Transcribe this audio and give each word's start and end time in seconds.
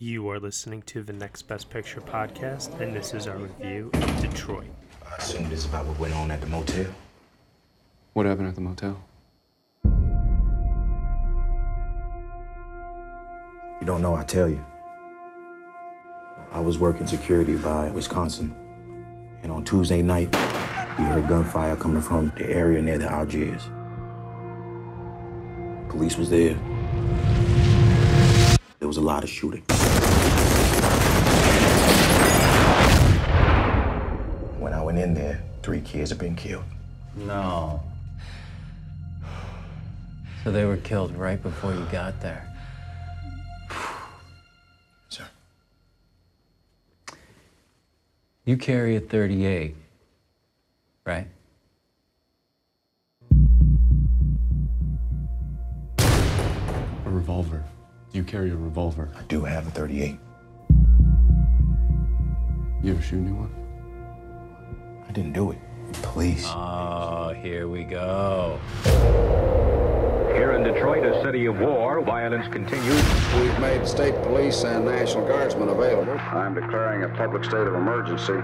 You 0.00 0.28
are 0.30 0.40
listening 0.40 0.82
to 0.86 1.04
the 1.04 1.12
Next 1.12 1.42
Best 1.42 1.70
Picture 1.70 2.00
podcast, 2.00 2.80
and 2.80 2.92
this 2.94 3.14
is 3.14 3.28
our 3.28 3.36
review 3.36 3.90
of 3.94 4.20
Detroit. 4.20 4.66
I 5.08 5.14
assume 5.18 5.48
this 5.48 5.60
is 5.60 5.66
about 5.66 5.86
what 5.86 5.96
went 6.00 6.14
on 6.14 6.32
at 6.32 6.40
the 6.40 6.48
motel. 6.48 6.86
What 8.12 8.26
happened 8.26 8.48
at 8.48 8.56
the 8.56 8.60
motel? 8.60 9.00
You 13.80 13.86
don't 13.86 14.02
know, 14.02 14.16
I 14.16 14.24
tell 14.24 14.48
you. 14.48 14.64
I 16.50 16.58
was 16.58 16.76
working 16.76 17.06
security 17.06 17.54
by 17.54 17.88
Wisconsin, 17.92 18.52
and 19.44 19.52
on 19.52 19.64
Tuesday 19.64 20.02
night, 20.02 20.28
we 20.98 21.04
heard 21.04 21.28
gunfire 21.28 21.76
coming 21.76 22.02
from 22.02 22.32
the 22.36 22.50
area 22.50 22.82
near 22.82 22.98
the 22.98 23.08
Algiers. 23.08 23.68
Police 25.88 26.16
was 26.16 26.30
there. 26.30 26.58
There 28.80 28.88
was 28.88 28.96
a 28.96 29.00
lot 29.00 29.22
of 29.22 29.30
shooting. 29.30 29.62
When 34.58 34.72
I 34.72 34.82
went 34.82 34.98
in 34.98 35.14
there, 35.14 35.42
three 35.62 35.80
kids 35.80 36.10
had 36.10 36.18
been 36.18 36.36
killed. 36.36 36.64
No. 37.16 37.82
So 40.42 40.50
they 40.50 40.64
were 40.64 40.76
killed 40.76 41.16
right 41.16 41.42
before 41.42 41.72
you 41.72 41.84
got 41.90 42.20
there. 42.20 42.46
Sir. 45.08 45.26
You 48.44 48.58
carry 48.58 48.96
a 48.96 49.00
38, 49.00 49.74
right? 51.06 51.26
A 55.98 57.10
revolver. 57.10 57.64
Do 58.14 58.20
you 58.20 58.24
carry 58.24 58.52
a 58.52 58.56
revolver? 58.56 59.10
I 59.18 59.22
do 59.22 59.42
have 59.42 59.66
a 59.66 59.72
38. 59.72 60.16
You 62.80 62.92
ever 62.92 63.02
shoot 63.02 63.16
anyone? 63.16 63.52
I 65.08 65.10
didn't 65.10 65.32
do 65.32 65.50
it. 65.50 65.58
Police. 65.94 66.44
Oh, 66.46 67.34
here 67.42 67.66
we 67.66 67.82
go. 67.82 68.60
Here 70.32 70.52
in 70.52 70.62
Detroit, 70.62 71.04
a 71.04 71.20
city 71.24 71.46
of 71.46 71.58
war, 71.58 72.00
violence 72.02 72.46
continues. 72.52 73.02
We've 73.40 73.58
made 73.58 73.84
state 73.84 74.14
police 74.22 74.62
and 74.62 74.84
National 74.84 75.26
Guardsmen 75.26 75.70
available. 75.70 76.16
I'm 76.16 76.54
declaring 76.54 77.02
a 77.02 77.08
public 77.16 77.42
state 77.42 77.66
of 77.66 77.74
emergency. 77.74 78.34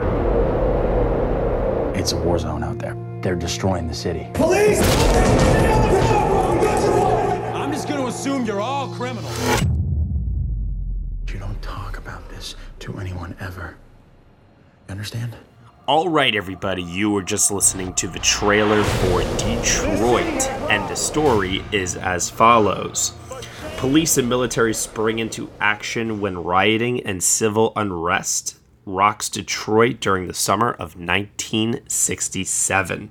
It's 1.96 2.10
a 2.10 2.16
war 2.16 2.40
zone 2.40 2.64
out 2.64 2.78
there. 2.78 2.96
They're 3.20 3.36
destroying 3.36 3.86
the 3.86 3.94
city. 3.94 4.26
Police! 4.34 4.80
I'm 7.80 7.86
just 7.86 7.96
going 7.96 8.04
to 8.04 8.10
assume 8.14 8.44
you're 8.44 8.60
all 8.60 8.88
criminals. 8.88 9.62
You 11.32 11.38
don't 11.38 11.62
talk 11.62 11.96
about 11.96 12.28
this 12.28 12.54
to 12.80 12.98
anyone 12.98 13.34
ever. 13.40 13.74
You 14.86 14.92
understand? 14.92 15.34
All 15.86 16.10
right, 16.10 16.36
everybody, 16.36 16.82
you 16.82 17.10
were 17.10 17.22
just 17.22 17.50
listening 17.50 17.94
to 17.94 18.06
the 18.06 18.18
trailer 18.18 18.84
for 18.84 19.22
Detroit, 19.38 20.46
and 20.68 20.86
the 20.90 20.94
story 20.94 21.64
is 21.72 21.96
as 21.96 22.28
follows. 22.28 23.14
Police 23.78 24.18
and 24.18 24.28
military 24.28 24.74
spring 24.74 25.18
into 25.18 25.48
action 25.58 26.20
when 26.20 26.36
rioting 26.36 27.00
and 27.06 27.22
civil 27.22 27.72
unrest 27.76 28.58
rocks 28.84 29.30
Detroit 29.30 30.00
during 30.00 30.26
the 30.26 30.34
summer 30.34 30.72
of 30.72 31.00
1967. 31.00 33.10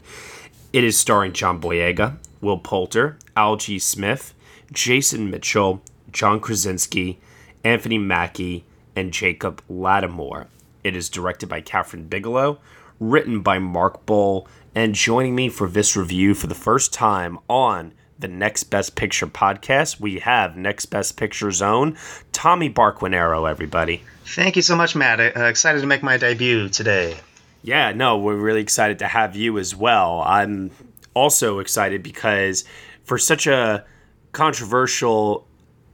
It 0.71 0.83
is 0.83 0.95
starring 0.95 1.33
John 1.33 1.59
Boyega, 1.59 2.17
Will 2.39 2.59
Poulter, 2.59 3.17
Algee 3.35 3.81
Smith, 3.81 4.35
Jason 4.71 5.29
Mitchell, 5.29 5.81
John 6.11 6.39
Krasinski, 6.39 7.19
Anthony 7.63 7.97
Mackie, 7.97 8.65
and 8.95 9.11
Jacob 9.11 9.61
Latimore. 9.69 10.47
It 10.83 10.95
is 10.95 11.09
directed 11.09 11.49
by 11.49 11.61
Kathryn 11.61 12.09
Bigelow, 12.09 12.59
written 12.99 13.41
by 13.41 13.59
Mark 13.59 14.05
Boal, 14.05 14.47
and 14.75 14.95
joining 14.95 15.35
me 15.35 15.49
for 15.49 15.67
this 15.67 15.95
review 15.95 16.33
for 16.33 16.47
the 16.47 16.55
first 16.55 16.93
time 16.93 17.39
on 17.49 17.93
the 18.19 18.27
Next 18.27 18.65
Best 18.65 18.95
Picture 18.95 19.27
podcast, 19.27 19.99
we 19.99 20.19
have 20.19 20.57
Next 20.57 20.87
Best 20.87 21.15
Picture 21.15 21.51
Zone, 21.51 21.97
Tommy 22.33 22.69
Barquinero, 22.69 23.49
everybody. 23.49 24.03
Thank 24.25 24.57
you 24.57 24.61
so 24.61 24.75
much, 24.75 24.95
Matt. 24.95 25.19
Uh, 25.19 25.45
excited 25.45 25.81
to 25.81 25.87
make 25.87 26.03
my 26.03 26.17
debut 26.17 26.67
today. 26.69 27.15
Yeah, 27.63 27.93
no, 27.93 28.17
we're 28.17 28.35
really 28.35 28.61
excited 28.61 28.99
to 28.99 29.07
have 29.07 29.35
you 29.35 29.57
as 29.57 29.75
well. 29.75 30.21
I'm 30.25 30.71
also 31.13 31.59
excited 31.59 32.03
because 32.03 32.65
for 33.03 33.17
such 33.17 33.47
a 33.47 33.85
controversial 34.31 35.47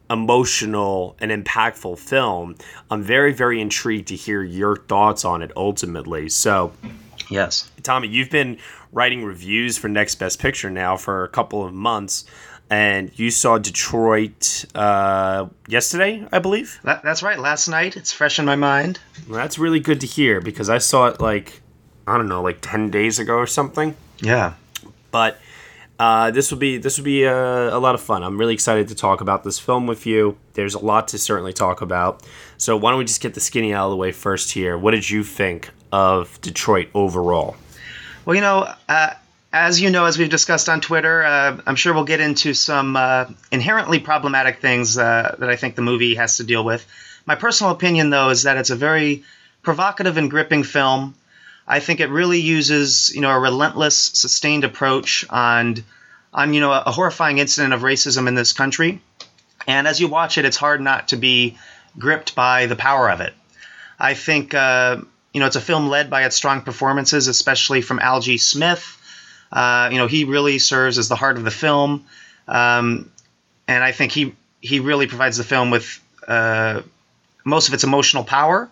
emotional 0.10 1.16
and 1.20 1.32
impactful 1.32 1.98
film. 1.98 2.56
I'm 2.92 3.02
very, 3.02 3.34
very 3.34 3.60
intrigued 3.60 4.10
to 4.10 4.16
hear 4.16 4.44
your 4.44 4.76
thoughts 4.76 5.26
on 5.26 5.42
it 5.42 5.52
ultimately. 5.56 6.30
So, 6.30 6.72
yes, 7.30 7.72
Tommy, 7.84 8.08
you've 8.08 8.30
been 8.30 8.60
writing 8.92 9.24
reviews 9.24 9.78
for 9.78 9.88
Next 9.88 10.16
Best 10.16 10.40
Picture 10.40 10.70
now 10.70 10.96
for 10.96 11.24
a 11.24 11.30
couple 11.30 11.66
of 11.66 11.74
months. 11.74 12.26
And 12.68 13.12
you 13.18 13.30
saw 13.30 13.60
Detroit 13.60 14.66
uh, 14.74 15.48
yesterday, 15.68 16.28
I 16.32 16.40
believe. 16.40 16.80
That, 16.84 17.04
that's 17.04 17.22
right. 17.22 17.38
Last 17.38 17.68
night, 17.68 17.96
it's 17.96 18.12
fresh 18.12 18.40
in 18.40 18.46
my 18.46 18.56
mind. 18.56 19.00
Well, 19.30 19.38
that's 19.38 19.60
really 19.60 19.80
good 19.80 20.02
to 20.02 20.08
hear 20.08 20.42
because 20.42 20.68
I 20.68 20.80
saw 20.80 21.06
it 21.08 21.22
like 21.22 21.62
I 22.08 22.18
don't 22.18 22.28
know, 22.28 22.42
like 22.42 22.60
ten 22.62 22.90
days 22.90 23.20
ago 23.20 23.36
or 23.36 23.48
something. 23.48 23.96
Yeah. 24.20 24.54
But 25.12 25.40
uh, 25.98 26.32
this 26.32 26.52
will 26.52 26.58
be 26.58 26.78
this 26.78 26.98
will 26.98 27.06
be 27.06 27.24
a, 27.24 27.76
a, 27.76 27.80
lot 27.80 27.96
of 27.96 28.02
fun. 28.02 28.24
I'm 28.24 28.38
really 28.38 28.54
excited 28.54 28.90
to 28.90 28.96
talk 28.96 29.22
about 29.22 29.44
this 29.44 29.60
film 29.60 29.88
with 29.88 30.06
you. 30.06 30.38
There's 30.54 30.74
a 30.74 30.80
lot 30.80 31.08
to 31.10 31.18
certainly 31.18 31.54
talk 31.54 31.82
about. 31.82 32.22
So 32.58 32.76
why 32.76 32.92
don't 32.92 33.00
we 33.00 33.06
just 33.06 33.22
get 33.22 33.34
the 33.34 33.40
skinny 33.40 33.74
out 33.74 33.86
of 33.86 33.92
the 33.92 33.98
way 33.98 34.12
first 34.12 34.52
here? 34.52 34.78
What 34.78 34.92
did 34.92 35.10
you 35.10 35.24
think 35.24 35.70
of 35.92 36.40
Detroit 36.42 36.90
overall? 36.94 37.56
Well, 38.26 38.36
you 38.36 38.42
know, 38.42 38.68
uh, 38.90 39.14
as 39.54 39.80
you 39.80 39.90
know, 39.90 40.06
as 40.06 40.18
we've 40.18 40.30
discussed 40.30 40.68
on 40.68 40.82
Twitter, 40.82 41.24
uh, 41.24 41.62
I'm 41.66 41.78
sure 41.78 41.94
we'll 41.94 42.04
get 42.04 42.20
into 42.20 42.54
some 42.54 42.98
uh, 42.98 43.26
inherently 43.52 44.00
problematic 44.00 44.60
things 44.60 44.98
uh, 44.98 45.36
that 45.40 45.50
I 45.50 45.56
think 45.56 45.76
the 45.76 45.82
movie 45.82 46.16
has 46.16 46.38
to 46.38 46.44
deal 46.44 46.66
with. 46.66 46.86
My 47.26 47.36
personal 47.36 47.72
opinion, 47.72 48.10
though, 48.10 48.30
is 48.30 48.44
that 48.44 48.58
it's 48.58 48.70
a 48.70 48.76
very 48.76 49.24
provocative 49.64 50.18
and 50.18 50.30
gripping 50.30 50.64
film. 50.64 51.16
I 51.68 51.80
think 51.80 52.00
it 52.00 52.10
really 52.10 52.40
uses, 52.40 53.12
you 53.14 53.22
know, 53.22 53.32
a 53.32 53.40
relentless, 53.40 53.98
sustained 53.98 54.64
approach 54.64 55.26
on, 55.30 55.84
on 56.34 56.54
you 56.54 56.60
know, 56.60 56.72
a 56.72 56.92
horrifying 56.92 57.40
incident 57.40 57.74
of 57.74 57.82
racism 57.82 58.28
in 58.28 58.36
this 58.36 58.54
country. 58.54 59.02
And 59.68 59.88
as 59.88 60.00
you 60.00 60.08
watch 60.08 60.38
it, 60.38 60.46
it's 60.46 60.58
hard 60.58 60.82
not 60.82 61.08
to 61.10 61.18
be 61.18 61.58
gripped 61.98 62.36
by 62.36 62.68
the 62.68 62.76
power 62.76 63.10
of 63.10 63.22
it. 63.22 63.34
I 64.00 64.14
think, 64.14 64.54
uh, 64.54 64.98
you 65.34 65.40
know, 65.40 65.48
it's 65.48 65.56
a 65.56 65.62
film 65.62 65.88
led 65.88 66.10
by 66.10 66.26
its 66.26 66.36
strong 66.36 66.62
performances, 66.62 67.28
especially 67.28 67.82
from 67.82 68.00
Algee 68.00 68.40
Smith. 68.40 69.02
Uh, 69.52 69.90
you 69.92 69.98
know, 69.98 70.08
he 70.08 70.26
really 70.26 70.60
serves 70.60 70.98
as 70.98 71.08
the 71.08 71.16
heart 71.16 71.38
of 71.38 71.44
the 71.44 71.52
film, 71.52 72.06
um, 72.48 73.12
and 73.68 73.84
I 73.84 73.92
think 73.92 74.12
he 74.12 74.36
he 74.60 74.80
really 74.80 75.08
provides 75.08 75.38
the 75.38 75.44
film 75.44 75.70
with 75.72 76.02
uh, 76.28 76.82
most 77.44 77.68
of 77.68 77.74
its 77.74 77.84
emotional 77.84 78.24
power. 78.24 78.70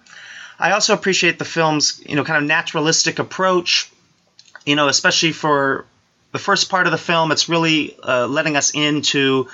I 0.64 0.72
also 0.72 0.94
appreciate 0.94 1.38
the 1.40 1.46
film's 1.46 2.02
you 2.06 2.16
know 2.16 2.24
kind 2.24 2.38
of 2.38 2.48
naturalistic 2.48 3.20
approach. 3.20 3.92
You 4.66 4.78
know, 4.78 4.88
especially 4.88 5.34
for 5.34 5.86
the 6.32 6.40
first 6.40 6.70
part 6.70 6.88
of 6.88 6.92
the 6.92 6.98
film, 6.98 7.34
it's 7.34 7.50
really 7.50 7.98
uh, 8.02 8.28
letting 8.28 8.56
us 8.56 8.72
into 8.74 9.50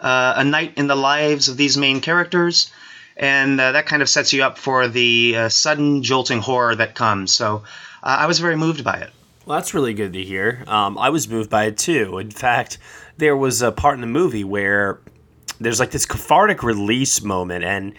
uh, 0.00 0.34
a 0.36 0.44
night 0.44 0.72
in 0.76 0.86
the 0.86 0.96
lives 0.96 1.48
of 1.48 1.56
these 1.58 1.76
main 1.76 2.00
characters. 2.00 2.72
and 3.16 3.60
uh, 3.60 3.72
that 3.72 3.86
kind 3.86 4.02
of 4.02 4.08
sets 4.08 4.32
you 4.32 4.42
up 4.42 4.58
for 4.58 4.88
the 4.88 5.34
uh, 5.36 5.48
sudden 5.48 6.02
jolting 6.02 6.40
horror 6.40 6.74
that 6.74 6.94
comes. 6.94 7.32
So 7.32 7.62
uh, 8.02 8.16
I 8.20 8.26
was 8.26 8.38
very 8.40 8.56
moved 8.56 8.82
by 8.82 8.96
it. 8.98 9.10
Well, 9.46 9.58
that's 9.58 9.74
really 9.74 9.94
good 9.94 10.14
to 10.14 10.22
hear. 10.22 10.64
Um, 10.66 10.96
I 10.98 11.10
was 11.10 11.28
moved 11.28 11.50
by 11.50 11.64
it 11.64 11.76
too. 11.76 12.18
In 12.18 12.30
fact, 12.30 12.78
there 13.18 13.36
was 13.36 13.62
a 13.62 13.70
part 13.70 13.94
in 13.96 14.00
the 14.00 14.06
movie 14.06 14.44
where 14.44 14.98
there's 15.60 15.78
like 15.78 15.90
this 15.90 16.06
cathartic 16.06 16.62
release 16.62 17.22
moment, 17.22 17.64
and 17.64 17.94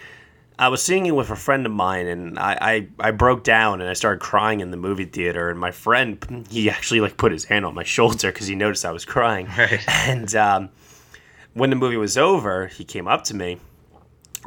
I 0.58 0.70
was 0.70 0.82
seeing 0.82 1.06
it 1.06 1.12
with 1.12 1.30
a 1.30 1.36
friend 1.36 1.66
of 1.66 1.72
mine, 1.72 2.08
and 2.08 2.40
I, 2.40 2.58
I, 2.62 2.88
I 3.08 3.12
broke 3.12 3.44
down 3.44 3.82
and 3.82 3.90
I 3.90 3.94
started 3.94 4.22
crying 4.22 4.62
in 4.62 4.72
the 4.72 4.78
movie 4.78 5.06
theater. 5.06 5.50
And 5.50 5.60
my 5.60 5.72
friend, 5.72 6.46
he 6.50 6.70
actually 6.70 7.02
like 7.02 7.18
put 7.18 7.32
his 7.32 7.46
hand 7.46 7.66
on 7.66 7.74
my 7.74 7.84
shoulder 7.96 8.32
because 8.32 8.48
he 8.48 8.56
noticed 8.56 8.86
I 8.86 8.92
was 8.92 9.06
crying. 9.06 9.48
Right. 9.58 9.84
And 9.88 10.34
um, 10.36 10.70
when 11.54 11.70
the 11.70 11.76
movie 11.76 11.98
was 11.98 12.18
over, 12.18 12.68
he 12.68 12.84
came 12.84 13.08
up 13.08 13.24
to 13.26 13.36
me 13.36 13.58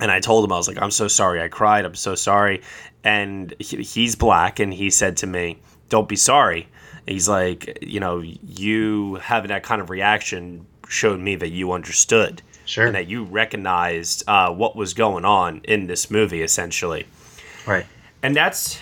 and 0.00 0.10
I 0.10 0.20
told 0.20 0.44
him 0.44 0.52
I 0.52 0.56
was 0.56 0.68
like, 0.68 0.80
"I'm 0.80 0.90
so 0.90 1.08
sorry, 1.08 1.42
I 1.42 1.48
cried. 1.48 1.84
I'm 1.84 1.94
so 1.94 2.14
sorry." 2.14 2.62
And 3.04 3.54
he, 3.58 3.82
he's 3.82 4.16
black, 4.16 4.60
and 4.60 4.72
he 4.72 4.90
said 4.90 5.16
to 5.18 5.26
me, 5.26 5.58
"Don't 5.88 6.08
be 6.08 6.16
sorry." 6.16 6.68
He's 7.06 7.28
like, 7.28 7.78
you 7.80 8.00
know, 8.00 8.20
you 8.20 9.14
having 9.16 9.48
that 9.48 9.62
kind 9.62 9.80
of 9.80 9.88
reaction 9.88 10.66
showed 10.88 11.20
me 11.20 11.36
that 11.36 11.48
you 11.48 11.72
understood, 11.72 12.42
sure, 12.68 12.86
and 12.86 12.94
that 12.94 13.08
you 13.08 13.24
recognized 13.24 14.22
uh, 14.28 14.52
what 14.52 14.76
was 14.76 14.94
going 14.94 15.24
on 15.24 15.60
in 15.64 15.86
this 15.86 16.10
movie, 16.10 16.42
essentially. 16.42 17.06
Right. 17.66 17.86
And 18.22 18.36
that's, 18.36 18.78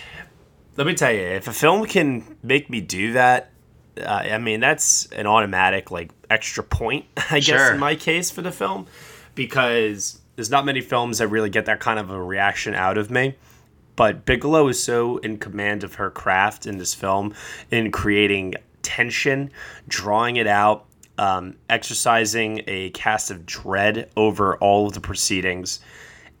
let 0.75 0.85
me 0.87 0.93
tell 0.93 1.11
you, 1.11 1.21
if 1.21 1.47
a 1.47 1.53
film 1.53 1.85
can 1.85 2.37
make 2.43 2.69
me 2.69 2.81
do 2.81 3.13
that, 3.13 3.51
uh, 3.99 4.05
I 4.07 4.37
mean, 4.37 4.59
that's 4.59 5.07
an 5.07 5.25
automatic 5.25 5.89
like 5.91 6.11
extra 6.29 6.63
point, 6.63 7.05
I 7.31 7.39
guess, 7.39 7.45
Sure. 7.45 7.73
in 7.73 7.79
my 7.79 7.95
case 7.95 8.29
for 8.29 8.41
the 8.41 8.51
film, 8.51 8.87
because 9.35 10.19
there's 10.35 10.49
not 10.51 10.65
many 10.65 10.81
films 10.81 11.17
that 11.19 11.27
really 11.29 11.49
get 11.49 11.65
that 11.65 11.79
kind 11.79 11.97
of 11.99 12.09
a 12.09 12.21
reaction 12.21 12.75
out 12.75 12.97
of 12.97 13.09
me. 13.09 13.35
But 13.95 14.25
Bigelow 14.25 14.67
is 14.67 14.81
so 14.81 15.17
in 15.17 15.37
command 15.37 15.83
of 15.83 15.95
her 15.95 16.11
craft 16.11 16.67
in 16.67 16.77
this 16.77 16.93
film, 16.93 17.33
in 17.71 17.91
creating 17.91 18.53
tension, 18.83 19.49
drawing 19.87 20.35
it 20.35 20.45
out, 20.45 20.85
um, 21.17 21.55
exercising 21.69 22.63
a 22.67 22.89
cast 22.91 23.31
of 23.31 23.45
dread 23.45 24.09
over 24.15 24.57
all 24.57 24.87
of 24.87 24.93
the 24.93 25.01
proceedings. 25.01 25.79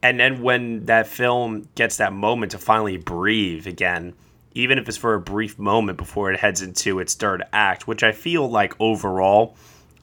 And 0.03 0.19
then 0.19 0.41
when 0.43 0.85
that 0.85 1.07
film 1.07 1.67
gets 1.75 1.97
that 1.97 2.13
moment 2.13 2.51
to 2.51 2.57
finally 2.57 2.97
breathe 2.97 3.65
again, 3.65 4.13
even 4.53 4.77
if 4.77 4.87
it's 4.87 4.97
for 4.97 5.13
a 5.13 5.19
brief 5.19 5.57
moment 5.59 5.97
before 5.97 6.31
it 6.31 6.39
heads 6.39 6.61
into 6.61 6.99
its 6.99 7.13
third 7.13 7.43
act, 7.53 7.87
which 7.87 8.03
I 8.03 8.11
feel 8.11 8.49
like 8.49 8.73
overall 8.79 9.55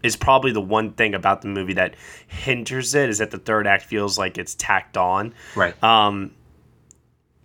is 0.03 0.17
probably 0.17 0.53
the 0.53 0.61
one 0.61 0.93
thing 0.93 1.15
about 1.15 1.43
the 1.43 1.49
movie 1.49 1.73
that 1.73 1.95
hinders 2.27 2.95
it 2.95 3.09
is 3.09 3.19
that 3.19 3.31
the 3.31 3.39
third 3.39 3.67
act 3.67 3.85
feels 3.85 4.19
like 4.19 4.37
it's 4.37 4.55
tacked 4.55 4.97
on. 4.97 5.33
Right. 5.57 5.83
Um, 5.83 6.33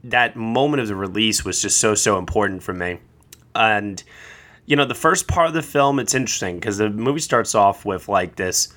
that 0.03 0.35
moment 0.35 0.81
of 0.81 0.87
the 0.87 0.95
release 0.95 1.43
was 1.45 1.61
just 1.61 1.77
so 1.77 1.95
so 1.95 2.17
important 2.17 2.63
for 2.63 2.73
me, 2.73 2.99
and 3.55 4.01
you 4.69 4.75
know 4.75 4.85
the 4.85 4.95
first 4.95 5.27
part 5.27 5.47
of 5.47 5.53
the 5.53 5.63
film 5.63 5.99
it's 5.99 6.13
interesting 6.13 6.55
because 6.59 6.77
the 6.77 6.89
movie 6.89 7.19
starts 7.19 7.55
off 7.55 7.85
with 7.85 8.07
like 8.07 8.35
this 8.35 8.71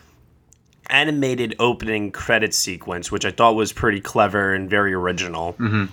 animated 0.88 1.54
opening 1.60 2.10
credit 2.10 2.52
sequence, 2.52 3.12
which 3.12 3.24
I 3.24 3.30
thought 3.30 3.54
was 3.54 3.72
pretty 3.72 4.00
clever 4.00 4.52
and 4.52 4.68
very 4.68 4.92
original 4.94 5.52
Mm-hmm. 5.52 5.84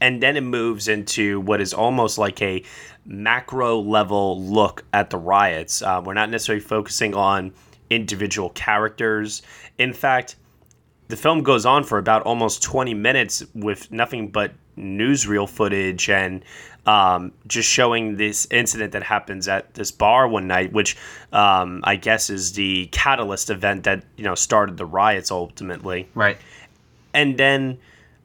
and 0.00 0.22
then 0.22 0.36
it 0.36 0.42
moves 0.42 0.88
into 0.88 1.40
what 1.40 1.60
is 1.60 1.72
almost 1.72 2.18
like 2.18 2.42
a 2.42 2.62
macro 3.06 3.78
level 3.80 4.42
look 4.42 4.84
at 4.92 5.10
the 5.10 5.18
riots. 5.18 5.82
Uh, 5.82 6.02
we're 6.04 6.14
not 6.14 6.28
necessarily 6.28 6.60
focusing 6.60 7.14
on 7.14 7.52
individual 7.90 8.50
characters. 8.50 9.42
In 9.78 9.92
fact, 9.92 10.36
the 11.08 11.16
film 11.16 11.42
goes 11.42 11.64
on 11.64 11.84
for 11.84 11.98
about 11.98 12.22
almost 12.22 12.62
20 12.62 12.94
minutes 12.94 13.44
with 13.54 13.90
nothing 13.92 14.28
but 14.28 14.52
newsreel 14.78 15.48
footage 15.48 16.08
and 16.08 16.44
um, 16.86 17.32
just 17.46 17.68
showing 17.68 18.16
this 18.16 18.46
incident 18.50 18.92
that 18.92 19.02
happens 19.04 19.46
at 19.46 19.74
this 19.74 19.90
bar 19.92 20.26
one 20.26 20.48
night, 20.48 20.72
which 20.72 20.96
um, 21.32 21.80
I 21.84 21.96
guess 21.96 22.28
is 22.30 22.52
the 22.52 22.86
catalyst 22.86 23.50
event 23.50 23.84
that 23.84 24.04
you 24.16 24.24
know 24.24 24.34
started 24.34 24.76
the 24.76 24.86
riots 24.86 25.30
ultimately. 25.30 26.08
Right. 26.14 26.38
and 27.14 27.36
then 27.38 27.78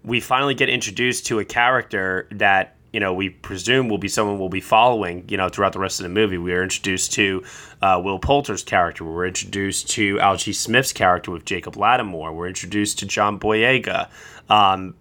we 0.04 0.20
finally 0.22 0.54
get 0.56 0.70
introduced 0.70 1.26
to 1.28 1.40
a 1.40 1.46
character 1.46 2.28
that 2.32 2.76
you 2.94 3.00
know 3.00 3.14
we 3.14 3.30
presume 3.30 3.90
will 3.90 3.98
be 3.98 4.08
someone 4.08 4.40
we'll 4.40 4.48
be 4.50 4.62
following 4.62 5.26
you 5.28 5.36
know 5.38 5.50
throughout 5.50 5.74
the 5.74 5.80
rest 5.80 6.00
of 6.00 6.04
the 6.04 6.10
movie. 6.10 6.38
We 6.38 6.54
are 6.54 6.64
introduced 6.64 7.14
to 7.14 7.44
uh, 7.82 8.02
will 8.04 8.18
poulter's 8.18 8.64
character. 8.64 9.04
We're 9.04 9.28
introduced 9.28 9.90
to 9.92 10.16
algee 10.18 10.56
smith's 10.56 10.94
character 10.94 11.30
with 11.30 11.46
jacob 11.46 11.76
latimore. 11.76 12.34
We're 12.34 12.48
introduced 12.48 13.00
to 13.00 13.06
john 13.06 13.40
boyega. 13.40 14.10
Um, 14.50 14.96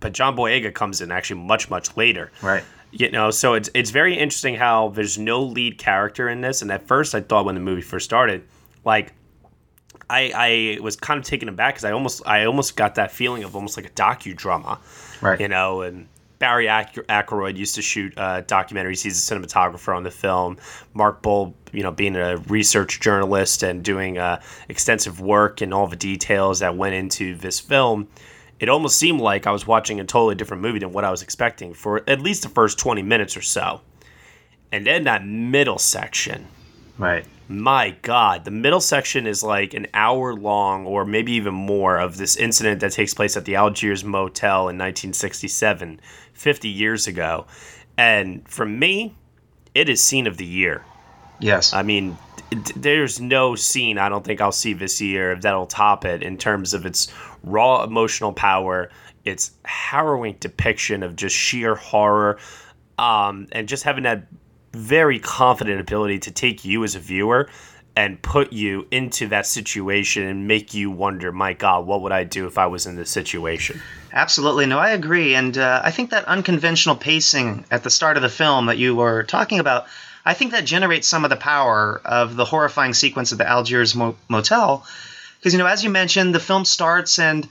but 0.00 0.12
john 0.12 0.36
boyega 0.36 0.72
comes 0.74 1.00
in 1.00 1.10
actually 1.12 1.40
much 1.40 1.70
much 1.70 1.96
later 1.96 2.30
Right. 2.42 2.64
you 2.90 3.10
know 3.10 3.30
so 3.30 3.54
it's 3.54 3.70
it's 3.74 3.90
very 3.90 4.14
interesting 4.18 4.54
how 4.56 4.88
there's 4.88 5.16
no 5.18 5.42
lead 5.42 5.78
character 5.78 6.28
in 6.28 6.40
this 6.40 6.62
and 6.62 6.70
at 6.72 6.86
first 6.86 7.14
i 7.14 7.20
thought 7.20 7.44
when 7.44 7.54
the 7.54 7.60
movie 7.60 7.82
first 7.82 8.04
started 8.04 8.42
like 8.84 9.12
I, 10.08 10.32
I 10.78 10.80
was 10.82 10.96
kind 10.96 11.18
of 11.18 11.24
taken 11.24 11.48
aback 11.48 11.74
because 11.74 11.84
I 11.84 11.92
almost 11.92 12.26
I 12.26 12.44
almost 12.44 12.76
got 12.76 12.96
that 12.96 13.12
feeling 13.12 13.44
of 13.44 13.54
almost 13.54 13.76
like 13.76 13.86
a 13.86 13.90
docudrama, 13.90 14.78
Right. 15.22 15.40
You 15.40 15.46
know, 15.46 15.82
and 15.82 16.08
Barry 16.40 16.68
Ack- 16.68 16.96
Ackroyd 17.08 17.56
used 17.56 17.76
to 17.76 17.82
shoot 17.82 18.12
uh, 18.16 18.42
documentaries. 18.42 19.02
He's 19.04 19.30
a 19.30 19.34
cinematographer 19.34 19.94
on 19.96 20.02
the 20.02 20.10
film. 20.10 20.56
Mark 20.94 21.22
Boal, 21.22 21.54
you 21.72 21.84
know, 21.84 21.92
being 21.92 22.16
a 22.16 22.38
research 22.48 22.98
journalist 22.98 23.62
and 23.62 23.84
doing 23.84 24.18
uh, 24.18 24.40
extensive 24.68 25.20
work 25.20 25.60
and 25.60 25.72
all 25.72 25.86
the 25.86 25.94
details 25.96 26.58
that 26.58 26.76
went 26.76 26.94
into 26.96 27.36
this 27.36 27.60
film. 27.60 28.08
It 28.60 28.68
almost 28.68 28.98
seemed 28.98 29.22
like 29.22 29.46
I 29.46 29.52
was 29.52 29.66
watching 29.66 29.98
a 30.00 30.04
totally 30.04 30.34
different 30.34 30.62
movie 30.62 30.78
than 30.78 30.92
what 30.92 31.02
I 31.02 31.10
was 31.10 31.22
expecting 31.22 31.72
for 31.72 32.08
at 32.08 32.20
least 32.20 32.42
the 32.42 32.50
first 32.50 32.78
20 32.78 33.02
minutes 33.02 33.36
or 33.36 33.40
so. 33.40 33.80
And 34.70 34.86
then 34.86 35.04
that 35.04 35.24
middle 35.24 35.78
section, 35.78 36.46
Right. 36.98 37.24
my 37.48 37.96
God, 38.02 38.44
the 38.44 38.50
middle 38.50 38.80
section 38.80 39.26
is 39.26 39.42
like 39.42 39.72
an 39.72 39.86
hour 39.94 40.34
long 40.34 40.86
or 40.86 41.06
maybe 41.06 41.32
even 41.32 41.54
more 41.54 41.96
of 41.96 42.18
this 42.18 42.36
incident 42.36 42.80
that 42.80 42.92
takes 42.92 43.14
place 43.14 43.36
at 43.36 43.46
the 43.46 43.56
Algiers 43.56 44.04
Motel 44.04 44.68
in 44.68 44.76
1967, 44.76 45.98
50 46.34 46.68
years 46.68 47.06
ago. 47.06 47.46
And 47.96 48.46
for 48.46 48.66
me, 48.66 49.16
it 49.74 49.88
is 49.88 50.04
scene 50.04 50.26
of 50.26 50.36
the 50.36 50.46
year. 50.46 50.84
Yes. 51.40 51.72
I 51.72 51.82
mean, 51.82 52.16
there's 52.76 53.20
no 53.20 53.54
scene 53.54 53.98
I 53.98 54.08
don't 54.08 54.24
think 54.24 54.40
I'll 54.40 54.52
see 54.52 54.72
this 54.72 55.00
year 55.00 55.36
that'll 55.36 55.66
top 55.66 56.04
it 56.04 56.22
in 56.22 56.36
terms 56.36 56.74
of 56.74 56.84
its 56.86 57.12
raw 57.44 57.82
emotional 57.84 58.32
power, 58.32 58.90
its 59.24 59.52
harrowing 59.64 60.36
depiction 60.40 61.02
of 61.02 61.16
just 61.16 61.34
sheer 61.34 61.74
horror, 61.74 62.38
um, 62.98 63.46
and 63.52 63.68
just 63.68 63.84
having 63.84 64.04
that 64.04 64.26
very 64.72 65.18
confident 65.18 65.80
ability 65.80 66.18
to 66.20 66.30
take 66.30 66.64
you 66.64 66.84
as 66.84 66.94
a 66.94 67.00
viewer 67.00 67.48
and 67.96 68.20
put 68.22 68.52
you 68.52 68.86
into 68.90 69.26
that 69.28 69.46
situation 69.46 70.24
and 70.24 70.46
make 70.46 70.72
you 70.74 70.90
wonder, 70.90 71.32
my 71.32 71.52
God, 71.52 71.86
what 71.86 72.02
would 72.02 72.12
I 72.12 72.24
do 72.24 72.46
if 72.46 72.56
I 72.56 72.66
was 72.66 72.86
in 72.86 72.94
this 72.96 73.10
situation? 73.10 73.80
Absolutely. 74.12 74.66
No, 74.66 74.78
I 74.78 74.90
agree. 74.90 75.34
And 75.34 75.58
uh, 75.58 75.82
I 75.84 75.90
think 75.90 76.10
that 76.10 76.24
unconventional 76.26 76.96
pacing 76.96 77.64
at 77.70 77.82
the 77.82 77.90
start 77.90 78.16
of 78.16 78.22
the 78.22 78.28
film 78.28 78.66
that 78.66 78.78
you 78.78 78.94
were 78.94 79.24
talking 79.24 79.58
about, 79.58 79.86
I 80.30 80.34
think 80.34 80.52
that 80.52 80.64
generates 80.64 81.08
some 81.08 81.24
of 81.24 81.30
the 81.30 81.36
power 81.54 82.00
of 82.04 82.36
the 82.36 82.44
horrifying 82.44 82.94
sequence 82.94 83.32
of 83.32 83.38
the 83.38 83.48
Algiers 83.48 83.94
mo- 83.94 84.16
motel. 84.28 84.86
Because, 85.38 85.52
you 85.54 85.58
know, 85.58 85.66
as 85.66 85.82
you 85.82 85.90
mentioned, 85.90 86.34
the 86.34 86.40
film 86.40 86.64
starts 86.64 87.18
and. 87.18 87.48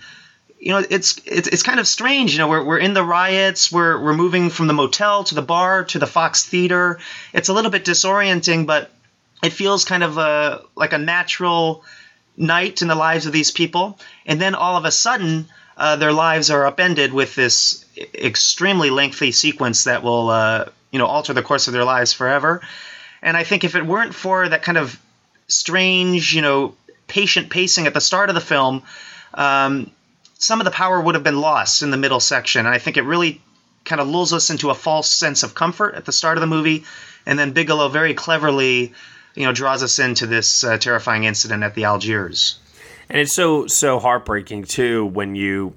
You 0.62 0.74
know, 0.74 0.84
it's 0.90 1.22
it's 1.26 1.48
it's 1.48 1.64
kind 1.64 1.80
of 1.80 1.88
strange. 1.88 2.34
You 2.34 2.40
know, 2.40 2.50
we're, 2.50 2.66
we're 2.70 2.84
in 2.88 2.94
the 2.94 3.04
riots. 3.04 3.72
We're 3.72 3.98
we're 4.04 4.14
moving 4.24 4.50
from 4.50 4.68
the 4.68 4.74
motel 4.74 5.24
to 5.24 5.36
the 5.36 5.42
bar 5.42 5.86
to 5.86 6.00
the 6.00 6.06
Fox 6.06 6.46
Theater. 6.46 7.00
It's 7.32 7.48
a 7.48 7.54
little 7.54 7.72
bit 7.72 7.86
disorienting, 7.86 8.66
but 8.66 8.92
it 9.42 9.54
feels 9.54 9.86
kind 9.86 10.04
of 10.04 10.18
a 10.18 10.62
like 10.76 10.92
a 10.92 10.98
natural 10.98 11.86
night 12.36 12.82
in 12.82 12.90
the 12.90 12.96
lives 12.96 13.26
of 13.26 13.32
these 13.32 13.52
people, 13.52 14.00
and 14.26 14.42
then 14.42 14.54
all 14.54 14.76
of 14.76 14.84
a 14.84 14.92
sudden, 14.92 15.48
uh, 15.78 15.96
their 15.96 16.12
lives 16.12 16.52
are 16.52 16.66
upended 16.66 17.14
with 17.14 17.36
this 17.36 17.86
extremely 18.14 18.90
lengthy 18.90 19.32
sequence 19.32 19.86
that 19.86 20.04
will, 20.04 20.30
uh, 20.30 20.66
you 20.92 21.00
know, 21.00 21.06
alter 21.06 21.34
the 21.34 21.42
course 21.42 21.68
of 21.68 21.74
their 21.74 21.84
lives 21.84 22.14
forever. 22.14 22.62
And 23.22 23.36
I 23.36 23.44
think 23.44 23.64
if 23.64 23.76
it 23.76 23.86
weren't 23.86 24.16
for 24.16 24.48
that 24.48 24.64
kind 24.64 24.78
of 24.78 25.00
strange, 25.48 26.34
you 26.34 26.42
know, 26.42 26.76
patient 27.08 27.50
pacing 27.50 27.88
at 27.88 27.94
the 27.94 28.02
start 28.02 28.30
of 28.30 28.36
the 28.36 28.42
film, 28.42 28.84
um, 29.34 29.92
some 30.38 30.62
of 30.62 30.66
the 30.66 30.72
power 30.72 31.00
would 31.02 31.16
have 31.16 31.24
been 31.24 31.42
lost 31.42 31.84
in 31.84 31.92
the 31.92 31.98
middle 31.98 32.20
section. 32.20 32.66
And 32.66 32.74
I 32.74 32.78
think 32.78 32.98
it 32.98 33.04
really 33.04 33.42
kind 33.86 34.02
of 34.02 34.08
lulls 34.08 34.34
us 34.34 34.50
into 34.50 34.70
a 34.70 34.76
false 34.76 35.10
sense 35.10 35.44
of 35.44 35.56
comfort 35.56 35.96
at 35.96 36.06
the 36.06 36.12
start 36.12 36.38
of 36.38 36.42
the 36.42 36.48
movie, 36.48 36.86
and 37.26 37.38
then 37.38 37.52
Bigelow 37.52 37.90
very 37.90 38.14
cleverly, 38.14 38.94
you 39.36 39.46
know, 39.46 39.52
draws 39.52 39.84
us 39.84 40.00
into 40.00 40.28
this 40.28 40.64
uh, 40.64 40.78
terrifying 40.78 41.24
incident 41.24 41.64
at 41.64 41.76
the 41.76 41.86
Algiers. 41.86 42.60
And 43.10 43.20
it's 43.20 43.34
so 43.34 43.68
so 43.68 44.00
heartbreaking 44.00 44.66
too 44.66 45.06
when 45.06 45.36
you 45.36 45.74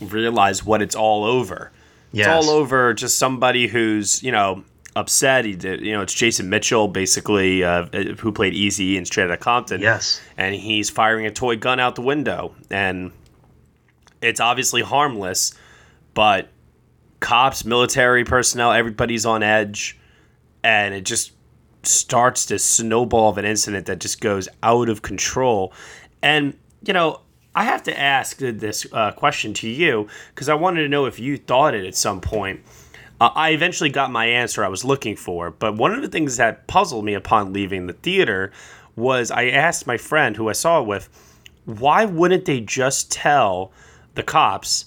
realize 0.00 0.64
what 0.64 0.82
it's 0.82 0.94
all 0.94 1.24
over. 1.24 1.72
Yes. 2.14 2.26
It's 2.26 2.48
all 2.48 2.54
over 2.54 2.94
just 2.94 3.18
somebody 3.18 3.66
who's 3.66 4.22
you 4.22 4.32
know 4.32 4.64
upset. 4.96 5.44
He 5.44 5.54
did 5.54 5.80
you 5.80 5.92
know 5.92 6.02
it's 6.02 6.14
Jason 6.14 6.48
Mitchell 6.48 6.88
basically 6.88 7.62
uh, 7.64 7.86
who 8.18 8.32
played 8.32 8.54
Easy 8.54 8.96
in 8.96 9.04
Straight 9.04 9.24
Outta 9.24 9.36
Compton. 9.36 9.80
Yes. 9.80 10.20
and 10.36 10.54
he's 10.54 10.88
firing 10.90 11.26
a 11.26 11.30
toy 11.30 11.56
gun 11.56 11.80
out 11.80 11.94
the 11.96 12.02
window 12.02 12.54
and. 12.70 13.12
it's 14.22 14.40
obviously 14.40 14.80
harmless, 14.80 15.52
but 16.14 16.48
cops, 17.20 17.64
military 17.64 18.24
personnel, 18.24 18.72
everybody's 18.72 19.26
on 19.26 19.42
edge, 19.42 19.98
and 20.62 20.94
it 20.94 21.04
just 21.04 21.32
starts 21.82 22.46
this 22.46 22.64
snowball 22.64 23.28
of 23.30 23.36
an 23.36 23.44
incident 23.44 23.84
that 23.86 23.98
just 23.98 24.22
goes 24.22 24.48
out 24.62 24.88
of 24.88 25.02
control. 25.02 25.74
And, 26.22 26.56
you 26.86 26.94
know, 26.94 27.20
I 27.54 27.64
have 27.64 27.82
to 27.84 27.98
ask 27.98 28.38
this 28.38 28.86
uh, 28.92 29.12
question 29.12 29.54
to 29.54 29.68
you 29.68 30.08
because 30.34 30.48
I 30.48 30.54
wanted 30.54 30.82
to 30.82 30.88
know 30.88 31.06
if 31.06 31.20
you 31.20 31.36
thought 31.36 31.74
it 31.74 31.84
at 31.84 31.94
some 31.94 32.20
point. 32.20 32.60
Uh, 33.20 33.30
I 33.34 33.50
eventually 33.50 33.90
got 33.90 34.10
my 34.10 34.26
answer 34.26 34.64
I 34.64 34.68
was 34.68 34.84
looking 34.84 35.14
for, 35.14 35.50
but 35.50 35.76
one 35.76 35.92
of 35.92 36.02
the 36.02 36.08
things 36.08 36.36
that 36.38 36.66
puzzled 36.66 37.04
me 37.04 37.14
upon 37.14 37.52
leaving 37.52 37.86
the 37.86 37.92
theater 37.92 38.50
was 38.96 39.30
I 39.30 39.46
asked 39.46 39.86
my 39.86 39.96
friend 39.96 40.36
who 40.36 40.48
I 40.48 40.52
saw 40.52 40.80
it 40.80 40.86
with, 40.86 41.08
why 41.64 42.04
wouldn't 42.04 42.44
they 42.44 42.60
just 42.60 43.12
tell 43.12 43.72
the 44.14 44.22
cops 44.22 44.86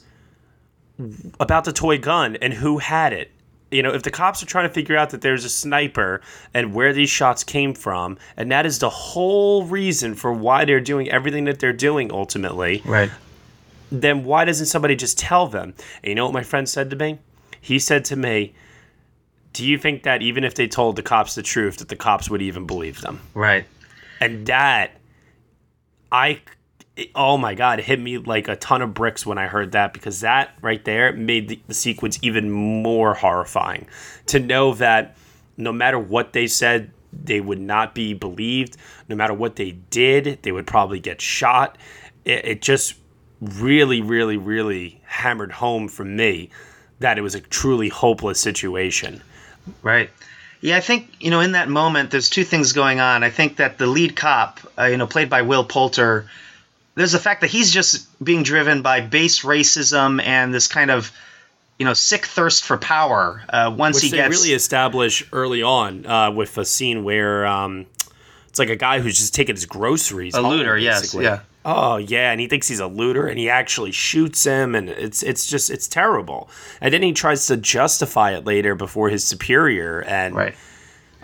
about 1.40 1.64
the 1.64 1.72
toy 1.72 1.98
gun 1.98 2.36
and 2.38 2.54
who 2.54 2.80
had 2.80 3.14
it? 3.14 3.32
You 3.70 3.84
know, 3.84 3.94
if 3.94 4.04
the 4.04 4.12
cops 4.12 4.42
are 4.42 4.46
trying 4.46 4.68
to 4.68 4.74
figure 4.74 4.96
out 4.96 5.10
that 5.10 5.22
there's 5.22 5.44
a 5.44 5.50
sniper 5.50 6.22
and 6.54 6.74
where 6.74 6.94
these 6.94 7.10
shots 7.10 7.44
came 7.44 7.74
from, 7.74 8.18
and 8.38 8.50
that 8.52 8.66
is 8.66 8.80
the 8.80 8.90
whole 8.90 9.66
reason 9.66 10.16
for 10.16 10.32
why 10.32 10.64
they're 10.64 10.80
doing 10.80 11.10
everything 11.10 11.44
that 11.46 11.60
they're 11.60 11.74
doing 11.74 12.12
ultimately, 12.12 12.82
Right. 12.86 13.12
then 13.92 14.24
why 14.24 14.46
doesn't 14.46 14.68
somebody 14.68 14.96
just 14.96 15.18
tell 15.20 15.48
them? 15.48 15.74
And 16.02 16.10
you 16.10 16.16
know 16.16 16.26
what 16.26 16.34
my 16.34 16.44
friend 16.44 16.68
said 16.70 16.90
to 16.92 16.96
me? 16.96 17.20
He 17.60 17.78
said 17.80 18.06
to 18.06 18.16
me, 18.16 18.54
Do 19.52 19.66
you 19.66 19.78
think 19.78 20.04
that 20.04 20.22
even 20.22 20.44
if 20.46 20.54
they 20.56 20.68
told 20.68 20.96
the 20.96 21.02
cops 21.04 21.36
the 21.36 21.42
truth, 21.44 21.78
that 21.78 21.90
the 21.90 21.96
cops 21.98 22.30
would 22.30 22.42
even 22.42 22.66
believe 22.68 23.02
them? 23.02 23.20
Right. 23.34 23.66
And 24.22 24.46
that, 24.48 24.92
I, 26.12 26.40
oh 27.16 27.38
my 27.38 27.54
God, 27.54 27.80
it 27.80 27.86
hit 27.86 28.00
me 28.00 28.18
like 28.18 28.48
a 28.48 28.56
ton 28.56 28.82
of 28.82 28.94
bricks 28.94 29.26
when 29.26 29.38
I 29.38 29.48
heard 29.48 29.74
that 29.74 29.94
because 29.94 30.22
that 30.22 30.56
right 30.62 30.84
there 30.84 31.14
made 31.14 31.50
the, 31.50 31.60
the 31.68 31.74
sequence 31.74 32.20
even 32.22 32.50
more 32.50 33.14
horrifying. 33.14 33.88
To 34.28 34.40
know 34.40 34.74
that 34.76 35.16
no 35.58 35.72
matter 35.72 36.00
what 36.00 36.34
they 36.34 36.48
said, 36.48 36.92
they 37.12 37.42
would 37.42 37.60
not 37.60 37.96
be 37.96 38.14
believed. 38.14 38.78
No 39.10 39.16
matter 39.16 39.34
what 39.34 39.56
they 39.56 39.72
did, 39.72 40.40
they 40.42 40.52
would 40.52 40.68
probably 40.68 41.00
get 41.00 41.22
shot. 41.22 41.78
It, 42.26 42.46
it 42.46 42.62
just 42.62 42.96
really, 43.42 44.02
really, 44.02 44.38
really 44.38 45.02
hammered 45.06 45.52
home 45.52 45.88
for 45.88 46.04
me 46.04 46.50
that 47.00 47.18
it 47.18 47.22
was 47.22 47.36
a 47.36 47.42
truly 47.42 47.90
hopeless 47.90 48.40
situation. 48.40 49.22
Right. 49.82 50.10
Yeah, 50.62 50.78
I 50.78 50.80
think 50.80 51.12
you 51.20 51.30
know 51.30 51.40
in 51.40 51.52
that 51.52 51.70
moment 51.70 52.10
there's 52.10 52.30
two 52.32 52.44
things 52.44 52.74
going 52.74 53.00
on. 53.00 53.24
I 53.24 53.30
think 53.30 53.58
that 53.58 53.78
the 53.78 53.86
lead 53.86 54.16
cop, 54.16 54.60
uh, 54.78 54.86
you 54.86 54.98
know, 54.98 55.06
played 55.06 55.30
by 55.30 55.44
Will 55.44 55.64
Poulter, 55.64 56.28
there's 56.98 57.12
the 57.12 57.20
fact 57.20 57.42
that 57.42 57.52
he's 57.52 57.72
just 57.72 58.08
being 58.24 58.42
driven 58.42 58.82
by 58.82 59.02
base 59.02 59.44
racism 59.44 60.20
and 60.22 60.52
this 60.52 60.68
kind 60.68 60.90
of 60.90 61.12
you 61.78 61.86
know 61.86 61.94
sick 61.94 62.26
thirst 62.26 62.64
for 62.64 62.76
power. 62.76 63.44
Uh, 63.48 63.74
once 63.78 63.98
Which 63.98 64.06
he 64.06 64.10
they 64.10 64.18
gets 64.18 64.36
really 64.36 64.54
establish 64.54 65.24
early 65.32 65.62
on 65.62 66.06
uh, 66.08 66.32
with 66.32 66.58
a 66.58 66.66
scene 66.66 67.04
where 67.04 67.46
um, 67.46 67.86
it's 68.50 68.58
like 68.58 68.70
a 68.70 68.76
guy 68.76 69.00
who's 69.00 69.18
just 69.18 69.36
taking 69.36 69.56
his 69.56 69.68
groceries. 69.68 70.34
A 70.34 70.42
home, 70.42 70.52
looter, 70.54 70.76
yes, 70.76 71.14
yeah. 71.14 71.42
Oh 71.64 71.98
yeah, 71.98 72.32
and 72.32 72.42
he 72.42 72.48
thinks 72.48 72.68
he's 72.68 72.80
a 72.80 72.88
looter, 72.88 73.28
and 73.28 73.38
he 73.38 73.48
actually 73.48 73.92
shoots 73.92 74.44
him, 74.44 74.74
and 74.74 74.90
it's 74.90 75.22
it's 75.22 75.46
just 75.46 75.70
it's 75.70 75.88
terrible. 75.88 76.50
And 76.82 76.92
then 76.92 77.04
he 77.04 77.14
tries 77.14 77.46
to 77.46 77.58
justify 77.58 78.32
it 78.36 78.44
later 78.44 78.74
before 78.74 79.10
his 79.10 79.24
superior, 79.24 80.02
and 80.02 80.36
right. 80.36 80.56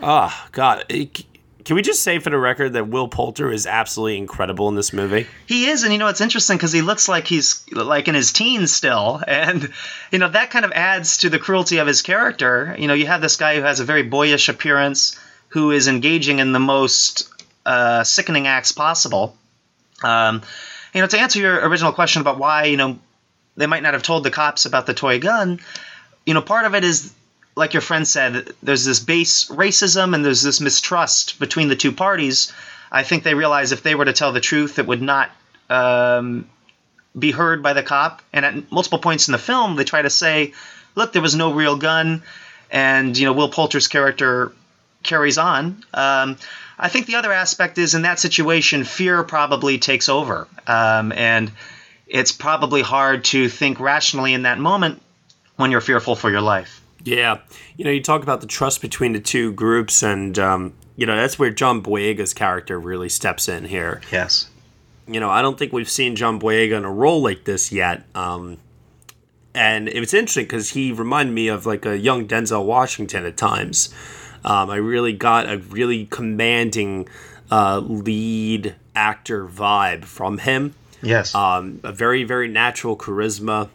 Oh 0.01 0.47
God, 0.51 0.85
It- 0.89 1.23
can 1.63 1.75
we 1.75 1.81
just 1.81 2.03
say 2.03 2.19
for 2.19 2.29
the 2.29 2.37
record 2.37 2.73
that 2.73 2.87
Will 2.87 3.07
Poulter 3.07 3.51
is 3.51 3.65
absolutely 3.65 4.17
incredible 4.17 4.67
in 4.69 4.75
this 4.75 4.93
movie? 4.93 5.27
He 5.45 5.65
is, 5.65 5.83
and 5.83 5.91
you 5.91 5.99
know 5.99 6.07
it's 6.07 6.21
interesting 6.21 6.57
because 6.57 6.71
he 6.71 6.81
looks 6.81 7.07
like 7.07 7.27
he's 7.27 7.65
like 7.71 8.07
in 8.07 8.15
his 8.15 8.31
teens 8.31 8.73
still, 8.73 9.21
and 9.27 9.71
you 10.11 10.19
know 10.19 10.29
that 10.29 10.51
kind 10.51 10.65
of 10.65 10.71
adds 10.71 11.17
to 11.17 11.29
the 11.29 11.39
cruelty 11.39 11.77
of 11.77 11.87
his 11.87 12.01
character. 12.01 12.75
You 12.77 12.87
know, 12.87 12.93
you 12.93 13.07
have 13.07 13.21
this 13.21 13.37
guy 13.37 13.55
who 13.55 13.61
has 13.61 13.79
a 13.79 13.85
very 13.85 14.03
boyish 14.03 14.49
appearance, 14.49 15.19
who 15.49 15.71
is 15.71 15.87
engaging 15.87 16.39
in 16.39 16.51
the 16.51 16.59
most 16.59 17.29
uh, 17.65 18.03
sickening 18.03 18.47
acts 18.47 18.71
possible. 18.71 19.37
Um, 20.03 20.41
you 20.93 21.01
know, 21.01 21.07
to 21.07 21.19
answer 21.19 21.39
your 21.39 21.67
original 21.67 21.93
question 21.93 22.21
about 22.21 22.39
why 22.39 22.65
you 22.65 22.77
know 22.77 22.99
they 23.55 23.67
might 23.67 23.83
not 23.83 23.93
have 23.93 24.03
told 24.03 24.23
the 24.23 24.31
cops 24.31 24.65
about 24.65 24.85
the 24.85 24.93
toy 24.93 25.19
gun, 25.19 25.59
you 26.25 26.33
know, 26.33 26.41
part 26.41 26.65
of 26.65 26.75
it 26.75 26.83
is 26.83 27.13
like 27.55 27.73
your 27.73 27.81
friend 27.81 28.07
said, 28.07 28.49
there's 28.63 28.85
this 28.85 28.99
base 28.99 29.47
racism 29.49 30.15
and 30.15 30.25
there's 30.25 30.41
this 30.41 30.59
mistrust 30.59 31.39
between 31.39 31.67
the 31.67 31.75
two 31.75 31.91
parties. 31.91 32.51
I 32.91 33.03
think 33.03 33.23
they 33.23 33.35
realize 33.35 33.71
if 33.71 33.83
they 33.83 33.95
were 33.95 34.05
to 34.05 34.13
tell 34.13 34.31
the 34.31 34.39
truth, 34.39 34.79
it 34.79 34.87
would 34.87 35.01
not 35.01 35.29
um, 35.69 36.49
be 37.17 37.31
heard 37.31 37.61
by 37.61 37.73
the 37.73 37.83
cop. 37.83 38.21
And 38.31 38.45
at 38.45 38.71
multiple 38.71 38.99
points 38.99 39.27
in 39.27 39.33
the 39.33 39.37
film, 39.37 39.75
they 39.75 39.83
try 39.83 40.01
to 40.01 40.09
say, 40.09 40.53
"Look, 40.95 41.13
there 41.13 41.21
was 41.21 41.35
no 41.35 41.53
real 41.53 41.75
gun," 41.75 42.23
and 42.71 43.17
you 43.17 43.25
know, 43.25 43.33
Will 43.33 43.49
Poulter's 43.49 43.87
character 43.87 44.51
carries 45.03 45.37
on. 45.37 45.83
Um, 45.93 46.37
I 46.77 46.89
think 46.89 47.05
the 47.05 47.15
other 47.15 47.31
aspect 47.31 47.77
is 47.77 47.93
in 47.93 48.03
that 48.03 48.19
situation, 48.19 48.83
fear 48.83 49.23
probably 49.23 49.77
takes 49.77 50.09
over, 50.09 50.47
um, 50.65 51.11
and 51.11 51.51
it's 52.07 52.31
probably 52.31 52.81
hard 52.81 53.25
to 53.25 53.47
think 53.49 53.79
rationally 53.79 54.33
in 54.33 54.43
that 54.43 54.59
moment 54.59 55.01
when 55.55 55.71
you're 55.71 55.81
fearful 55.81 56.15
for 56.15 56.31
your 56.31 56.41
life. 56.41 56.82
Yeah, 57.03 57.39
you 57.75 57.85
know, 57.85 57.91
you 57.91 58.01
talk 58.01 58.23
about 58.23 58.41
the 58.41 58.47
trust 58.47 58.81
between 58.81 59.13
the 59.13 59.19
two 59.19 59.51
groups, 59.53 60.03
and 60.03 60.37
um, 60.39 60.73
you 60.95 61.05
know 61.05 61.15
that's 61.15 61.37
where 61.37 61.49
John 61.49 61.81
Boyega's 61.83 62.33
character 62.33 62.79
really 62.79 63.09
steps 63.09 63.49
in 63.49 63.65
here. 63.65 64.01
Yes. 64.11 64.49
You 65.05 65.19
know, 65.19 65.29
I 65.29 65.41
don't 65.41 65.59
think 65.59 65.73
we've 65.73 65.89
seen 65.89 66.15
John 66.15 66.39
Boyega 66.39 66.77
in 66.77 66.85
a 66.85 66.91
role 66.91 67.21
like 67.21 67.43
this 67.43 67.73
yet. 67.73 68.05
Um, 68.15 68.57
and 69.53 69.87
it 69.87 69.99
was 69.99 70.13
interesting 70.13 70.45
because 70.45 70.69
he 70.69 70.91
reminded 70.91 71.33
me 71.33 71.49
of 71.49 71.65
like 71.65 71.85
a 71.85 71.97
young 71.97 72.27
Denzel 72.27 72.65
Washington 72.65 73.25
at 73.25 73.37
times. 73.37 73.93
Um, 74.45 74.69
I 74.69 74.77
really 74.77 75.13
got 75.13 75.49
a 75.49 75.57
really 75.57 76.05
commanding 76.05 77.07
uh, 77.51 77.79
lead 77.79 78.75
actor 78.95 79.47
vibe 79.47 80.05
from 80.05 80.37
him. 80.37 80.73
Yes. 81.01 81.35
Um, 81.35 81.79
a 81.83 81.91
very, 81.91 82.23
very 82.23 82.47
natural 82.47 82.97
charisma 82.97 83.69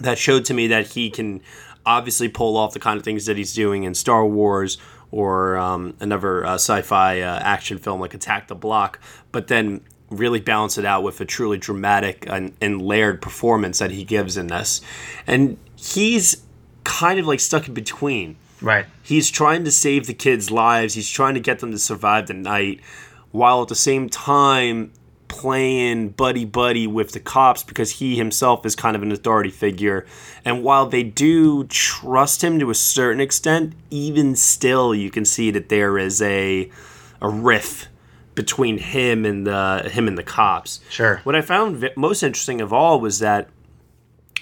that 0.00 0.16
showed 0.18 0.44
to 0.46 0.54
me 0.54 0.68
that 0.68 0.86
he 0.88 1.10
can 1.10 1.42
obviously 1.84 2.28
pull 2.28 2.56
off 2.56 2.72
the 2.72 2.80
kind 2.80 2.98
of 2.98 3.04
things 3.04 3.26
that 3.26 3.36
he's 3.36 3.54
doing 3.54 3.84
in 3.84 3.94
Star 3.94 4.26
Wars 4.26 4.78
or 5.10 5.56
um, 5.56 5.94
another 6.00 6.44
uh, 6.46 6.54
sci-fi 6.54 7.20
uh, 7.20 7.38
action 7.40 7.78
film 7.78 8.00
like 8.00 8.14
Attack 8.14 8.48
the 8.48 8.54
Block, 8.54 8.98
but 9.30 9.48
then 9.48 9.82
really 10.10 10.40
balance 10.40 10.78
it 10.78 10.84
out 10.84 11.02
with 11.02 11.20
a 11.20 11.24
truly 11.24 11.58
dramatic 11.58 12.26
and, 12.28 12.54
and 12.60 12.82
layered 12.82 13.20
performance 13.22 13.78
that 13.78 13.90
he 13.90 14.04
gives 14.04 14.36
in 14.36 14.46
this. 14.46 14.80
And 15.26 15.58
he's 15.76 16.42
kind 16.84 17.18
of 17.18 17.26
like 17.26 17.40
stuck 17.40 17.68
in 17.68 17.74
between. 17.74 18.36
Right. 18.60 18.86
He's 19.02 19.30
trying 19.30 19.64
to 19.64 19.72
save 19.72 20.06
the 20.06 20.14
kids' 20.14 20.50
lives. 20.50 20.94
He's 20.94 21.10
trying 21.10 21.34
to 21.34 21.40
get 21.40 21.58
them 21.58 21.72
to 21.72 21.78
survive 21.78 22.26
the 22.28 22.34
night, 22.34 22.80
while 23.32 23.62
at 23.62 23.68
the 23.68 23.74
same 23.74 24.08
time 24.08 24.92
playing 25.32 26.10
buddy 26.10 26.44
buddy 26.44 26.86
with 26.86 27.12
the 27.12 27.20
cops 27.20 27.62
because 27.62 27.90
he 27.92 28.16
himself 28.16 28.64
is 28.66 28.76
kind 28.76 28.94
of 28.94 29.02
an 29.02 29.10
authority 29.10 29.50
figure. 29.50 30.06
And 30.44 30.62
while 30.62 30.86
they 30.86 31.02
do 31.02 31.64
trust 31.64 32.44
him 32.44 32.58
to 32.58 32.70
a 32.70 32.74
certain 32.74 33.20
extent, 33.20 33.72
even 33.90 34.36
still, 34.36 34.94
you 34.94 35.10
can 35.10 35.24
see 35.24 35.50
that 35.50 35.70
there 35.70 35.98
is 35.98 36.20
a 36.22 36.70
a 37.22 37.28
riff 37.28 37.88
between 38.34 38.76
him 38.78 39.24
and 39.24 39.46
the 39.46 39.90
him 39.90 40.06
and 40.06 40.18
the 40.18 40.22
cops. 40.22 40.80
Sure. 40.90 41.20
What 41.24 41.34
I 41.34 41.40
found 41.40 41.88
most 41.96 42.22
interesting 42.22 42.60
of 42.60 42.72
all 42.72 43.00
was 43.00 43.18
that 43.20 43.48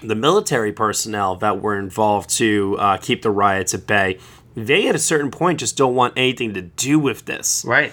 the 0.02 0.16
military 0.16 0.72
personnel 0.72 1.36
that 1.36 1.62
were 1.62 1.78
involved 1.78 2.30
to 2.30 2.76
uh, 2.80 2.96
keep 2.96 3.22
the 3.22 3.30
riots 3.30 3.74
at 3.74 3.86
bay, 3.86 4.18
they 4.56 4.88
at 4.88 4.94
a 4.96 4.98
certain 4.98 5.30
point 5.30 5.60
just 5.60 5.76
don't 5.76 5.94
want 5.94 6.14
anything 6.16 6.54
to 6.54 6.62
do 6.62 6.98
with 6.98 7.26
this. 7.26 7.64
Right. 7.64 7.92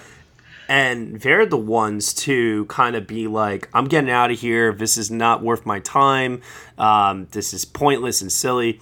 And 0.68 1.18
they're 1.20 1.46
the 1.46 1.56
ones 1.56 2.12
to 2.14 2.66
kind 2.66 2.94
of 2.94 3.06
be 3.06 3.26
like, 3.26 3.68
I'm 3.72 3.86
getting 3.86 4.10
out 4.10 4.30
of 4.30 4.38
here. 4.38 4.72
This 4.72 4.98
is 4.98 5.10
not 5.10 5.42
worth 5.42 5.64
my 5.64 5.80
time. 5.80 6.42
Um, 6.76 7.26
this 7.30 7.54
is 7.54 7.64
pointless 7.64 8.20
and 8.20 8.30
silly. 8.30 8.80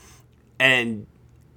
And 0.59 1.07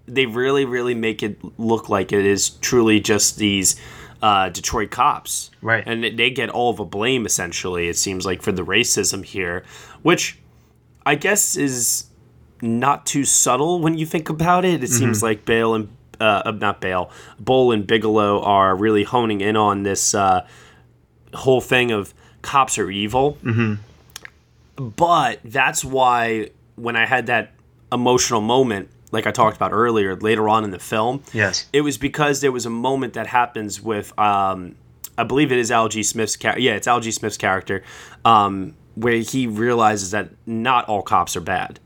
they 0.05 0.27
really, 0.27 0.65
really 0.65 0.93
make 0.93 1.23
it 1.23 1.39
look 1.59 1.89
like 1.89 2.11
it 2.13 2.25
is 2.25 2.49
truly 2.51 2.99
just 2.99 3.37
these 3.37 3.75
uh, 4.21 4.49
Detroit 4.49 4.91
cops. 4.91 5.49
Right. 5.61 5.83
And 5.85 6.03
they 6.03 6.29
get 6.29 6.49
all 6.49 6.73
the 6.73 6.83
blame, 6.83 7.25
essentially, 7.25 7.87
it 7.87 7.97
seems 7.97 8.25
like, 8.25 8.41
for 8.43 8.51
the 8.51 8.63
racism 8.65 9.25
here, 9.25 9.63
which 10.03 10.37
I 11.05 11.15
guess 11.15 11.55
is 11.55 12.05
not 12.61 13.05
too 13.05 13.23
subtle 13.23 13.79
when 13.79 13.97
you 13.97 14.05
think 14.05 14.29
about 14.29 14.65
it. 14.65 14.83
It 14.83 14.89
seems 14.89 15.19
Mhm. 15.19 15.23
like 15.23 15.45
Bale 15.45 15.73
and 15.73 15.89
uh, 16.19 16.51
not 16.55 16.81
Bale, 16.81 17.11
Boal 17.41 17.73
and 17.73 17.85
Bigelow 17.87 18.41
are 18.41 18.75
really 18.75 19.03
honing 19.03 19.41
in 19.41 19.55
on 19.55 19.83
this 19.83 20.13
uh, 20.13 20.45
whole 21.33 21.61
thing 21.61 21.91
of 21.91 22.13
cops 22.41 22.77
are 22.77 22.89
evil. 22.89 23.37
Mm-hmm. 23.43 23.75
But 24.95 25.39
that's 25.43 25.83
why 25.83 26.51
when 26.75 26.95
I 26.95 27.05
had 27.05 27.27
that 27.27 27.51
emotional 27.91 28.41
moment, 28.41 28.89
like 29.11 29.27
I 29.27 29.31
talked 29.31 29.55
about 29.57 29.71
earlier, 29.73 30.15
later 30.15 30.47
on 30.47 30.63
in 30.63 30.71
the 30.71 30.79
film, 30.79 31.23
Yes. 31.33 31.67
it 31.73 31.81
was 31.81 31.97
because 31.97 32.41
there 32.41 32.51
was 32.51 32.65
a 32.65 32.69
moment 32.69 33.13
that 33.13 33.27
happens 33.27 33.81
with, 33.81 34.17
um, 34.17 34.75
I 35.17 35.23
believe 35.23 35.51
it 35.51 35.57
is 35.57 35.71
Algee 35.71 36.05
Smith's 36.05 36.35
character. 36.37 36.61
Yeah, 36.61 36.73
it's 36.73 36.87
Algee 36.87 37.11
Smith's 37.13 37.37
character. 37.37 37.83
Um, 38.23 38.75
where 38.95 39.15
he 39.17 39.47
realizes 39.47 40.11
that 40.11 40.29
not 40.45 40.87
all 40.89 41.01
cops 41.01 41.35
are 41.37 41.41
bad, 41.41 41.79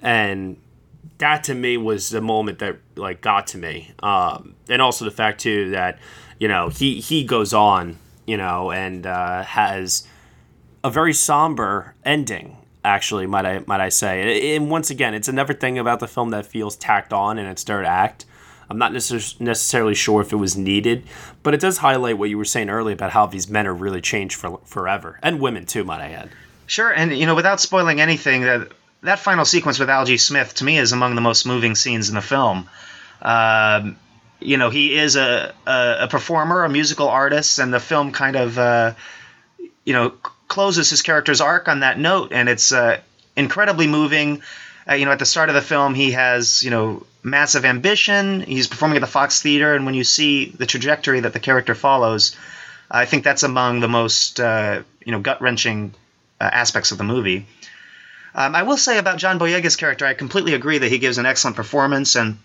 and 0.00 0.56
that 1.18 1.44
to 1.44 1.54
me 1.54 1.76
was 1.76 2.10
the 2.10 2.20
moment 2.20 2.58
that 2.60 2.78
like 2.96 3.20
got 3.20 3.46
to 3.48 3.58
me, 3.58 3.92
um, 4.02 4.54
and 4.68 4.80
also 4.80 5.04
the 5.04 5.10
fact 5.10 5.40
too 5.40 5.70
that 5.70 5.98
you 6.38 6.48
know 6.48 6.68
he 6.68 7.00
he 7.00 7.24
goes 7.24 7.52
on 7.52 7.98
you 8.26 8.36
know 8.36 8.70
and 8.70 9.06
uh, 9.06 9.42
has 9.42 10.06
a 10.84 10.90
very 10.90 11.12
somber 11.12 11.94
ending 12.04 12.56
actually 12.84 13.26
might 13.26 13.44
I 13.44 13.64
might 13.66 13.80
I 13.80 13.88
say. 13.88 14.56
And 14.56 14.70
once 14.70 14.90
again 14.90 15.14
it's 15.14 15.28
another 15.28 15.54
thing 15.54 15.78
about 15.78 16.00
the 16.00 16.08
film 16.08 16.30
that 16.30 16.46
feels 16.46 16.76
tacked 16.76 17.12
on 17.12 17.38
in 17.38 17.46
its 17.46 17.64
third 17.64 17.84
act. 17.84 18.24
I'm 18.70 18.78
not 18.78 18.92
necess- 18.92 19.40
necessarily 19.40 19.94
sure 19.94 20.20
if 20.20 20.30
it 20.32 20.36
was 20.36 20.56
needed 20.56 21.04
but 21.42 21.54
it 21.54 21.60
does 21.60 21.78
highlight 21.78 22.18
what 22.18 22.28
you 22.28 22.36
were 22.36 22.44
saying 22.44 22.68
earlier 22.68 22.92
about 22.94 23.10
how 23.10 23.24
these 23.26 23.48
men 23.48 23.66
are 23.66 23.74
really 23.74 24.00
changed 24.02 24.36
for 24.36 24.60
forever. 24.66 25.18
And 25.22 25.40
women 25.40 25.64
too 25.64 25.82
might 25.82 26.00
I 26.00 26.10
add. 26.10 26.30
Sure, 26.66 26.90
and 26.90 27.16
you 27.16 27.24
know, 27.24 27.34
without 27.34 27.60
spoiling 27.60 28.00
anything, 28.02 28.42
that 28.42 28.70
that 29.02 29.18
final 29.18 29.44
sequence 29.44 29.78
with 29.78 29.88
Algee 29.88 30.20
Smith 30.20 30.54
to 30.54 30.64
me 30.64 30.78
is 30.78 30.92
among 30.92 31.14
the 31.14 31.20
most 31.20 31.46
moving 31.46 31.74
scenes 31.74 32.08
in 32.08 32.14
the 32.14 32.22
film. 32.22 32.68
Um, 33.22 33.96
you 34.40 34.56
know, 34.56 34.70
he 34.70 34.96
is 34.96 35.16
a, 35.16 35.54
a, 35.66 35.96
a 36.00 36.08
performer, 36.08 36.64
a 36.64 36.68
musical 36.68 37.08
artist, 37.08 37.58
and 37.58 37.72
the 37.72 37.80
film 37.80 38.12
kind 38.12 38.36
of 38.36 38.58
uh, 38.58 38.94
you 39.84 39.92
know 39.92 40.10
closes 40.48 40.90
his 40.90 41.02
character's 41.02 41.40
arc 41.40 41.68
on 41.68 41.80
that 41.80 41.98
note, 41.98 42.32
and 42.32 42.48
it's 42.48 42.72
uh, 42.72 43.00
incredibly 43.36 43.86
moving. 43.86 44.42
Uh, 44.88 44.94
you 44.94 45.04
know, 45.04 45.12
at 45.12 45.18
the 45.18 45.26
start 45.26 45.48
of 45.48 45.54
the 45.54 45.62
film, 45.62 45.94
he 45.94 46.12
has 46.12 46.62
you 46.62 46.70
know 46.70 47.04
massive 47.22 47.64
ambition. 47.64 48.40
He's 48.40 48.66
performing 48.66 48.96
at 48.96 49.00
the 49.00 49.06
Fox 49.06 49.42
Theater, 49.42 49.74
and 49.74 49.84
when 49.84 49.94
you 49.94 50.04
see 50.04 50.46
the 50.46 50.66
trajectory 50.66 51.20
that 51.20 51.32
the 51.32 51.40
character 51.40 51.74
follows, 51.74 52.36
I 52.90 53.04
think 53.04 53.24
that's 53.24 53.42
among 53.42 53.80
the 53.80 53.88
most 53.88 54.40
uh, 54.40 54.82
you 55.04 55.12
know 55.12 55.20
gut 55.20 55.40
wrenching 55.42 55.94
uh, 56.40 56.44
aspects 56.44 56.92
of 56.92 56.98
the 56.98 57.04
movie. 57.04 57.46
Um, 58.34 58.54
I 58.54 58.62
will 58.62 58.76
say 58.76 58.98
about 58.98 59.18
John 59.18 59.38
Boyega's 59.38 59.76
character, 59.76 60.06
I 60.06 60.14
completely 60.14 60.54
agree 60.54 60.78
that 60.78 60.90
he 60.90 60.98
gives 60.98 61.18
an 61.18 61.26
excellent 61.26 61.56
performance, 61.56 62.14
and 62.16 62.38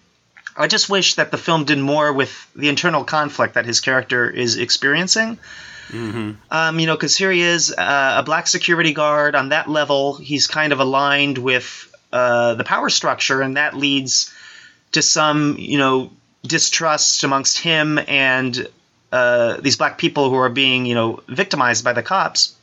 I 0.56 0.68
just 0.68 0.90
wish 0.90 1.16
that 1.16 1.32
the 1.32 1.38
film 1.38 1.66
did 1.66 1.80
more 1.80 2.14
with 2.14 2.50
the 2.56 2.70
internal 2.70 3.04
conflict 3.04 3.56
that 3.56 3.66
his 3.66 3.82
character 3.82 4.30
is 4.30 4.58
experiencing. 4.58 5.38
Mm-hmm. 5.90 6.32
Um, 6.50 6.80
you 6.80 6.88
know, 6.88 6.96
because 6.96 7.18
here 7.18 7.32
he 7.32 7.42
is, 7.42 7.72
uh, 7.72 8.16
a 8.18 8.24
black 8.24 8.48
security 8.48 8.94
guard 8.94 9.36
on 9.36 9.50
that 9.50 9.70
level. 9.70 10.16
He's 10.16 10.48
kind 10.48 10.74
of 10.74 10.80
aligned 10.80 11.38
with 11.38 11.94
uh, 12.12 12.56
the 12.56 12.64
power 12.64 12.90
structure, 12.90 13.42
and 13.42 13.58
that 13.58 13.76
leads 13.76 14.34
to 14.94 15.02
some, 15.02 15.58
you 15.60 15.78
know, 15.78 16.12
distrust 16.44 17.24
amongst 17.24 17.58
him 17.58 18.00
and 18.08 18.68
uh, 19.12 19.58
these 19.62 19.78
black 19.78 19.98
people 19.98 20.30
who 20.30 20.36
are 20.36 20.50
being, 20.50 20.86
you 20.86 20.96
know, 20.96 21.22
victimized 21.28 21.84
by 21.84 21.94
the 21.94 22.04
cops. 22.04 22.56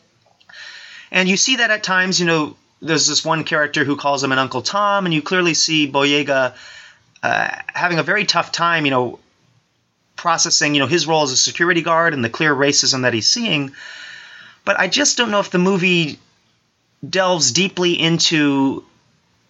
And 1.11 1.29
you 1.29 1.37
see 1.37 1.57
that 1.57 1.71
at 1.71 1.83
times, 1.83 2.21
you 2.21 2.27
know, 2.27 2.57
there's 2.83 3.07
this 3.07 3.25
one 3.25 3.45
character 3.45 3.85
who 3.85 3.97
calls 3.97 4.25
him 4.25 4.33
an 4.33 4.39
Uncle 4.39 4.63
Tom, 4.63 5.05
and 5.05 5.15
you 5.15 5.23
clearly 5.23 5.55
see 5.55 5.91
Boyega 5.91 6.55
uh, 7.23 7.49
having 7.67 7.99
a 7.99 8.03
very 8.03 8.25
tough 8.25 8.53
time, 8.53 8.85
you 8.85 8.91
know, 8.91 9.19
processing, 10.17 10.75
you 10.75 10.81
know, 10.81 10.87
his 10.87 11.07
role 11.07 11.23
as 11.23 11.33
a 11.33 11.37
security 11.37 11.83
guard 11.83 12.15
and 12.15 12.25
the 12.25 12.31
clear 12.31 12.55
racism 12.55 13.03
that 13.03 13.15
he's 13.15 13.29
seeing. 13.29 13.73
But 14.65 14.79
I 14.79 14.89
just 14.89 15.17
don't 15.17 15.31
know 15.31 15.41
if 15.41 15.51
the 15.51 15.59
movie 15.59 16.19
delves 17.09 17.53
deeply 17.53 17.99
into 17.99 18.85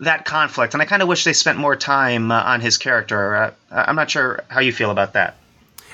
that 0.01 0.25
conflict, 0.25 0.75
and 0.75 0.83
I 0.83 0.87
kind 0.87 1.03
of 1.03 1.09
wish 1.09 1.25
they 1.25 1.33
spent 1.33 1.59
more 1.59 1.77
time 1.77 2.31
uh, 2.31 2.43
on 2.43 2.61
his 2.61 2.79
character. 2.79 3.37
Uh, 3.37 3.51
I'm 3.71 3.97
not 3.97 4.11
sure 4.11 4.45
how 4.49 4.61
you 4.61 4.73
feel 4.73 4.91
about 4.91 5.13
that. 5.13 5.37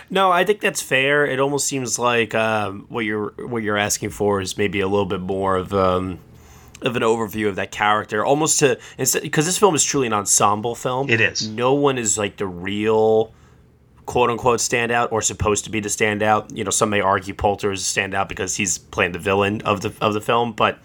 No, 0.08 0.30
I 0.30 0.44
think 0.44 0.60
that's 0.60 0.80
fair. 0.80 1.26
It 1.26 1.40
almost 1.40 1.66
seems 1.66 1.98
like 1.98 2.34
um, 2.34 2.86
what 2.88 3.04
you're 3.04 3.32
what 3.38 3.64
you're 3.64 3.76
asking 3.76 4.10
for 4.10 4.40
is 4.40 4.56
maybe 4.56 4.80
a 4.80 4.86
little 4.86 5.06
bit 5.06 5.20
more 5.20 5.56
of 5.56 5.74
um, 5.74 6.20
of 6.82 6.96
an 6.96 7.02
overview 7.02 7.48
of 7.48 7.56
that 7.56 7.70
character, 7.70 8.24
almost 8.24 8.58
to 8.60 8.78
instead 8.98 9.22
because 9.22 9.46
this 9.46 9.58
film 9.58 9.74
is 9.74 9.84
truly 9.84 10.06
an 10.06 10.12
ensemble 10.12 10.74
film. 10.74 11.08
It 11.08 11.20
is. 11.20 11.48
No 11.48 11.74
one 11.74 11.98
is 11.98 12.18
like 12.18 12.36
the 12.36 12.46
real 12.46 13.32
quote 14.04 14.30
unquote 14.30 14.60
standout 14.60 15.10
or 15.12 15.20
supposed 15.22 15.64
to 15.64 15.70
be 15.70 15.80
the 15.80 15.88
standout. 15.88 16.56
You 16.56 16.64
know, 16.64 16.70
some 16.70 16.90
may 16.90 17.00
argue 17.00 17.34
Poulter 17.34 17.72
is 17.72 17.80
a 17.80 18.00
standout 18.00 18.28
because 18.28 18.56
he's 18.56 18.78
playing 18.78 19.12
the 19.12 19.18
villain 19.18 19.62
of 19.62 19.80
the 19.80 19.94
of 20.00 20.14
the 20.14 20.20
film, 20.20 20.52
but 20.52 20.78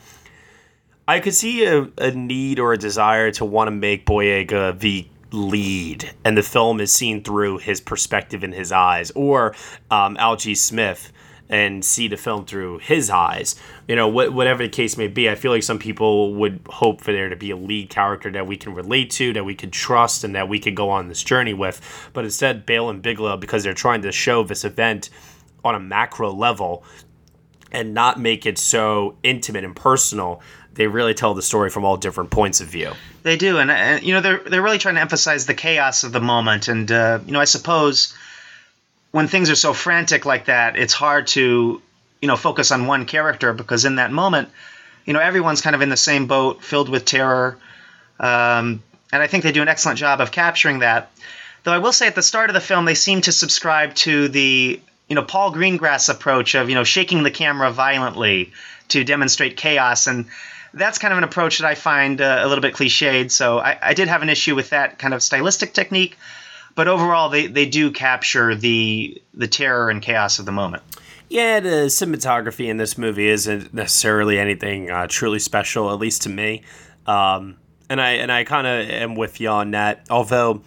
I 1.08 1.20
could 1.20 1.36
see 1.36 1.66
a, 1.66 1.88
a 1.98 2.12
need 2.12 2.60
or 2.60 2.74
a 2.74 2.78
desire 2.78 3.32
to 3.32 3.46
want 3.46 3.68
to 3.68 3.72
make 3.72 4.06
Boyega 4.06 4.80
the 4.80 5.08
lead, 5.32 6.12
and 6.26 6.38
the 6.38 6.44
film 6.44 6.80
is 6.82 6.92
seen 6.92 7.24
through 7.24 7.60
his 7.60 7.82
perspective 7.82 8.44
in 8.44 8.52
his 8.52 8.72
eyes, 8.72 9.12
or 9.12 9.56
um, 9.90 10.18
Algee 10.18 10.58
Smith 10.58 11.12
and 11.52 11.84
see 11.84 12.08
the 12.08 12.16
film 12.16 12.46
through 12.46 12.80
his 12.80 13.10
eyes. 13.10 13.56
You 13.88 13.98
know, 13.98 14.10
wh- 14.10 14.34
whatever 14.34 14.64
the 14.64 14.70
case 14.70 14.98
may 14.98 15.10
be, 15.10 15.30
I 15.30 15.36
feel 15.36 15.52
like 15.52 15.64
some 15.64 15.78
people 15.78 16.34
would 16.36 16.62
hope 16.68 17.02
for 17.02 17.12
there 17.12 17.28
to 17.28 17.36
be 17.36 17.52
a 17.52 17.58
lead 17.58 17.90
character 17.90 18.32
that 18.32 18.48
we 18.48 18.56
can 18.56 18.74
relate 18.74 19.12
to, 19.12 19.34
that 19.34 19.44
we 19.44 19.54
can 19.54 19.70
trust, 19.70 20.24
and 20.24 20.34
that 20.34 20.48
we 20.48 20.60
could 20.60 20.76
go 20.76 20.90
on 20.90 21.10
this 21.10 21.22
journey 21.22 21.54
with. 21.54 22.10
But 22.14 22.24
instead, 22.24 22.66
Bale 22.66 22.90
and 22.90 23.02
Bigelow, 23.02 23.36
because 23.36 23.64
they're 23.64 23.74
trying 23.74 24.02
to 24.04 24.14
show 24.14 24.44
this 24.44 24.64
event 24.64 25.10
on 25.64 25.76
a 25.76 25.80
macro 25.80 26.32
level 26.32 26.86
and 27.74 27.94
not 27.94 28.20
make 28.20 28.46
it 28.46 28.58
so 28.58 29.18
intimate 29.22 29.64
and 29.64 29.76
personal, 29.76 30.42
they 30.74 30.88
really 30.88 31.14
tell 31.14 31.34
the 31.34 31.42
story 31.42 31.70
from 31.70 31.84
all 31.84 31.98
different 31.98 32.30
points 32.30 32.62
of 32.62 32.68
view. 32.68 32.94
They 33.24 33.36
do, 33.36 33.58
and, 33.58 33.70
and 33.70 34.02
you 34.04 34.14
know 34.14 34.22
they're 34.22 34.40
they're 34.40 34.62
really 34.62 34.78
trying 34.78 34.96
to 34.96 35.02
emphasize 35.02 35.46
the 35.46 35.54
chaos 35.54 36.04
of 36.06 36.14
the 36.14 36.22
moment, 36.22 36.70
and 36.70 36.90
uh, 36.90 37.20
you 37.26 37.34
know 37.34 37.42
I 37.42 37.46
suppose 37.46 38.16
when 39.12 39.28
things 39.28 39.50
are 39.50 39.56
so 39.56 39.74
frantic 39.74 40.26
like 40.26 40.46
that, 40.46 40.76
it's 40.76 40.94
hard 40.94 41.28
to 41.28 41.82
you 42.22 42.28
know 42.28 42.38
focus 42.38 42.72
on 42.72 42.88
one 42.88 43.06
character 43.06 43.54
because 43.54 43.86
in 43.86 43.96
that 43.96 44.12
moment, 44.12 44.50
you 45.06 45.14
know 45.14 45.20
everyone's 45.20 45.62
kind 45.62 45.76
of 45.76 45.82
in 45.82 45.90
the 45.90 45.98
same 45.98 46.28
boat, 46.28 46.64
filled 46.64 46.90
with 46.90 47.06
terror, 47.06 47.58
um, 48.20 48.82
and 49.12 49.22
I 49.22 49.28
think 49.28 49.44
they 49.44 49.52
do 49.52 49.62
an 49.62 49.68
excellent 49.68 50.00
job 50.00 50.22
of 50.22 50.32
capturing 50.32 50.80
that. 50.80 51.12
Though 51.64 51.74
I 51.74 51.78
will 51.78 51.94
say 51.94 52.08
at 52.08 52.16
the 52.16 52.24
start 52.24 52.50
of 52.50 52.54
the 52.56 52.62
film, 52.62 52.86
they 52.86 52.96
seem 52.96 53.22
to 53.22 53.32
subscribe 53.32 53.94
to 53.96 54.28
the 54.30 54.82
you 55.08 55.16
know 55.16 55.24
Paul 55.24 55.54
Greengrass 55.54 56.10
approach 56.10 56.56
of 56.56 56.70
you 56.70 56.76
know 56.76 56.84
shaking 56.84 57.24
the 57.24 57.32
camera 57.32 57.72
violently 57.72 58.54
to 58.90 59.04
demonstrate 59.04 59.58
chaos 59.58 60.08
and 60.08 60.26
that's 60.74 60.98
kind 60.98 61.12
of 61.12 61.18
an 61.18 61.24
approach 61.24 61.60
that 61.60 61.68
I 61.68 61.76
find 61.76 62.22
uh, 62.22 62.40
a 62.42 62.48
little 62.48 62.62
bit 62.62 62.74
cliched. 62.74 63.32
So 63.32 63.60
I, 63.60 63.78
I, 63.82 63.94
did 63.94 64.08
have 64.08 64.22
an 64.22 64.30
issue 64.30 64.56
with 64.56 64.70
that 64.70 65.00
kind 65.00 65.14
of 65.14 65.22
stylistic 65.22 65.74
technique, 65.74 66.18
but 66.76 66.88
overall 66.88 67.30
they, 67.30 67.48
they 67.48 67.66
do 67.66 67.92
capture 67.92 68.56
the 68.56 69.22
the 69.34 69.48
terror 69.48 69.90
and 69.90 70.02
chaos 70.02 70.40
of 70.40 70.46
the 70.46 70.52
moment. 70.52 70.84
Yeah, 71.30 71.62
the 71.62 71.86
cinematography 71.88 72.68
in 72.68 72.76
this 72.76 72.98
movie 72.98 73.30
isn't 73.30 73.74
necessarily 73.74 74.38
anything 74.38 74.92
uh, 74.92 75.08
truly 75.08 75.40
special, 75.40 75.90
at 75.90 75.98
least 75.98 76.24
to 76.24 76.30
me. 76.30 76.64
Um, 77.06 77.56
and 77.90 78.02
I 78.02 78.12
and 78.12 78.32
I 78.32 78.44
kind 78.44 78.68
of 78.68 78.90
am 78.90 79.16
with 79.16 79.40
you 79.40 79.50
on 79.50 79.72
that. 79.72 80.06
Although 80.10 80.62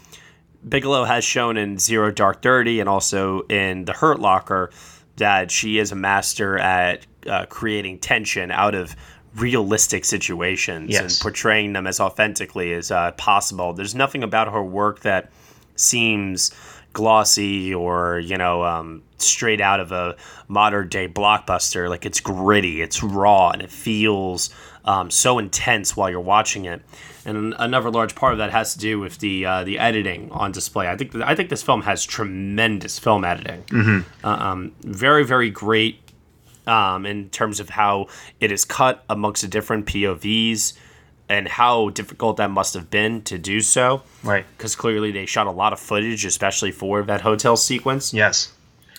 Bigelow 0.67 1.05
has 1.05 1.25
shown 1.25 1.57
in 1.57 1.79
Zero 1.79 2.11
Dark 2.11 2.41
Thirty 2.41 2.81
and 2.81 2.89
also 2.89 3.43
in 3.43 3.85
The 3.85 3.93
Hurt 3.93 4.21
Locker 4.21 4.71
that 5.17 5.51
she 5.51 5.79
is 5.79 5.93
a 5.93 5.97
master 5.97 6.59
at 6.59 7.07
uh, 7.27 7.47
creating 7.47 7.99
tension 7.99 8.51
out 8.51 8.75
of 8.75 8.97
realistic 9.37 10.05
situations 10.05 10.91
yes. 10.91 11.01
and 11.01 11.23
portraying 11.23 11.73
them 11.73 11.87
as 11.87 12.01
authentically 12.01 12.73
as 12.73 12.91
uh, 12.91 13.13
possible. 13.13 13.73
There's 13.73 13.95
nothing 13.95 14.23
about 14.23 14.53
her 14.53 14.63
work 14.63 15.01
that 15.01 15.31
seems 15.77 16.51
glossy 16.93 17.75
or 17.75 18.21
you 18.21 18.39
know 18.39 18.65
um, 18.65 19.03
straight 19.19 19.61
out 19.61 19.81
of 19.81 19.93
a 19.93 20.17
modern 20.49 20.89
day 20.89 21.09
blockbuster. 21.09 21.89
Like 21.89 22.07
it's 22.07 22.21
gritty, 22.21 22.81
it's 22.81 23.03
raw, 23.03 23.51
and 23.51 23.61
it 23.61 23.71
feels 23.71 24.51
um, 24.85 25.11
so 25.11 25.39
intense 25.39 25.97
while 25.97 26.11
you're 26.11 26.21
watching 26.21 26.65
it. 26.65 26.83
And 27.27 27.55
another 27.59 27.91
large 27.91 28.15
part 28.15 28.33
of 28.33 28.39
that 28.39 28.51
has 28.51 28.75
to 28.75 28.79
do 28.79 29.01
with 29.01 29.19
the 29.19 29.47
uh, 29.47 29.65
the 29.65 29.79
editing 29.79 30.31
on 30.31 30.53
display. 30.53 30.89
I 30.89 30.97
think 30.97 31.13
th- 31.13 31.25
I 31.25 31.35
think 31.35 31.51
this 31.51 31.63
film 31.63 31.83
has 31.83 32.05
tremendous 32.05 32.99
film 32.99 33.25
editing. 33.25 33.63
Mm-hmm. 33.65 34.27
Uh, 34.27 34.37
um, 34.37 34.73
very 34.83 35.25
very 35.25 35.51
great 35.51 36.01
um, 36.67 37.07
in 37.07 37.31
terms 37.31 37.61
of 37.61 37.71
how 37.71 38.09
it 38.41 38.53
is 38.53 38.65
cut 38.65 39.05
amongst 39.09 39.43
the 39.43 39.49
different 39.49 39.87
POVs 39.87 40.75
and 41.29 41.49
how 41.49 41.89
difficult 41.91 42.37
that 42.37 42.51
must 42.51 42.75
have 42.75 42.91
been 42.91 43.23
to 43.23 43.39
do 43.39 43.61
so. 43.61 44.03
Right. 44.23 44.45
Because 44.57 44.77
clearly 44.77 45.11
they 45.11 45.27
shot 45.27 45.47
a 45.47 45.51
lot 45.51 45.73
of 45.73 45.81
footage, 45.81 46.25
especially 46.25 46.73
for 46.73 47.03
that 47.03 47.23
hotel 47.23 47.57
sequence. 47.57 48.13
Yes. 48.13 48.53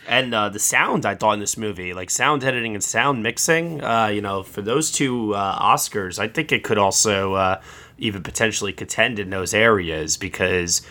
And 0.07 0.33
uh, 0.33 0.49
the 0.49 0.59
sound 0.59 1.05
I 1.05 1.15
thought 1.15 1.33
in 1.33 1.39
this 1.39 1.57
movie, 1.57 1.93
like 1.93 2.09
sound 2.09 2.43
editing 2.43 2.75
and 2.75 2.83
sound 2.83 3.23
mixing, 3.23 3.83
uh, 3.83 4.07
you 4.07 4.21
know, 4.21 4.43
for 4.43 4.61
those 4.61 4.91
two 4.91 5.33
uh, 5.33 5.59
Oscars, 5.59 6.19
I 6.19 6.27
think 6.27 6.51
it 6.51 6.63
could 6.63 6.77
also 6.77 7.33
uh, 7.33 7.61
even 7.97 8.21
potentially 8.21 8.73
contend 8.73 9.19
in 9.19 9.29
those 9.29 9.53
areas 9.53 10.17
because 10.17 10.83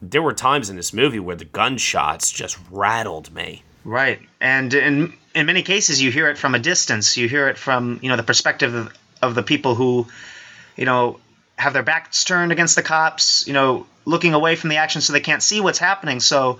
there 0.00 0.22
were 0.22 0.32
times 0.32 0.70
in 0.70 0.76
this 0.76 0.92
movie 0.92 1.20
where 1.20 1.36
the 1.36 1.44
gunshots 1.44 2.30
just 2.30 2.58
rattled 2.70 3.32
me. 3.34 3.62
Right. 3.84 4.20
And 4.40 4.72
in 4.72 5.12
in 5.34 5.46
many 5.46 5.62
cases 5.62 6.00
you 6.00 6.10
hear 6.10 6.28
it 6.28 6.38
from 6.38 6.54
a 6.54 6.58
distance. 6.58 7.16
You 7.16 7.28
hear 7.28 7.48
it 7.48 7.58
from, 7.58 7.98
you 8.02 8.08
know, 8.08 8.16
the 8.16 8.22
perspective 8.22 8.74
of, 8.74 8.92
of 9.20 9.34
the 9.34 9.42
people 9.42 9.74
who, 9.74 10.06
you 10.76 10.84
know, 10.84 11.20
have 11.56 11.72
their 11.72 11.82
backs 11.82 12.24
turned 12.24 12.52
against 12.52 12.76
the 12.76 12.82
cops, 12.82 13.46
you 13.46 13.52
know, 13.52 13.86
looking 14.04 14.34
away 14.34 14.56
from 14.56 14.70
the 14.70 14.76
action 14.76 15.00
so 15.00 15.12
they 15.12 15.20
can't 15.20 15.42
see 15.42 15.60
what's 15.60 15.78
happening. 15.78 16.20
So 16.20 16.58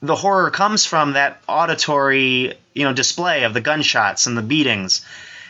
the 0.00 0.16
horror 0.16 0.50
comes 0.50 0.86
from 0.86 1.12
that 1.14 1.42
auditory, 1.46 2.54
you 2.74 2.84
know, 2.84 2.92
display 2.92 3.44
of 3.44 3.52
the 3.52 3.60
gunshots 3.60 4.26
and 4.26 4.36
the 4.36 4.42
beatings. 4.42 5.04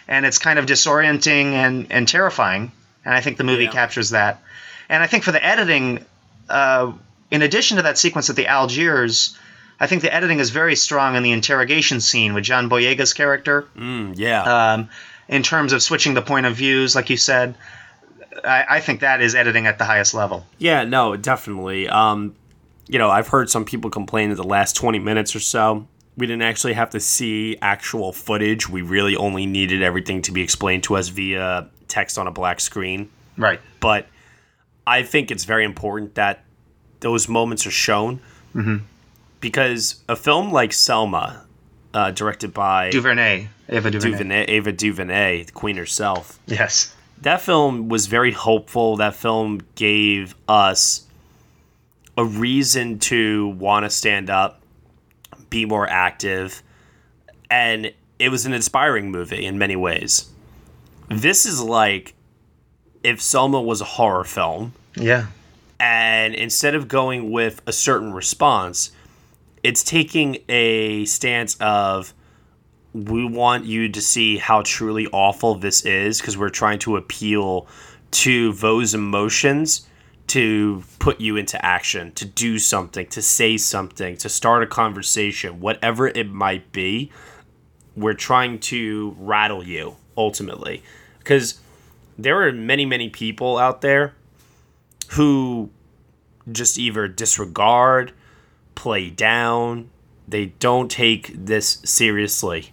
and 0.09 0.27
it's 0.27 0.39
kind 0.39 0.59
of 0.59 0.67
disorienting 0.67 1.53
and 1.53 1.87
and 1.91 2.09
terrifying. 2.09 2.73
And 3.05 3.15
I 3.15 3.21
think 3.21 3.37
the 3.37 3.45
movie 3.45 3.69
captures 3.69 4.11
that. 4.11 4.43
And 4.89 5.03
I 5.03 5.07
think 5.07 5.23
for 5.25 5.33
the 5.33 5.45
editing, 5.45 6.05
uh, 6.49 6.93
in 7.31 7.43
addition 7.43 7.77
to 7.77 7.85
that 7.85 7.97
sequence 7.97 8.29
at 8.29 8.37
the 8.37 8.49
Algiers, 8.49 9.39
I 9.79 9.87
think 9.87 10.03
the 10.03 10.13
editing 10.13 10.41
is 10.41 10.51
very 10.51 10.75
strong 10.77 11.15
in 11.17 11.23
the 11.23 11.31
interrogation 11.33 12.01
scene 12.01 12.35
with 12.35 12.45
John 12.45 12.69
Boyega's 12.69 13.13
character. 13.15 13.69
Mm, 13.79 14.15
yeah. 14.17 14.43
Um, 14.43 14.89
in 15.31 15.43
terms 15.43 15.73
of 15.73 15.83
switching 15.83 16.13
the 16.13 16.21
point 16.23 16.45
of 16.45 16.55
views, 16.57 16.95
like 16.95 17.09
you 17.09 17.17
said, 17.17 17.55
I, 18.45 18.65
I 18.69 18.81
think 18.81 19.01
that 19.01 19.23
is 19.23 19.35
editing 19.35 19.67
at 19.67 19.79
the 19.79 19.85
highest 19.85 20.13
level. 20.13 20.45
Yeah, 20.59 20.85
no, 20.85 21.17
definitely. 21.17 21.89
Um, 21.89 22.35
you 22.89 22.99
know, 22.99 23.09
I've 23.09 23.29
heard 23.29 23.49
some 23.49 23.65
people 23.65 23.89
complain 23.91 24.29
that 24.31 24.37
the 24.37 24.45
last 24.45 24.77
20 24.77 24.99
minutes 24.99 25.35
or 25.35 25.41
so, 25.41 25.87
we 26.17 26.27
didn't 26.27 26.43
actually 26.43 26.73
have 26.75 26.91
to 26.91 27.01
see 27.01 27.57
actual 27.63 28.13
footage. 28.13 28.69
We 28.69 28.83
really 28.83 29.17
only 29.17 29.47
needed 29.47 29.83
everything 29.83 30.21
to 30.23 30.33
be 30.33 30.43
explained 30.43 30.83
to 30.85 30.97
us 30.97 31.09
via 31.09 31.69
text 31.89 32.19
on 32.19 32.27
a 32.27 32.31
black 32.31 32.61
screen. 32.61 33.09
Right. 33.39 33.61
But 33.79 34.07
I 34.87 35.03
think 35.03 35.31
it's 35.31 35.45
very 35.45 35.65
important 35.65 36.17
that 36.17 36.45
those 37.01 37.29
moments 37.29 37.67
are 37.67 37.71
shown 37.71 38.21
Mm-hmm. 38.55 38.79
because 39.41 40.03
a 40.09 40.17
film 40.17 40.51
like 40.51 40.73
Selma, 40.73 41.47
uh, 41.95 42.11
directed 42.11 42.53
by 42.53 42.91
Duvernay, 42.91 43.47
Ava 43.71 43.91
Duvernay. 43.91 44.11
Duvernay, 44.13 44.45
Ava 44.49 44.73
DuVernay, 44.73 45.45
the 45.45 45.53
queen 45.53 45.77
herself. 45.77 46.39
Yes. 46.47 46.95
That 47.23 47.41
film 47.41 47.89
was 47.89 48.07
very 48.07 48.33
hopeful. 48.33 48.97
That 48.97 49.15
film 49.15 49.61
gave 49.75 50.35
us 50.49 51.07
a 52.17 52.25
reason 52.25 52.99
to 52.99 53.49
want 53.49 53.85
to 53.85 53.91
stand 53.91 54.29
up, 54.31 54.61
be 55.49 55.65
more 55.65 55.89
active, 55.89 56.63
and 57.51 57.93
it 58.19 58.29
was 58.31 58.47
an 58.47 58.53
inspiring 58.53 59.11
movie 59.11 59.45
in 59.47 59.59
many 59.59 59.77
ways. 59.77 60.29
This 61.09 61.47
is 61.47 61.61
like 61.63 62.15
if 63.03 63.21
Selma 63.21 63.61
was 63.61 63.81
a 63.81 63.85
horror 63.85 64.25
film, 64.25 64.75
Yeah. 64.97 65.27
and 65.79 66.35
instead 66.35 66.75
of 66.75 66.89
going 66.89 67.31
with 67.31 67.63
a 67.67 67.73
certain 67.73 68.13
response, 68.13 68.93
it's 69.63 69.83
taking 69.83 70.39
a 70.49 71.05
stance 71.07 71.57
of 71.61 72.13
we 72.93 73.25
want 73.25 73.65
you 73.65 73.89
to 73.89 74.01
see 74.01 74.37
how 74.37 74.63
truly 74.63 75.07
awful 75.09 75.55
this 75.55 75.85
is 75.85 76.21
because 76.21 76.37
we're 76.37 76.49
trying 76.49 76.79
to 76.81 76.97
appeal 76.97 77.69
to 78.11 78.53
those 78.55 78.95
emotions 78.95 79.87
to 80.27 80.83
put 80.99 81.21
you 81.21 81.37
into 81.37 81.65
action, 81.65 82.13
to 82.13 82.25
do 82.25 82.59
something, 82.59 83.07
to 83.07 83.23
say 83.23 83.57
something, 83.57 84.17
to 84.17 84.29
start 84.29 84.63
a 84.63 84.67
conversation, 84.67 85.61
whatever 85.61 86.09
it 86.09 86.31
might 86.31 86.71
be. 86.73 87.11
We're 87.97 88.15
trying 88.15 88.61
to 88.61 89.17
rattle 89.19 89.65
you 89.65 89.97
ultimately 90.17 90.83
because 91.19 91.61
there 92.19 92.47
are 92.47 92.53
many, 92.53 92.87
many 92.87 93.09
people 93.09 93.59
out 93.59 93.81
there 93.81 94.15
who 95.11 95.71
just 96.51 96.79
either 96.79 97.09
disregard, 97.09 98.13
play 98.75 99.11
down, 99.11 99.91
they 100.29 100.47
don't 100.47 100.91
take 100.91 101.33
this 101.35 101.81
seriously. 101.85 102.73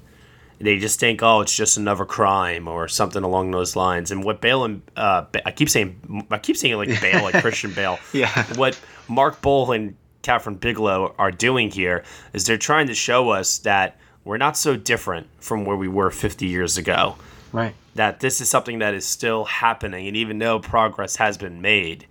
They 0.60 0.78
just 0.80 1.00
think, 1.00 1.22
oh, 1.22 1.41
it's 1.41 1.56
just 1.56 1.78
another 1.78 2.04
crime 2.06 2.67
or 2.67 2.88
something 2.88 3.24
along 3.24 3.52
those 3.52 3.76
lines. 3.76 4.10
And 4.12 4.24
what 4.24 4.41
Bale 4.41 4.63
and 4.65 4.82
uh, 4.96 5.26
I 5.46 5.52
keep 5.52 5.70
saying, 5.70 6.26
I 6.32 6.39
keep 6.39 6.58
saying 6.58 6.76
like 6.78 7.00
Bale, 7.02 7.22
like 7.22 7.41
Christian 7.41 7.72
Bale. 7.74 8.00
Yeah. 8.12 8.43
What 8.56 8.80
Mark 9.08 9.41
Boal 9.41 9.76
and 9.76 9.96
Kathryn 10.24 10.60
Bigelow 10.60 11.13
are 11.20 11.32
doing 11.32 11.70
here 11.70 12.04
is 12.34 12.46
they're 12.46 12.58
trying 12.58 12.88
to 12.88 12.96
show 12.96 13.30
us 13.30 13.60
that 13.60 13.98
we're 14.24 14.38
not 14.38 14.58
so 14.58 14.76
different 14.76 15.28
from 15.39 15.63
where 15.63 15.78
we 15.78 15.88
were 15.88 16.10
50 16.12 16.48
years 16.48 16.78
ago 16.78 17.15
Right. 17.54 17.74
that 17.96 18.20
this 18.20 18.41
is 18.41 18.50
something 18.50 18.80
that 18.80 18.93
is 18.93 19.06
still 19.06 19.46
happening, 19.46 20.06
and 20.08 20.17
even 20.17 20.38
though 20.39 20.60
progress 20.60 21.15
has 21.15 21.38
been 21.38 21.62
made, 21.62 22.06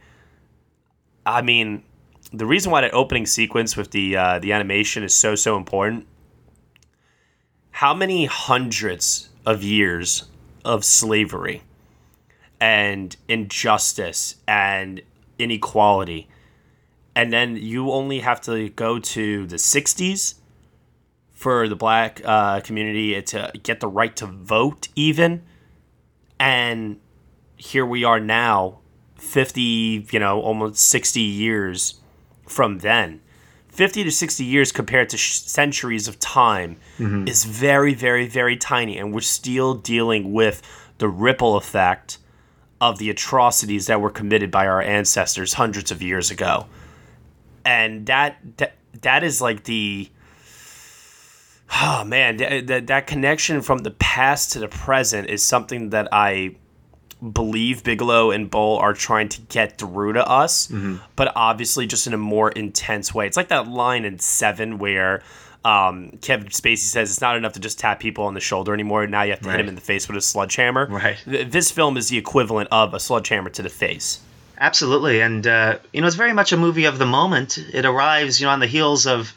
I 1.26 1.42
mean, 1.42 1.82
the 2.32 2.46
reason 2.46 2.72
why 2.72 2.80
that 2.80 2.94
opening 2.94 3.26
sequence 3.26 3.76
with 3.76 3.90
the 3.90 4.16
uh, 4.16 4.38
the 4.38 4.52
animation 4.52 5.02
is 5.02 5.14
so 5.14 5.34
so 5.34 5.56
important. 5.56 6.06
How 7.80 7.92
many 7.92 8.24
hundreds 8.24 9.28
of 9.44 9.62
years 9.62 10.24
of 10.64 10.82
slavery 10.82 11.60
and 12.58 13.14
injustice 13.28 14.36
and 14.48 15.02
inequality, 15.38 16.26
and 17.14 17.30
then 17.30 17.54
you 17.56 17.90
only 17.90 18.20
have 18.20 18.40
to 18.42 18.70
go 18.70 18.98
to 18.98 19.46
the 19.46 19.56
'60s 19.56 20.36
for 21.32 21.68
the 21.68 21.76
black 21.76 22.22
uh, 22.24 22.60
community 22.60 23.20
to 23.20 23.52
get 23.62 23.80
the 23.80 23.88
right 23.88 24.16
to 24.16 24.24
vote, 24.24 24.88
even. 24.96 25.42
And 26.40 26.98
here 27.58 27.84
we 27.84 28.04
are 28.04 28.20
now, 28.20 28.78
50, 29.16 30.06
you 30.10 30.18
know, 30.18 30.40
almost 30.40 30.78
60 30.78 31.20
years 31.20 32.00
from 32.46 32.78
then. 32.78 33.20
50 33.76 34.04
to 34.04 34.10
60 34.10 34.42
years 34.44 34.72
compared 34.72 35.08
to 35.10 35.16
sh- 35.16 35.40
centuries 35.42 36.08
of 36.08 36.18
time 36.18 36.76
Mhm. 36.98 37.28
is 37.28 37.44
very, 37.44 37.92
very, 37.94 38.26
very 38.26 38.56
tiny. 38.56 38.96
And 38.98 39.12
we're 39.12 39.20
still 39.20 39.74
dealing 39.74 40.32
with 40.32 40.62
the 40.98 41.08
ripple 41.08 41.56
effect 41.56 42.18
of 42.80 42.98
the 42.98 43.10
atrocities 43.10 43.86
that 43.86 44.00
were 44.00 44.10
committed 44.10 44.50
by 44.50 44.66
our 44.66 44.80
ancestors 44.82 45.54
hundreds 45.54 45.90
of 45.90 46.00
years 46.02 46.30
ago. 46.30 46.66
And 47.64 48.06
that, 48.06 48.38
that, 48.56 48.76
that 49.02 49.22
is 49.24 49.40
like 49.40 49.64
the 49.64 50.08
oh 51.82 52.04
man 52.04 52.36
that, 52.38 52.66
that, 52.68 52.86
that 52.86 53.06
connection 53.06 53.60
from 53.60 53.78
the 53.78 53.90
past 53.90 54.52
to 54.52 54.58
the 54.58 54.68
present 54.68 55.28
is 55.28 55.44
something 55.44 55.90
that 55.90 56.06
i 56.12 56.54
believe 57.32 57.82
bigelow 57.82 58.30
and 58.30 58.50
boal 58.50 58.78
are 58.80 58.92
trying 58.92 59.28
to 59.28 59.40
get 59.42 59.78
through 59.78 60.12
to 60.12 60.26
us 60.28 60.70
but 61.16 61.32
obviously 61.34 61.86
just 61.86 62.06
in 62.06 62.12
a 62.12 62.18
more 62.18 62.50
intense 62.50 63.14
way 63.14 63.26
it's 63.26 63.36
like 63.36 63.48
that 63.48 63.66
line 63.68 64.04
in 64.04 64.18
seven 64.18 64.78
where 64.78 65.22
um, 65.64 66.10
Kevin 66.22 66.46
Spacey 66.48 66.78
says 66.78 67.10
it's 67.10 67.20
not 67.20 67.36
enough 67.36 67.54
to 67.54 67.60
just 67.60 67.78
tap 67.80 67.98
people 67.98 68.26
on 68.26 68.34
the 68.34 68.40
shoulder 68.40 68.72
anymore. 68.72 69.04
Now 69.08 69.22
you 69.22 69.30
have 69.32 69.40
to 69.40 69.48
hit 69.48 69.54
Right. 69.56 69.60
him 69.62 69.68
in 69.68 69.74
the 69.74 69.80
face 69.80 70.06
with 70.06 70.16
a 70.16 70.20
sledgehammer. 70.20 70.86
Right. 70.86 71.16
Th- 71.24 71.50
This 71.50 71.72
film 71.72 71.96
is 71.96 72.08
the 72.08 72.16
equivalent 72.18 72.68
of 72.70 72.94
a 72.94 73.00
sledgehammer 73.00 73.50
to 73.50 73.62
the 73.62 73.68
face. 73.68 74.20
Absolutely, 74.60 75.20
and 75.20 75.44
uh, 75.44 75.78
you 75.92 76.00
know 76.00 76.06
it's 76.06 76.14
very 76.14 76.32
much 76.32 76.52
a 76.52 76.56
movie 76.56 76.84
of 76.84 76.98
the 76.98 77.06
moment. 77.06 77.58
It 77.58 77.84
arrives, 77.84 78.40
you 78.40 78.46
know, 78.46 78.52
on 78.52 78.60
the 78.60 78.68
heels 78.68 79.06
of, 79.08 79.32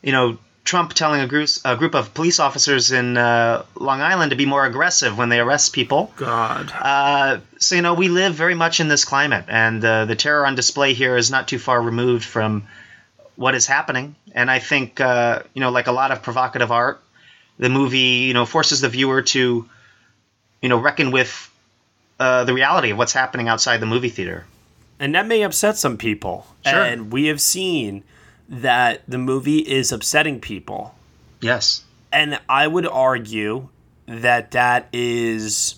you 0.00 0.12
know, 0.12 0.38
Trump 0.64 0.94
telling 0.94 1.20
a 1.20 1.26
group 1.26 1.48
a 1.64 1.76
group 1.76 1.94
of 1.94 2.14
police 2.14 2.40
officers 2.40 2.90
in 2.90 3.18
uh, 3.18 3.64
Long 3.74 4.00
Island 4.00 4.30
to 4.30 4.36
be 4.36 4.46
more 4.46 4.64
aggressive 4.64 5.16
when 5.16 5.28
they 5.28 5.38
arrest 5.38 5.74
people. 5.74 6.12
God. 6.16 6.72
Uh, 6.72 7.40
so 7.58 7.74
you 7.76 7.82
know 7.82 7.94
we 7.94 8.08
live 8.08 8.34
very 8.34 8.54
much 8.54 8.80
in 8.80 8.88
this 8.88 9.04
climate, 9.04 9.44
and 9.48 9.84
uh, 9.84 10.06
the 10.06 10.16
terror 10.16 10.46
on 10.46 10.54
display 10.54 10.94
here 10.94 11.16
is 11.16 11.30
not 11.30 11.48
too 11.48 11.58
far 11.58 11.80
removed 11.80 12.24
from 12.24 12.66
what 13.36 13.54
is 13.54 13.66
happening. 13.66 14.14
And 14.32 14.50
I 14.50 14.58
think 14.58 15.00
uh, 15.00 15.42
you 15.52 15.60
know, 15.60 15.70
like 15.70 15.86
a 15.86 15.92
lot 15.92 16.10
of 16.10 16.22
provocative 16.22 16.72
art, 16.72 17.02
the 17.58 17.68
movie 17.68 18.24
you 18.28 18.32
know 18.32 18.46
forces 18.46 18.80
the 18.80 18.88
viewer 18.88 19.20
to, 19.20 19.68
you 20.62 20.68
know, 20.68 20.78
reckon 20.78 21.10
with 21.10 21.50
uh, 22.18 22.44
the 22.44 22.54
reality 22.54 22.90
of 22.90 22.96
what's 22.96 23.12
happening 23.12 23.48
outside 23.48 23.80
the 23.80 23.86
movie 23.86 24.08
theater. 24.08 24.46
And 24.98 25.14
that 25.14 25.26
may 25.26 25.42
upset 25.42 25.76
some 25.76 25.98
people. 25.98 26.46
Sure. 26.64 26.82
And 26.82 27.12
we 27.12 27.26
have 27.26 27.40
seen 27.40 28.04
that 28.48 29.02
the 29.08 29.18
movie 29.18 29.58
is 29.58 29.92
upsetting 29.92 30.40
people. 30.40 30.94
Yes. 31.40 31.84
And 32.12 32.38
I 32.48 32.66
would 32.66 32.86
argue 32.86 33.68
that 34.06 34.52
that 34.52 34.88
is 34.92 35.76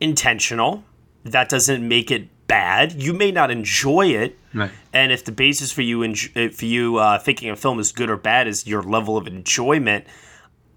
intentional. 0.00 0.84
That 1.24 1.48
doesn't 1.48 1.86
make 1.86 2.10
it 2.10 2.28
bad. 2.46 3.00
You 3.00 3.12
may 3.12 3.30
not 3.30 3.50
enjoy 3.50 4.08
it. 4.08 4.38
Right. 4.52 4.70
And 4.92 5.12
if 5.12 5.24
the 5.24 5.32
basis 5.32 5.72
for 5.72 5.82
you 5.82 6.14
for 6.14 6.64
you 6.64 6.96
uh, 6.98 7.18
thinking 7.18 7.50
a 7.50 7.56
film 7.56 7.78
is 7.78 7.92
good 7.92 8.10
or 8.10 8.16
bad 8.16 8.46
is 8.48 8.66
your 8.66 8.82
level 8.82 9.16
of 9.16 9.26
enjoyment, 9.26 10.06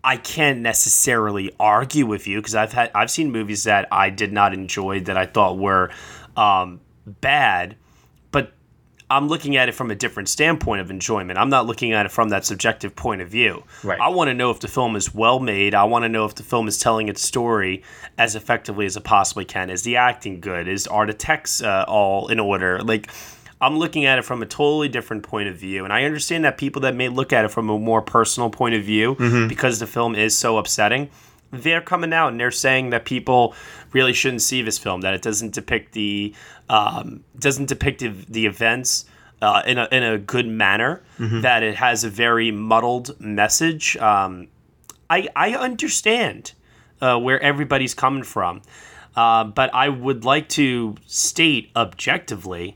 I 0.04 0.18
can't 0.18 0.60
necessarily 0.60 1.52
argue 1.60 2.06
with 2.06 2.28
you 2.28 2.38
because 2.38 2.56
I've 2.56 2.72
had 2.72 2.92
I've 2.94 3.12
seen 3.12 3.32
movies 3.32 3.64
that 3.64 3.88
I 3.92 4.10
did 4.10 4.32
not 4.32 4.54
enjoy 4.54 5.02
that 5.02 5.18
I 5.18 5.26
thought 5.26 5.58
were 5.58 5.92
um, 6.38 6.80
bad, 7.06 7.76
I'm 9.10 9.28
looking 9.28 9.56
at 9.56 9.70
it 9.70 9.74
from 9.74 9.92
a 9.92 9.96
different 9.96 10.30
standpoint 10.30 10.82
of 10.82 10.90
enjoyment. 10.90 11.38
I'm 11.38 11.50
not 11.50 11.68
looking 11.68 11.94
at 11.94 12.06
it 12.08 12.12
from 12.12 12.30
that 12.30 12.44
subjective 12.44 12.96
point 12.96 13.22
of 13.22 13.30
view. 13.30 13.64
Right. 13.84 14.00
I 14.00 14.10
want 14.10 14.30
to 14.30 14.34
know 14.34 14.50
if 14.50 14.60
the 14.62 14.68
film 14.68 14.96
is 14.96 15.14
well 15.14 15.40
made. 15.40 15.76
I 15.76 15.84
want 15.84 16.04
to 16.04 16.10
know 16.10 16.26
if 16.26 16.34
the 16.36 16.42
film 16.44 16.68
is 16.68 16.80
telling 16.80 17.08
its 17.08 17.22
story 17.22 17.84
as 18.18 18.36
effectively 18.36 18.86
as 18.88 18.98
it 18.98 19.04
possibly 19.04 19.46
can. 19.46 19.70
Is 19.70 19.84
the 19.84 19.98
acting 19.98 20.40
good? 20.40 20.68
Is 20.68 20.88
are 20.88 21.06
the 21.06 21.14
texts 21.14 21.62
uh, 21.62 21.86
all 21.88 22.28
in 22.30 22.40
order? 22.40 22.82
Like. 22.82 23.10
I'm 23.62 23.78
looking 23.80 24.04
at 24.04 24.20
it 24.20 24.24
from 24.26 24.44
a 24.44 24.46
totally 24.46 24.90
different 24.90 25.24
point 25.24 25.48
of 25.48 25.56
view, 25.56 25.86
and 25.86 25.94
I 25.94 26.04
understand 26.04 26.44
that 26.44 26.58
people 26.58 26.82
that 26.82 26.94
may 26.94 27.08
look 27.08 27.32
at 27.32 27.46
it 27.46 27.48
from 27.52 27.70
a 27.70 27.80
more 27.80 28.02
personal 28.02 28.50
point 28.50 28.76
of 28.76 28.84
view 28.84 29.16
Mhm. 29.16 29.48
because 29.48 29.80
the 29.80 29.88
film 29.88 30.14
is 30.14 30.38
so 30.38 30.58
upsetting, 30.58 31.10
they're 31.64 31.82
coming 31.82 32.14
out 32.14 32.30
and 32.30 32.40
they're 32.40 32.52
saying 32.52 32.90
that 32.92 33.06
people 33.06 33.54
really 33.94 34.14
shouldn't 34.14 34.42
see 34.42 34.62
this 34.62 34.78
film, 34.78 35.02
that 35.02 35.14
it 35.14 35.22
doesn't 35.22 35.54
depict 35.54 35.94
the 35.94 36.34
um, 36.70 37.24
doesn't 37.40 37.68
depict 37.70 38.00
the, 38.00 38.08
the 38.30 38.46
events 38.46 39.06
uh, 39.42 39.62
in 39.66 39.78
a 39.78 39.88
in 39.92 40.04
a 40.04 40.18
good 40.18 40.48
manner, 40.48 41.02
Mhm. 41.20 41.42
that 41.42 41.62
it 41.64 41.76
has 41.76 42.04
a 42.04 42.10
very 42.10 42.52
muddled 42.52 43.20
message. 43.20 43.96
Um, 43.98 44.48
I 45.10 45.28
I 45.36 45.54
understand 45.56 46.54
uh, 47.02 47.18
where 47.20 47.40
everybody's 47.42 47.94
coming 47.94 48.24
from. 48.24 48.62
Uh, 49.16 49.46
but 49.46 49.74
I 49.74 49.88
would 49.88 50.26
like 50.26 50.50
to 50.50 50.96
state 51.06 51.72
objectively 51.74 52.76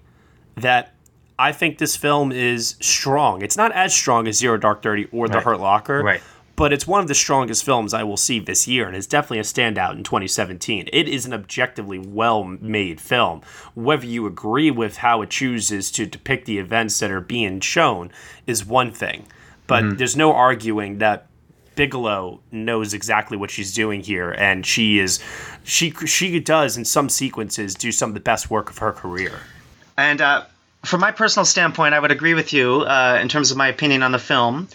that 0.56 0.94
I 1.38 1.52
think 1.52 1.78
this 1.80 1.98
film 1.98 2.32
is 2.32 2.76
strong. 2.80 3.42
It's 3.42 3.58
not 3.58 3.72
as 3.74 3.94
strong 3.94 4.26
as 4.28 4.38
Zero 4.38 4.58
Dark 4.58 4.82
Thirty 4.82 5.08
or 5.12 5.28
The 5.28 5.36
Right. 5.36 5.44
Hurt 5.44 5.60
Locker, 5.60 6.02
Right. 6.04 6.22
But 6.60 6.74
it's 6.74 6.86
one 6.86 7.00
of 7.00 7.08
the 7.08 7.15
strongest 7.15 7.63
films 7.63 7.93
I 7.93 8.04
will 8.04 8.17
see 8.17 8.38
this 8.38 8.67
year, 8.67 8.86
and 8.86 8.93
it's 8.93 9.08
definitely 9.08 9.39
a 9.39 9.43
standout 9.43 9.93
in 9.93 10.04
2017. 10.04 10.89
It 10.91 11.08
is 11.08 11.26
an 11.26 11.32
objectively 11.34 12.00
well 12.00 12.43
made 12.43 13.00
film. 13.00 13.41
Whether 13.76 14.06
you 14.06 14.28
agree 14.28 14.69
with 14.69 14.98
how 14.98 15.22
it 15.22 15.30
chooses 15.30 15.89
to 15.91 16.06
depict 16.06 16.45
the 16.48 16.58
events 16.58 17.00
that 17.00 17.12
are 17.12 17.22
being 17.22 17.62
shown 17.62 18.12
is 18.45 18.65
one 18.65 18.91
thing, 18.91 19.26
but 19.67 19.86
Mhm. 19.86 19.98
there's 20.00 20.17
no 20.17 20.34
arguing 20.34 20.98
that 20.98 21.28
Bigelow 21.78 22.41
knows 22.52 22.93
exactly 22.93 23.38
what 23.38 23.50
she's 23.50 23.74
doing 23.74 24.02
here, 24.04 24.32
and 24.32 24.65
she 24.65 25.00
is 25.00 25.22
she 25.63 25.93
she 26.06 26.41
does 26.41 26.76
in 26.76 26.84
some 26.84 27.08
sequences 27.08 27.74
do 27.74 27.89
some 27.93 28.10
of 28.10 28.15
the 28.15 28.19
best 28.19 28.52
work 28.52 28.69
of 28.69 28.80
her 28.80 28.91
career. 28.91 29.39
And 29.98 30.19
uh, 30.19 30.43
from 30.84 31.00
my 31.00 31.13
personal 31.13 31.45
standpoint, 31.45 31.93
I 31.93 32.00
would 32.02 32.12
agree 32.12 32.34
with 32.34 32.52
you 32.52 32.82
uh, 32.82 33.17
in 33.22 33.30
terms 33.30 33.50
of 33.50 33.56
my 33.56 33.69
opinion 33.69 34.04
on 34.04 34.12
the 34.12 34.19
film. 34.19 34.67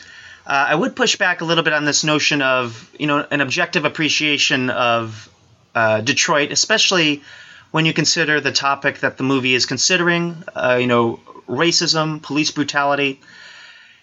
Uh, 0.46 0.66
I 0.68 0.74
would 0.74 0.94
push 0.94 1.16
back 1.16 1.40
a 1.40 1.44
little 1.44 1.64
bit 1.64 1.72
on 1.72 1.84
this 1.84 2.04
notion 2.04 2.42
of 2.42 2.90
you 2.98 3.06
know 3.06 3.26
an 3.30 3.40
objective 3.40 3.84
appreciation 3.84 4.70
of 4.70 5.28
uh, 5.74 6.00
Detroit, 6.00 6.52
especially 6.52 7.22
when 7.70 7.86
you 7.86 7.92
consider 7.92 8.40
the 8.40 8.52
topic 8.52 9.00
that 9.00 9.16
the 9.16 9.24
movie 9.24 9.54
is 9.54 9.66
considering. 9.66 10.42
Uh, 10.54 10.76
you 10.80 10.86
know, 10.86 11.20
racism, 11.48 12.22
police 12.22 12.50
brutality, 12.50 13.20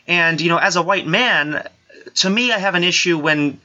and 0.07 0.41
you 0.41 0.49
know, 0.49 0.57
as 0.57 0.75
a 0.75 0.81
white 0.81 1.05
man, 1.05 1.67
to 2.15 2.29
me, 2.29 2.51
I 2.51 2.57
have 2.57 2.75
an 2.75 2.83
issue 2.83 3.19
when 3.19 3.59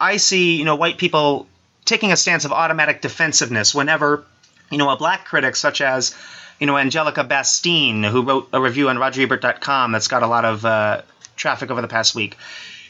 I 0.00 0.18
see 0.18 0.56
you 0.56 0.64
know 0.64 0.76
white 0.76 0.98
people 0.98 1.48
taking 1.84 2.12
a 2.12 2.16
stance 2.16 2.44
of 2.44 2.52
automatic 2.52 3.00
defensiveness 3.02 3.74
whenever 3.74 4.24
you 4.70 4.78
know 4.78 4.90
a 4.90 4.96
black 4.96 5.24
critic 5.24 5.56
such 5.56 5.80
as 5.80 6.14
you 6.60 6.68
know 6.68 6.78
Angelica 6.78 7.24
Bastién, 7.24 8.08
who 8.08 8.22
wrote 8.22 8.48
a 8.52 8.60
review 8.60 8.88
on 8.90 8.96
RogerEbert.com 8.96 9.90
that's 9.90 10.08
got 10.08 10.22
a 10.22 10.28
lot 10.28 10.44
of 10.44 10.64
uh, 10.64 11.02
traffic 11.38 11.70
over 11.70 11.80
the 11.80 11.88
past 11.88 12.14
week, 12.14 12.36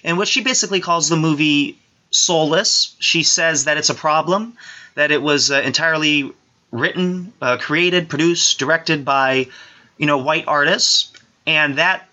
And 0.03 0.19
what 0.19 0.29
she 0.29 0.43
basically 0.43 0.81
calls 0.81 1.09
the 1.09 1.17
movie 1.17 1.79
soulless. 2.11 2.97
She 2.99 3.23
says 3.23 3.65
that 3.65 3.77
it's 3.77 3.91
a 3.91 3.95
problem, 3.95 4.57
that 4.95 5.11
it 5.11 5.23
was 5.23 5.51
uh, 5.51 5.61
entirely 5.61 6.33
written, 6.71 7.33
uh, 7.41 7.57
created, 7.59 8.09
produced, 8.09 8.59
directed 8.59 9.05
by 9.05 9.49
you 9.97 10.07
know 10.07 10.19
white 10.19 10.47
artists, 10.47 11.13
and 11.47 11.77
that 11.79 12.09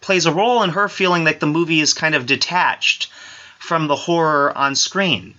plays 0.00 0.26
a 0.26 0.32
role 0.32 0.62
in 0.62 0.70
her 0.70 0.88
feeling 0.88 1.24
that 1.24 1.40
the 1.40 1.46
movie 1.46 1.80
is 1.80 1.94
kind 1.94 2.14
of 2.14 2.26
detached 2.26 3.10
from 3.58 3.86
the 3.86 3.96
horror 3.96 4.56
on 4.56 4.74
screen. 4.74 5.34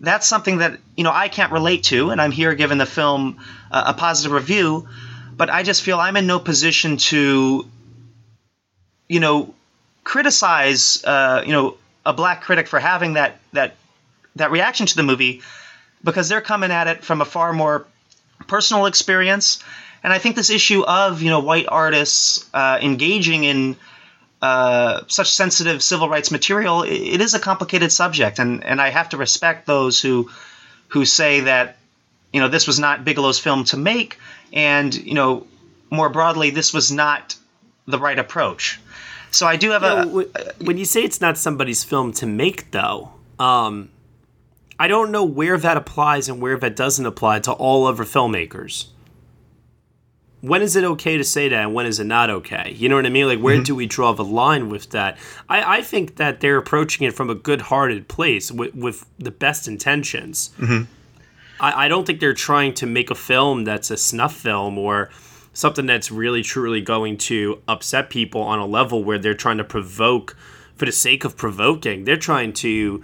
That's 0.00 0.26
something 0.26 0.58
that 0.58 0.78
you 0.96 1.04
know 1.04 1.12
I 1.12 1.28
can't 1.28 1.52
relate 1.52 1.84
to, 1.84 2.10
and 2.10 2.20
I'm 2.20 2.32
here 2.32 2.54
giving 2.54 2.78
the 2.78 2.86
film 2.86 3.38
uh, 3.70 3.84
a 3.86 3.94
positive 3.94 4.32
review. 4.32 4.88
But 5.36 5.50
I 5.50 5.62
just 5.62 5.82
feel 5.82 6.00
I'm 6.00 6.16
in 6.16 6.26
no 6.26 6.40
position 6.40 6.96
to, 6.96 7.64
you 9.08 9.20
know, 9.20 9.54
criticize 10.08 11.04
uh, 11.04 11.42
you 11.44 11.52
know 11.52 11.76
a 12.06 12.14
black 12.14 12.40
critic 12.42 12.66
for 12.66 12.80
having 12.80 13.12
that 13.14 13.36
that 13.52 13.74
that 14.36 14.50
reaction 14.50 14.86
to 14.86 14.96
the 14.96 15.02
movie 15.02 15.42
because 16.02 16.30
they're 16.30 16.40
coming 16.40 16.70
at 16.70 16.86
it 16.86 17.04
from 17.04 17.20
a 17.20 17.24
far 17.26 17.52
more 17.52 17.84
personal 18.46 18.86
experience. 18.86 19.62
And 20.02 20.12
I 20.12 20.18
think 20.18 20.34
this 20.36 20.48
issue 20.48 20.82
of 20.82 21.20
you 21.20 21.28
know 21.28 21.40
white 21.40 21.66
artists 21.68 22.48
uh, 22.54 22.78
engaging 22.80 23.44
in 23.44 23.76
uh, 24.40 25.02
such 25.08 25.30
sensitive 25.30 25.82
civil 25.82 26.08
rights 26.08 26.30
material, 26.30 26.84
i- 26.84 26.86
it 26.88 27.20
is 27.20 27.34
a 27.34 27.38
complicated 27.40 27.92
subject, 27.92 28.38
and 28.38 28.64
and 28.64 28.80
I 28.80 28.88
have 28.90 29.10
to 29.10 29.18
respect 29.18 29.66
those 29.66 30.00
who 30.00 30.30
who 30.88 31.04
say 31.04 31.40
that 31.40 31.76
you 32.32 32.40
know 32.40 32.48
this 32.48 32.66
was 32.66 32.78
not 32.78 33.04
Bigelow's 33.04 33.38
film 33.38 33.64
to 33.64 33.76
make, 33.76 34.18
and 34.54 34.94
you 34.94 35.14
know 35.14 35.46
more 35.90 36.08
broadly, 36.08 36.48
this 36.50 36.72
was 36.72 36.90
not 36.90 37.36
the 37.86 37.98
right 37.98 38.18
approach. 38.18 38.78
So 39.30 39.46
I 39.46 39.56
do 39.56 39.70
have 39.70 39.82
You 39.82 39.88
a 39.88 40.04
know, 40.04 40.20
uh, 40.20 40.52
when 40.60 40.78
you 40.78 40.84
say 40.84 41.02
it's 41.02 41.20
not 41.20 41.36
somebody's 41.38 41.84
film 41.84 42.12
to 42.12 42.26
make, 42.26 42.70
though, 42.70 43.12
um, 43.38 43.90
I 44.78 44.88
don't 44.88 45.10
know 45.10 45.24
where 45.24 45.58
that 45.58 45.76
applies 45.76 46.28
and 46.28 46.40
where 46.40 46.56
that 46.56 46.76
doesn't 46.76 47.04
apply 47.04 47.40
to 47.40 47.52
all 47.52 47.86
other 47.86 48.04
filmmakers. 48.04 48.86
When 50.40 50.62
is 50.62 50.76
it 50.76 50.84
okay 50.84 51.16
to 51.16 51.24
say 51.24 51.48
that 51.48 51.64
and 51.64 51.74
when 51.74 51.86
is 51.86 51.98
it 51.98 52.04
not 52.04 52.30
okay? 52.30 52.72
You 52.76 52.88
know 52.88 52.94
what 52.94 53.06
I 53.06 53.08
mean? 53.08 53.26
Like, 53.26 53.40
where 53.40 53.56
mm-hmm. 53.56 53.64
do 53.64 53.74
we 53.74 53.86
draw 53.86 54.12
the 54.12 54.24
line 54.24 54.68
with 54.68 54.90
that? 54.90 55.18
I, 55.48 55.78
I 55.78 55.82
think 55.82 56.14
that 56.16 56.40
they're 56.40 56.56
approaching 56.56 57.06
it 57.08 57.12
from 57.12 57.28
a 57.28 57.34
good 57.34 57.62
hearted 57.62 58.06
place 58.06 58.52
with, 58.52 58.72
with 58.74 59.04
the 59.18 59.32
best 59.32 59.66
intentions. 59.66 60.50
Mm-hmm. 60.58 60.84
I, 61.60 61.86
I 61.86 61.88
don't 61.88 62.06
think 62.06 62.20
they're 62.20 62.34
trying 62.34 62.74
to 62.74 62.86
make 62.86 63.10
a 63.10 63.16
film 63.16 63.64
that's 63.64 63.90
a 63.90 63.96
snuff 63.96 64.34
film 64.34 64.78
or 64.78 65.10
something 65.58 65.86
that's 65.86 66.12
really 66.12 66.40
truly 66.40 66.80
going 66.80 67.16
to 67.16 67.60
upset 67.66 68.10
people 68.10 68.40
on 68.40 68.60
a 68.60 68.66
level 68.66 69.02
where 69.02 69.18
they're 69.18 69.34
trying 69.34 69.58
to 69.58 69.64
provoke 69.64 70.36
for 70.76 70.86
the 70.86 70.92
sake 70.92 71.24
of 71.24 71.36
provoking. 71.36 72.04
They're 72.04 72.16
trying 72.16 72.52
to, 72.54 73.02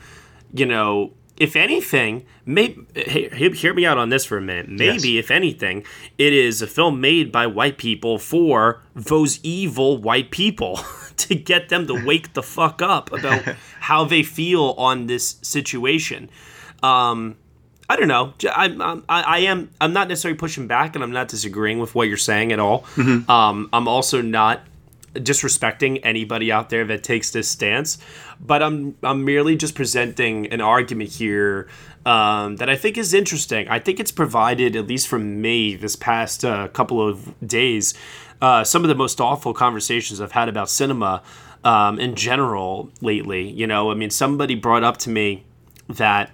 you 0.52 0.66
know, 0.66 1.14
if 1.36 1.56
anything, 1.56 2.24
maybe 2.46 2.86
hear, 2.94 3.52
hear 3.52 3.74
me 3.74 3.84
out 3.84 3.98
on 3.98 4.10
this 4.10 4.24
for 4.24 4.38
a 4.38 4.40
minute. 4.40 4.68
Maybe 4.68 5.18
if 5.18 5.32
anything, 5.32 5.84
it 6.16 6.32
is 6.32 6.62
a 6.62 6.68
film 6.68 7.00
made 7.00 7.32
by 7.32 7.48
white 7.48 7.76
people 7.76 8.20
for 8.20 8.84
those 8.94 9.40
evil 9.42 10.00
white 10.00 10.30
people 10.30 10.78
to 11.16 11.34
get 11.34 11.70
them 11.70 11.88
to 11.88 12.04
wake 12.06 12.34
the 12.34 12.42
fuck 12.42 12.80
up 12.80 13.12
about 13.12 13.42
how 13.80 14.04
they 14.04 14.22
feel 14.22 14.76
on 14.78 15.08
this 15.08 15.38
situation. 15.42 16.30
Um, 16.84 17.34
I 17.88 17.96
don't 17.96 18.08
know. 18.08 18.32
I'm, 18.54 18.80
I'm, 18.80 19.04
I 19.08 19.40
am. 19.40 19.70
I'm 19.80 19.92
not 19.92 20.08
necessarily 20.08 20.38
pushing 20.38 20.66
back, 20.66 20.94
and 20.94 21.04
I'm 21.04 21.12
not 21.12 21.28
disagreeing 21.28 21.78
with 21.78 21.94
what 21.94 22.08
you're 22.08 22.16
saying 22.16 22.50
at 22.52 22.58
all. 22.58 22.82
Mhm. 22.94 23.28
Um, 23.28 23.68
I'm 23.72 23.86
also 23.88 24.22
not 24.22 24.62
disrespecting 25.14 26.00
anybody 26.02 26.50
out 26.50 26.70
there 26.70 26.84
that 26.86 27.02
takes 27.02 27.30
this 27.30 27.48
stance, 27.48 27.98
but 28.40 28.62
I'm 28.62 28.96
I'm 29.02 29.24
merely 29.24 29.54
just 29.56 29.74
presenting 29.74 30.46
an 30.46 30.60
argument 30.60 31.10
here 31.10 31.68
um, 32.06 32.56
that 32.56 32.68
I 32.70 32.76
think 32.76 32.96
is 32.98 33.14
interesting. 33.14 33.68
I 33.68 33.78
think 33.78 34.00
it's 34.00 34.10
provided, 34.12 34.76
at 34.76 34.86
least 34.86 35.06
for 35.08 35.18
me, 35.18 35.76
this 35.76 35.94
past 35.94 36.44
uh, 36.44 36.68
couple 36.68 37.06
of 37.06 37.34
days, 37.46 37.94
uh, 38.40 38.64
some 38.64 38.82
of 38.82 38.88
the 38.88 38.94
most 38.94 39.20
awful 39.20 39.54
conversations 39.54 40.20
I've 40.20 40.32
had 40.32 40.48
about 40.48 40.68
cinema 40.68 41.22
um, 41.64 41.98
in 42.00 42.14
general 42.14 42.90
lately. 43.00 43.48
You 43.48 43.66
know, 43.66 43.90
I 43.90 43.94
mean, 43.94 44.10
somebody 44.10 44.54
brought 44.54 44.84
up 44.84 44.96
to 44.98 45.10
me 45.10 45.44
that 45.88 46.30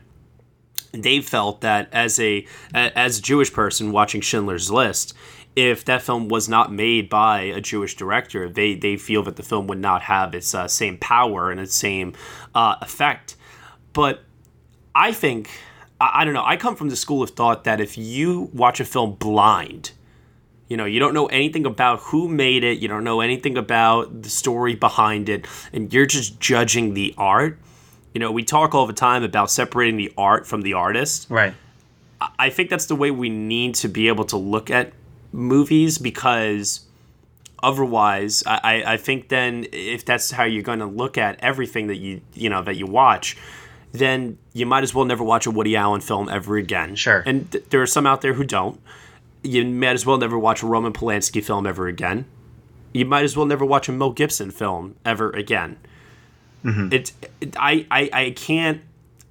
they 0.92 1.20
felt 1.20 1.60
that 1.60 1.88
as 1.92 2.18
a 2.18 2.46
as 2.74 3.18
a 3.18 3.22
Jewish 3.22 3.52
person 3.52 3.92
watching 3.92 4.20
Schindler's 4.20 4.70
List, 4.70 5.14
if 5.56 5.84
that 5.84 6.02
film 6.02 6.28
was 6.28 6.48
not 6.48 6.72
made 6.72 7.08
by 7.08 7.42
a 7.42 7.60
Jewish 7.60 7.96
director, 7.96 8.48
they 8.48 8.74
they 8.74 8.96
feel 8.96 9.22
that 9.24 9.36
the 9.36 9.42
film 9.42 9.66
would 9.66 9.80
not 9.80 10.02
have 10.02 10.34
its 10.34 10.54
uh, 10.54 10.68
same 10.68 10.98
power 10.98 11.50
and 11.50 11.60
its 11.60 11.74
same 11.74 12.14
uh, 12.54 12.76
effect. 12.80 13.36
But 13.92 14.22
I 14.94 15.12
think 15.12 15.50
I, 16.00 16.20
I 16.20 16.24
don't 16.24 16.34
know. 16.34 16.44
I 16.44 16.56
come 16.56 16.76
from 16.76 16.88
the 16.88 16.96
school 16.96 17.22
of 17.22 17.30
thought 17.30 17.64
that 17.64 17.80
if 17.80 17.98
you 17.98 18.50
watch 18.52 18.80
a 18.80 18.84
film 18.84 19.14
blind, 19.14 19.92
you 20.68 20.76
know, 20.76 20.84
you 20.84 21.00
don't 21.00 21.14
know 21.14 21.26
anything 21.26 21.66
about 21.66 21.98
who 22.00 22.28
made 22.28 22.62
it, 22.62 22.78
you 22.78 22.88
don't 22.88 23.04
know 23.04 23.20
anything 23.20 23.56
about 23.56 24.22
the 24.22 24.30
story 24.30 24.76
behind 24.76 25.28
it, 25.28 25.46
and 25.72 25.92
you're 25.92 26.06
just 26.06 26.38
judging 26.40 26.94
the 26.94 27.12
art. 27.18 27.58
You 28.14 28.20
know, 28.20 28.32
we 28.32 28.42
talk 28.42 28.74
all 28.74 28.86
the 28.86 28.92
time 28.92 29.22
about 29.22 29.50
separating 29.50 29.96
the 29.96 30.12
art 30.18 30.46
from 30.46 30.62
the 30.62 30.72
artist. 30.74 31.26
Right. 31.30 31.54
I- 32.38 32.50
think 32.50 32.68
that's 32.70 32.86
the 32.86 32.96
way 32.96 33.10
we 33.10 33.28
need 33.30 33.74
to 33.76 33.88
be 33.88 34.08
able 34.08 34.24
to 34.26 34.36
look 34.36 34.70
at 34.70 34.92
movies 35.32 35.96
because 35.96 36.80
otherwise, 37.62 38.42
I, 38.46 38.60
I- 38.84 38.92
I 38.92 38.96
think 38.96 39.28
then 39.28 39.66
if 39.72 40.04
that's 40.04 40.30
how 40.30 40.44
you're 40.44 40.62
going 40.62 40.78
to 40.80 40.86
look 40.86 41.18
at 41.18 41.38
everything 41.40 41.86
that 41.88 41.96
you 41.98 42.20
you 42.34 42.48
know 42.50 42.62
that 42.62 42.76
you 42.76 42.86
watch, 42.86 43.36
then 43.92 44.38
you 44.52 44.66
might 44.66 44.82
as 44.82 44.94
well 44.94 45.04
never 45.04 45.24
watch 45.24 45.46
a 45.46 45.50
Woody 45.50 45.76
Allen 45.76 46.00
film 46.00 46.28
ever 46.28 46.56
again. 46.56 46.94
Sure. 46.96 47.22
And 47.26 47.50
th- 47.50 47.64
there 47.70 47.82
are 47.82 47.86
some 47.86 48.06
out 48.06 48.20
there 48.22 48.34
who 48.34 48.44
don't. 48.44 48.80
You 49.42 49.64
might 49.64 49.92
as 49.94 50.04
well 50.04 50.18
never 50.18 50.38
watch 50.38 50.62
a 50.62 50.66
Roman 50.66 50.92
Polanski 50.92 51.42
film 51.42 51.66
ever 51.66 51.86
again. 51.86 52.26
You 52.92 53.04
might 53.06 53.24
as 53.24 53.36
well 53.36 53.46
never 53.46 53.64
watch 53.64 53.88
a 53.88 53.92
Mel 53.92 54.10
Gibson 54.10 54.50
film 54.50 54.96
ever 55.04 55.30
again. 55.30 55.78
It's 56.92 57.12
it, 57.40 57.56
I, 57.58 57.86
I 57.90 58.10
I 58.12 58.30
can't. 58.30 58.82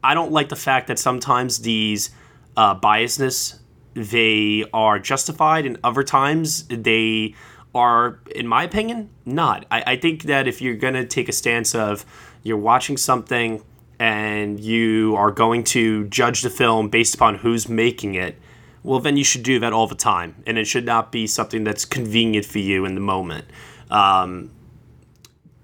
I 0.03 0.13
don't 0.13 0.31
like 0.31 0.49
the 0.49 0.55
fact 0.55 0.87
that 0.87 0.97
sometimes 0.97 1.59
these 1.59 2.11
uh, 2.55 2.79
biasness 2.79 3.59
they 3.93 4.65
are 4.73 4.99
justified, 4.99 5.65
and 5.65 5.77
other 5.83 6.03
times 6.03 6.63
they 6.67 7.35
are, 7.75 8.19
in 8.33 8.47
my 8.47 8.63
opinion, 8.63 9.09
not. 9.25 9.65
I, 9.69 9.83
I 9.85 9.95
think 9.97 10.23
that 10.23 10.47
if 10.47 10.61
you're 10.61 10.75
gonna 10.75 11.05
take 11.05 11.29
a 11.29 11.33
stance 11.33 11.75
of 11.75 12.05
you're 12.43 12.57
watching 12.57 12.97
something 12.97 13.61
and 13.99 14.59
you 14.59 15.15
are 15.17 15.31
going 15.31 15.63
to 15.65 16.07
judge 16.07 16.41
the 16.41 16.49
film 16.49 16.89
based 16.89 17.15
upon 17.15 17.35
who's 17.35 17.67
making 17.67 18.15
it, 18.15 18.37
well, 18.81 18.99
then 18.99 19.17
you 19.17 19.23
should 19.25 19.43
do 19.43 19.59
that 19.59 19.73
all 19.73 19.87
the 19.87 19.95
time, 19.95 20.41
and 20.47 20.57
it 20.57 20.65
should 20.65 20.85
not 20.85 21.11
be 21.11 21.27
something 21.27 21.63
that's 21.63 21.83
convenient 21.83 22.45
for 22.45 22.59
you 22.59 22.85
in 22.85 22.95
the 22.95 23.01
moment. 23.01 23.45
Um, 23.91 24.51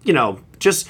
you 0.04 0.14
know, 0.14 0.42
just 0.60 0.88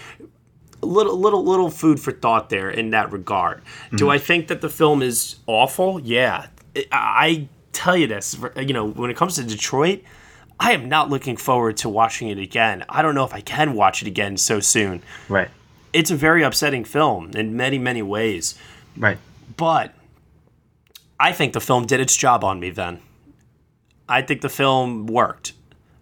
little 0.81 1.17
little 1.17 1.43
little 1.43 1.69
food 1.69 1.99
for 1.99 2.11
thought 2.11 2.49
there 2.49 2.69
in 2.69 2.91
that 2.91 3.11
regard. 3.11 3.61
Do 3.95 4.05
Mhm. 4.05 4.11
I 4.11 4.17
think 4.17 4.47
that 4.47 4.61
the 4.61 4.69
film 4.69 5.01
is 5.01 5.37
awful? 5.47 5.99
Yeah, 5.99 6.47
I, 6.75 6.83
I 6.91 7.47
tell 7.73 7.95
you 7.97 8.07
this. 8.07 8.37
You 8.57 8.73
know, 8.73 8.85
when 8.87 9.09
it 9.09 9.17
comes 9.17 9.35
to 9.35 9.43
Detroit, 9.43 10.01
I 10.59 10.71
am 10.73 10.87
not 10.89 11.09
looking 11.09 11.37
forward 11.37 11.77
to 11.77 11.89
watching 11.89 12.27
it 12.29 12.37
again. 12.39 12.83
I 12.89 13.01
don't 13.01 13.15
know 13.15 13.25
if 13.25 13.33
I 13.33 13.41
can 13.41 13.73
watch 13.73 14.01
it 14.01 14.07
again 14.07 14.37
so 14.37 14.59
soon. 14.59 15.01
Right. 15.29 15.49
It's 15.93 16.11
a 16.11 16.15
very 16.15 16.43
upsetting 16.43 16.83
film 16.83 17.31
in 17.35 17.55
many 17.55 17.77
many 17.77 18.01
ways. 18.01 18.55
Right. 18.97 19.17
But 19.57 19.93
I 21.19 21.31
think 21.31 21.53
the 21.53 21.61
film 21.61 21.85
did 21.85 21.99
its 21.99 22.15
job 22.15 22.43
on 22.43 22.59
me 22.59 22.69
then. 22.69 22.99
I 24.07 24.21
think 24.21 24.41
the 24.41 24.49
film 24.49 25.07
worked 25.07 25.53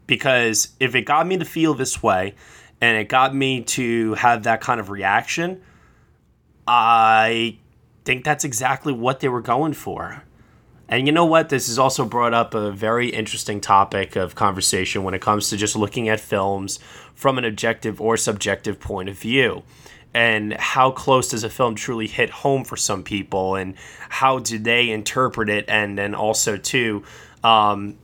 because 0.07 0.69
if 0.79 0.93
it 0.95 1.03
got 1.03 1.25
me 1.27 1.38
to 1.38 1.45
feel 1.45 1.73
this 1.73 2.03
way 2.03 2.33
and 2.83 2.97
it 2.97 3.07
got 3.07 3.33
me 3.33 3.61
to 3.61 4.13
have 4.15 4.43
that 4.43 4.59
kind 4.59 4.77
of 4.77 4.89
reaction, 4.89 5.61
I 6.67 7.57
think 8.03 8.25
that's 8.25 8.43
exactly 8.43 8.91
what 8.91 9.21
they 9.21 9.29
were 9.29 9.41
going 9.41 9.71
for. 9.71 10.21
And 10.89 11.07
you 11.07 11.13
know 11.13 11.23
what? 11.23 11.47
This 11.47 11.67
has 11.67 11.79
also 11.79 12.03
brought 12.03 12.33
up 12.33 12.53
a 12.53 12.71
very 12.71 13.07
interesting 13.07 13.61
topic 13.61 14.17
of 14.17 14.35
conversation 14.35 15.05
when 15.05 15.13
it 15.13 15.21
comes 15.21 15.49
to 15.49 15.55
just 15.55 15.77
looking 15.77 16.09
at 16.09 16.19
films 16.19 16.77
from 17.15 17.37
an 17.37 17.45
objective 17.45 18.01
or 18.01 18.17
subjective 18.17 18.81
point 18.81 19.07
of 19.07 19.17
view. 19.17 19.63
And 20.13 20.51
how 20.55 20.91
close 20.91 21.29
does 21.29 21.45
a 21.45 21.49
film 21.49 21.75
truly 21.75 22.07
hit 22.07 22.31
home 22.31 22.65
for 22.65 22.75
some 22.75 23.01
people, 23.01 23.55
and 23.55 23.75
how 24.09 24.39
do 24.39 24.59
they 24.59 24.89
interpret 24.89 25.47
it, 25.47 25.63
and 25.69 25.97
then 25.97 26.13
also 26.13 26.57
too, 26.57 27.03
um, 27.45 27.97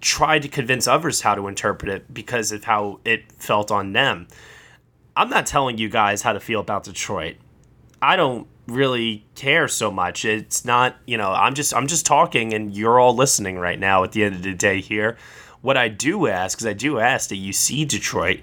try 0.00 0.38
to 0.38 0.48
convince 0.48 0.86
others 0.86 1.20
how 1.20 1.34
to 1.34 1.48
interpret 1.48 1.90
it 1.90 2.12
because 2.12 2.52
of 2.52 2.64
how 2.64 3.00
it 3.04 3.30
felt 3.32 3.70
on 3.70 3.92
them. 3.92 4.28
I'm 5.16 5.28
not 5.28 5.46
telling 5.46 5.78
you 5.78 5.88
guys 5.88 6.22
how 6.22 6.32
to 6.32 6.40
feel 6.40 6.60
about 6.60 6.84
Detroit. 6.84 7.36
I 8.00 8.16
don't 8.16 8.46
really 8.66 9.24
care 9.34 9.68
so 9.68 9.90
much. 9.90 10.24
It's 10.24 10.64
not, 10.64 10.96
you 11.06 11.16
know, 11.16 11.32
I'm 11.32 11.54
just 11.54 11.74
I'm 11.74 11.86
just 11.86 12.06
talking 12.06 12.54
and 12.54 12.74
you're 12.74 12.98
all 12.98 13.14
listening 13.14 13.58
right 13.58 13.78
now 13.78 14.04
at 14.04 14.12
the 14.12 14.24
end 14.24 14.36
of 14.36 14.42
the 14.42 14.54
day 14.54 14.80
here. 14.80 15.16
What 15.60 15.76
I 15.76 15.88
do 15.88 16.26
ask 16.26 16.60
is 16.60 16.66
I 16.66 16.72
do 16.72 16.98
ask 16.98 17.28
that 17.28 17.36
you 17.36 17.52
see 17.52 17.84
Detroit 17.84 18.40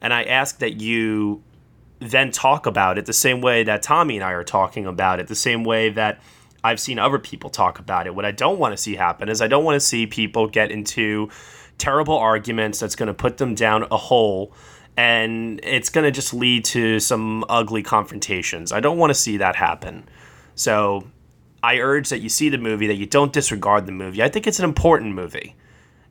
and 0.00 0.12
I 0.12 0.24
ask 0.24 0.58
that 0.58 0.80
you 0.80 1.42
then 2.00 2.32
talk 2.32 2.66
about 2.66 2.98
it 2.98 3.06
the 3.06 3.12
same 3.12 3.40
way 3.40 3.62
that 3.62 3.82
Tommy 3.82 4.16
and 4.16 4.24
I 4.24 4.32
are 4.32 4.44
talking 4.44 4.86
about 4.86 5.20
it, 5.20 5.28
the 5.28 5.34
same 5.34 5.64
way 5.64 5.88
that 5.90 6.20
I've 6.64 6.80
seen 6.80 6.98
other 6.98 7.18
people 7.18 7.50
talk 7.50 7.78
about 7.78 8.06
it. 8.06 8.14
What 8.14 8.24
I 8.24 8.30
don't 8.30 8.58
want 8.58 8.72
to 8.72 8.76
see 8.76 8.94
happen 8.94 9.28
is 9.28 9.42
I 9.42 9.48
don't 9.48 9.64
want 9.64 9.76
to 9.76 9.80
see 9.80 10.06
people 10.06 10.46
get 10.46 10.70
into 10.70 11.28
terrible 11.78 12.16
arguments 12.16 12.78
that's 12.78 12.94
going 12.94 13.08
to 13.08 13.14
put 13.14 13.38
them 13.38 13.54
down 13.54 13.86
a 13.90 13.96
hole 13.96 14.54
and 14.96 15.58
it's 15.62 15.88
going 15.88 16.04
to 16.04 16.10
just 16.10 16.34
lead 16.34 16.64
to 16.66 17.00
some 17.00 17.44
ugly 17.48 17.82
confrontations. 17.82 18.72
I 18.72 18.80
don't 18.80 18.98
want 18.98 19.10
to 19.10 19.14
see 19.14 19.38
that 19.38 19.56
happen. 19.56 20.08
So 20.54 21.06
I 21.62 21.78
urge 21.78 22.10
that 22.10 22.20
you 22.20 22.28
see 22.28 22.50
the 22.50 22.58
movie, 22.58 22.86
that 22.88 22.96
you 22.96 23.06
don't 23.06 23.32
disregard 23.32 23.86
the 23.86 23.92
movie. 23.92 24.22
I 24.22 24.28
think 24.28 24.46
it's 24.46 24.58
an 24.58 24.64
important 24.64 25.14
movie. 25.14 25.56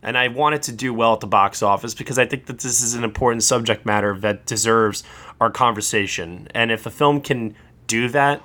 And 0.04 0.18
I 0.18 0.30
want 0.30 0.56
it 0.56 0.64
to 0.64 0.72
do 0.72 0.96
well 0.96 1.14
at 1.14 1.20
the 1.20 1.28
box 1.28 1.62
office 1.62 1.94
because 1.94 2.18
I 2.18 2.26
think 2.26 2.48
that 2.48 2.58
this 2.58 2.82
is 2.82 2.96
an 2.96 3.04
important 3.04 3.44
subject 3.44 3.86
matter 3.86 4.18
that 4.22 4.48
deserves 4.48 5.04
our 5.40 5.52
conversation. 5.52 6.48
And 6.56 6.72
if 6.72 6.88
a 6.88 6.90
film 6.90 7.22
can 7.22 7.56
do 7.86 8.08
that. 8.10 8.42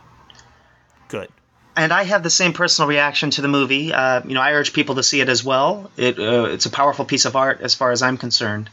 And 1.76 1.92
I 1.92 2.04
have 2.04 2.22
the 2.22 2.30
same 2.30 2.54
personal 2.54 2.88
reaction 2.88 3.30
to 3.32 3.42
the 3.42 3.48
movie. 3.48 3.92
Uh, 3.92 4.22
you 4.26 4.34
know, 4.34 4.40
I 4.40 4.52
urge 4.52 4.72
people 4.72 4.94
to 4.94 5.02
see 5.02 5.20
it 5.20 5.28
as 5.28 5.44
well. 5.44 5.90
It, 5.98 6.18
uh, 6.18 6.44
it's 6.44 6.64
a 6.64 6.70
powerful 6.70 7.04
piece 7.04 7.26
of 7.26 7.36
art 7.36 7.60
as 7.60 7.74
far 7.74 7.92
as 7.92 8.00
I'm 8.00 8.16
concerned. 8.16 8.70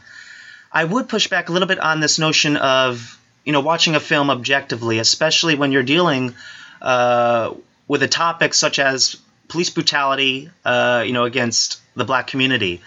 I 0.72 0.84
would 0.84 1.08
push 1.08 1.28
back 1.28 1.50
a 1.50 1.52
little 1.52 1.68
bit 1.68 1.78
on 1.78 2.00
this 2.00 2.18
notion 2.18 2.56
of 2.56 3.20
you 3.44 3.52
know 3.52 3.60
watching 3.60 3.94
a 3.94 4.00
film 4.00 4.30
objectively, 4.30 4.98
especially 4.98 5.54
when 5.54 5.70
you're 5.70 5.82
dealing 5.82 6.34
uh, 6.80 7.52
with 7.86 8.02
a 8.02 8.08
topic 8.08 8.54
such 8.54 8.78
as 8.78 9.16
police 9.48 9.70
brutality, 9.70 10.50
uh, 10.64 11.04
you 11.06 11.12
know, 11.12 11.24
against 11.24 11.80
the 11.94 12.04
black 12.04 12.26
community. 12.26 12.80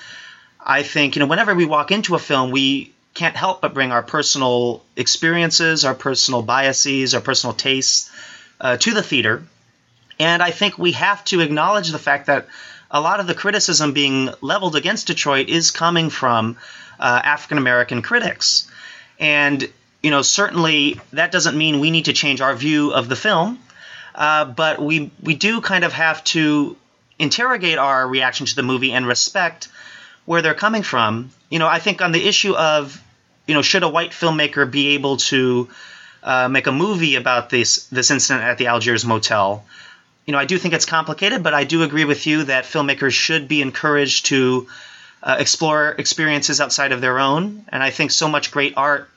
I 0.60 0.84
think 0.84 1.16
you 1.16 1.20
know 1.22 1.28
whenever 1.28 1.54
we 1.54 1.66
walk 1.66 1.92
into 1.92 2.16
a 2.16 2.20
film, 2.20 2.50
we 2.50 2.92
can't 3.14 3.36
help 3.36 3.62
but 3.62 3.74
bring 3.74 3.92
our 3.92 4.04
personal 4.04 4.84
experiences, 4.96 5.86
our 5.86 5.96
personal 5.96 6.42
biases, 6.42 7.16
our 7.16 7.22
personal 7.22 7.54
tastes 7.54 8.12
uh, 8.60 8.78
to 8.78 8.94
the 8.94 9.02
theater, 9.02 9.44
and 10.20 10.42
I 10.42 10.52
think 10.52 10.78
we 10.78 10.94
have 10.94 11.24
to 11.26 11.42
acknowledge 11.42 11.92
the 11.92 12.00
fact 12.00 12.28
that 12.28 12.48
a 12.90 13.02
lot 13.02 13.20
of 13.20 13.28
the 13.28 13.34
criticism 13.34 13.94
being 13.94 14.30
leveled 14.42 14.76
against 14.76 15.08
Detroit 15.08 15.50
is 15.50 15.72
coming 15.72 16.10
from 16.10 16.58
uh, 17.00 17.22
African 17.24 17.58
American 17.58 18.02
critics. 18.02 18.70
And, 19.20 19.68
you 20.02 20.12
know, 20.12 20.22
certainly 20.22 21.00
that 21.14 21.32
doesn't 21.32 21.58
mean 21.58 21.80
we 21.80 21.92
need 21.92 22.06
to 22.06 22.14
change 22.14 22.42
our 22.42 22.56
view 22.56 22.92
of 22.92 23.10
the 23.10 23.16
film, 23.16 23.60
uh, 24.16 24.46
but 24.46 24.82
we, 24.82 25.12
we 25.22 25.36
do 25.36 25.62
kind 25.62 25.84
of 25.84 25.94
have 25.94 26.24
to 26.26 26.78
interrogate 27.20 27.78
our 27.78 28.08
reaction 28.08 28.46
to 28.46 28.56
the 28.56 28.64
movie 28.64 28.94
and 28.94 29.08
respect 29.08 29.70
where 30.26 30.42
they're 30.42 30.54
coming 30.54 30.84
from. 30.84 31.32
You 31.50 31.60
know, 31.60 31.68
I 31.68 31.80
think 31.80 32.02
on 32.02 32.12
the 32.12 32.26
issue 32.28 32.56
of, 32.56 33.02
you 33.48 33.54
know, 33.54 33.62
should 33.62 33.84
a 33.84 33.90
white 33.90 34.12
filmmaker 34.12 34.70
be 34.70 34.90
able 34.90 35.18
to 35.18 35.70
uh, 36.24 36.50
make 36.50 36.68
a 36.68 36.72
movie 36.72 37.16
about 37.16 37.50
this 37.50 37.86
this 37.86 38.12
incident 38.12 38.44
at 38.44 38.58
the 38.58 38.68
Algiers 38.68 39.06
Motel? 39.06 39.64
You 40.28 40.34
know, 40.34 40.40
I 40.40 40.46
do 40.46 40.58
think 40.58 40.74
it's 40.74 40.86
complicated, 40.86 41.42
but 41.42 41.54
I 41.54 41.64
do 41.64 41.84
agree 41.84 42.04
with 42.04 42.28
you 42.28 42.44
that 42.44 42.66
filmmakers 42.66 43.14
should 43.14 43.48
be 43.48 43.62
encouraged 43.62 44.26
to 44.26 44.68
uh, 45.24 45.38
explore 45.40 45.96
experiences 45.98 46.60
outside 46.60 46.92
of 46.92 47.00
their 47.00 47.18
own. 47.18 47.66
And 47.70 47.82
I 47.82 47.92
think 47.92 48.12
so 48.12 48.28
much 48.28 48.52
great 48.52 48.74
art 48.76 49.10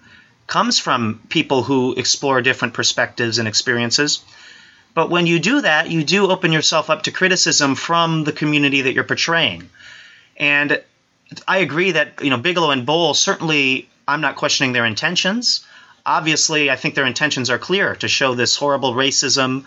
comes 0.47 0.79
from 0.79 1.21
people 1.29 1.65
who 1.65 1.95
explore 1.95 2.41
different 2.41 2.75
perspectives 2.75 3.39
and 3.39 3.49
experiences. 3.49 4.23
But 4.95 5.11
when 5.11 5.27
you 5.27 5.41
do 5.41 5.61
that, 5.61 5.91
you 5.91 6.05
do 6.05 6.31
open 6.31 6.53
yourself 6.53 6.91
up 6.91 7.03
to 7.03 7.11
criticism 7.11 7.75
from 7.75 8.23
the 8.23 8.33
community 8.33 8.83
that 8.83 8.93
you're 8.93 9.05
portraying. 9.05 9.69
And 10.37 10.81
I 11.47 11.59
agree 11.59 11.93
that, 11.93 12.23
you 12.23 12.31
know, 12.31 12.39
Bigelow 12.39 12.71
and 12.71 12.87
Boal 12.87 13.17
certainly, 13.17 13.89
I'm 14.07 14.21
not 14.21 14.37
questioning 14.37 14.73
their 14.73 14.87
intentions. 14.87 15.67
Obviously, 16.07 16.71
I 16.71 16.77
think 16.77 16.95
their 16.95 17.07
intentions 17.07 17.51
are 17.51 17.59
clear 17.59 17.97
to 17.97 18.09
show 18.09 18.35
this 18.35 18.57
horrible 18.57 18.95
racism, 18.95 19.65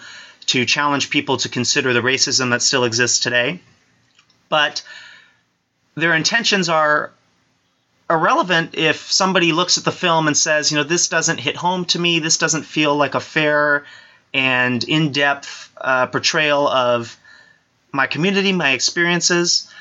to 0.48 0.66
challenge 0.66 1.10
people 1.10 1.38
to 1.38 1.50
consider 1.50 1.94
the 1.94 2.02
racism 2.02 2.52
that 2.52 2.62
still 2.62 2.84
exists 2.84 3.20
today. 3.20 3.60
But 4.50 4.84
their 5.96 6.14
intentions 6.14 6.70
are 6.70 7.12
irrelevant 8.10 8.76
if 8.76 9.12
somebody 9.12 9.54
looks 9.54 9.78
at 9.78 9.86
the 9.86 9.92
film 9.92 10.28
and 10.28 10.38
says, 10.38 10.72
you 10.72 10.78
know, 10.78 10.84
this 10.84 11.08
doesn't 11.08 11.40
hit 11.40 11.56
home 11.56 11.86
to 11.86 12.00
me, 12.00 12.20
this 12.20 12.38
doesn't 12.38 12.64
feel 12.64 12.96
like 12.96 13.16
a 13.16 13.20
fair 13.20 13.86
and 14.34 14.84
in 14.84 15.12
depth 15.12 15.72
uh, 15.80 16.08
portrayal 16.08 16.68
of 16.68 17.18
my 17.92 18.08
community, 18.08 18.52
my 18.52 18.72
experiences. 18.72 19.72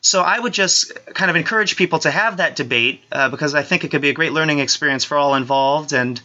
So 0.00 0.20
I 0.20 0.38
would 0.38 0.52
just 0.52 0.92
kind 1.14 1.30
of 1.30 1.36
encourage 1.36 1.76
people 1.76 2.00
to 2.00 2.10
have 2.10 2.36
that 2.36 2.56
debate 2.56 3.02
uh, 3.10 3.30
because 3.30 3.54
I 3.54 3.62
think 3.62 3.84
it 3.84 3.90
could 3.90 4.02
be 4.02 4.10
a 4.10 4.14
great 4.14 4.32
learning 4.32 4.58
experience 4.58 5.04
for 5.04 5.16
all 5.16 5.34
involved. 5.34 5.92
And, 5.92 6.20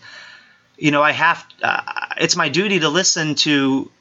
you 0.79 0.91
know, 0.91 1.03
I 1.03 1.11
have, 1.11 1.45
uh, 1.61 1.81
it's 2.17 2.35
my 2.35 2.49
duty 2.49 2.79
to 2.79 2.89
listen 2.89 3.35
to 3.35 3.91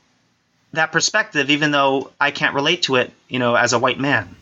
that 0.72 0.92
perspective, 0.92 1.50
even 1.50 1.70
though 1.70 2.10
I 2.20 2.30
can't 2.30 2.54
relate 2.54 2.82
to 2.82 2.96
it, 2.96 3.12
you 3.28 3.38
know, 3.38 3.54
as 3.54 3.72
a 3.72 3.78
white 3.78 3.98
man. 3.98 4.36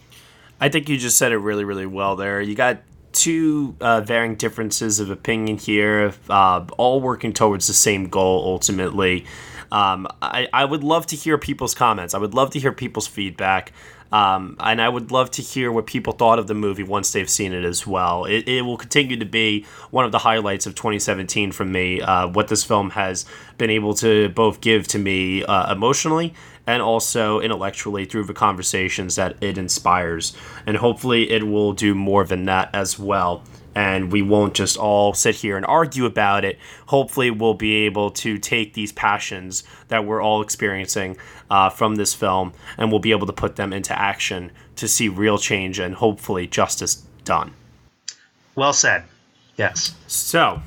I 0.61 0.69
think 0.69 0.89
you 0.89 0.97
just 0.97 1.19
said 1.19 1.33
it 1.33 1.39
really, 1.39 1.65
really 1.65 1.87
well 1.87 2.17
there. 2.17 2.41
You 2.41 2.55
got 2.55 2.79
two 3.13 3.75
uh, 3.81 4.01
varying 4.03 4.37
differences 4.37 5.01
of 5.01 5.11
opinion 5.11 5.59
here, 5.59 6.13
uh, 6.29 6.65
all 6.77 7.01
working 7.01 7.33
towards 7.33 7.67
the 7.67 7.75
same 7.75 8.09
goal 8.09 8.45
ultimately. 8.45 9.25
Um, 9.73 10.07
I, 10.23 10.49
I 10.53 10.65
would 10.65 10.85
love 10.85 11.07
to 11.07 11.17
hear 11.17 11.39
people's 11.39 11.75
comments. 11.75 12.15
I 12.15 12.19
would 12.19 12.35
love 12.35 12.51
to 12.51 12.59
hear 12.59 12.73
people's 12.73 13.07
feedback. 13.07 13.73
Um, 14.13 14.57
and 14.61 14.81
I 14.81 14.89
would 14.89 15.11
love 15.11 15.31
to 15.33 15.43
hear 15.43 15.73
what 15.73 15.87
people 15.87 16.13
thought 16.13 16.39
of 16.39 16.47
the 16.47 16.55
movie 16.55 16.83
once 16.83 17.13
they've 17.13 17.29
seen 17.29 17.53
it 17.53 17.65
as 17.65 17.87
well. 17.87 18.25
It, 18.25 18.49
it 18.49 18.63
will 18.63 18.77
continue 18.77 19.17
to 19.17 19.25
be 19.25 19.67
one 19.91 20.05
of 20.05 20.13
the 20.13 20.19
highlights 20.19 20.67
of 20.67 20.75
2017 20.75 21.53
for 21.53 21.65
me, 21.65 22.01
uh, 22.01 22.29
what 22.29 22.49
this 22.49 22.65
film 22.65 22.91
has 22.91 23.27
been 23.59 23.71
able 23.71 23.95
to 23.95 24.29
both 24.31 24.61
give 24.61 24.87
to 24.89 24.99
me 24.99 25.45
uh, 25.45 25.73
emotionally 25.73 26.35
and 26.67 26.83
also 26.83 27.41
intellectually 27.41 28.05
through 28.05 28.25
the 28.25 28.35
conversations 28.35 29.17
that 29.17 29.37
it 29.41 29.57
inspires. 29.57 30.37
And 30.67 30.77
hopefully, 30.77 31.31
it 31.31 31.47
will 31.47 31.73
do 31.73 31.95
more 31.95 32.25
than 32.25 32.45
that 32.47 32.71
as 32.75 32.99
well. 32.99 33.43
And 33.77 34.11
we 34.11 34.23
won't 34.23 34.55
just 34.55 34.79
all 34.79 35.13
sit 35.13 35.35
here 35.35 35.59
and 35.59 35.67
argue 35.67 36.07
about 36.07 36.47
it. 36.47 36.59
Hopefully, 36.87 37.31
we'll 37.31 37.53
be 37.53 37.75
able 37.85 38.11
to 38.13 38.39
take 38.39 38.73
these 38.73 38.91
passions 38.91 39.65
that 39.89 40.07
we're 40.07 40.23
all 40.23 40.41
experiencing 40.41 41.19
uh, 41.51 41.69
from 41.69 41.97
this 41.97 42.15
film 42.15 42.55
and 42.79 42.91
we'll 42.91 43.01
be 43.01 43.11
able 43.11 43.27
to 43.27 43.35
put 43.35 43.57
them 43.57 43.75
into 43.75 43.97
action 43.97 44.51
to 44.77 44.89
see 44.89 45.11
real 45.11 45.37
change 45.37 45.79
and 45.79 45.95
hopefully 45.95 46.47
justice 46.47 47.05
done. 47.25 47.53
Well 48.55 48.73
said. 48.73 49.05
Yes. 49.57 49.95
So, 50.07 50.63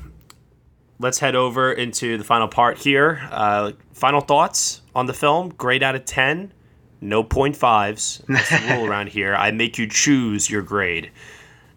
let's 1.00 1.18
head 1.18 1.34
over 1.34 1.72
into 1.72 2.16
the 2.16 2.24
final 2.24 2.46
part 2.46 2.78
here. 2.78 3.26
Uh, 3.32 3.72
final 3.92 4.20
thoughts 4.20 4.82
on 4.94 5.06
the 5.06 5.14
film? 5.14 5.48
Grade 5.50 5.82
out 5.82 5.96
of 5.96 6.04
10. 6.04 6.52
No 7.00 7.24
point 7.24 7.56
fives. 7.56 8.22
That's 8.28 8.50
the 8.50 8.74
rule 8.74 8.86
around 8.88 9.08
here. 9.08 9.34
I 9.34 9.50
make 9.50 9.78
you 9.78 9.88
choose 9.88 10.48
your 10.48 10.62
grade. 10.62 11.10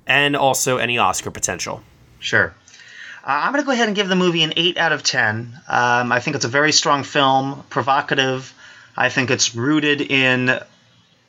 And 0.06 0.36
also 0.36 0.78
any 0.78 0.98
Oscar 0.98 1.32
potential. 1.32 1.82
Sure. 2.20 2.54
Uh, 3.24 3.42
I'm 3.44 3.54
going 3.54 3.64
to 3.64 3.66
go 3.66 3.72
ahead 3.72 3.88
and 3.88 3.96
give 3.96 4.10
the 4.10 4.16
movie 4.16 4.44
an 4.44 4.54
8 4.56 4.78
out 4.78 4.92
of 4.92 5.02
10. 5.02 5.58
Um, 5.68 6.12
I 6.12 6.20
think 6.20 6.36
it's 6.36 6.46
a 6.46 6.50
very 6.50 6.74
strong 6.74 7.04
film, 7.04 7.64
provocative. 7.70 8.54
I 8.98 9.10
think 9.10 9.32
it's 9.32 9.56
rooted 9.56 10.02
in 10.02 10.60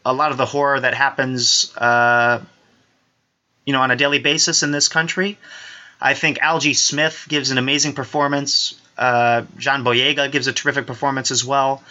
a 0.05 0.13
lot 0.13 0.33
of 0.33 0.37
the 0.37 0.47
horror 0.47 0.81
that 0.81 0.95
happens, 0.95 1.75
uh, 1.77 2.43
you 3.65 3.73
know, 3.73 3.81
on 3.81 3.91
a 3.91 3.97
daily 3.97 4.19
basis 4.19 4.63
in 4.63 4.73
this 4.73 4.89
country. 4.89 5.39
I 6.01 6.15
think 6.15 6.39
Algee 6.41 6.77
Smith 6.77 7.27
gives 7.29 7.51
an 7.51 7.59
amazing 7.59 7.95
performance. 7.95 8.75
Uh, 8.99 9.45
John 9.57 9.85
Boyega 9.85 10.31
gives 10.31 10.49
a 10.49 10.53
terrific 10.53 10.87
performance 10.87 11.31
as 11.31 11.45
well. 11.45 11.83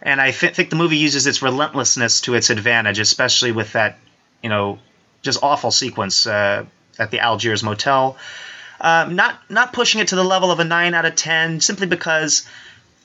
And 0.00 0.20
I 0.20 0.30
th- 0.30 0.54
think 0.54 0.70
the 0.70 0.76
movie 0.76 0.96
uses 0.96 1.26
its 1.26 1.42
relentlessness 1.42 2.22
to 2.22 2.34
its 2.34 2.50
advantage, 2.50 2.98
especially 2.98 3.52
with 3.52 3.72
that, 3.72 3.98
you 4.42 4.48
know, 4.48 4.78
just 5.22 5.42
awful 5.42 5.70
sequence 5.70 6.26
uh, 6.26 6.64
at 6.98 7.10
the 7.10 7.20
Algiers 7.20 7.62
Motel. 7.62 8.16
Um, 8.80 9.14
not 9.14 9.38
not 9.50 9.72
pushing 9.72 10.00
it 10.00 10.08
to 10.08 10.16
the 10.16 10.24
level 10.24 10.50
of 10.50 10.58
a 10.60 10.64
nine 10.64 10.94
out 10.94 11.04
of 11.04 11.14
ten, 11.14 11.60
simply 11.60 11.86
because 11.86 12.48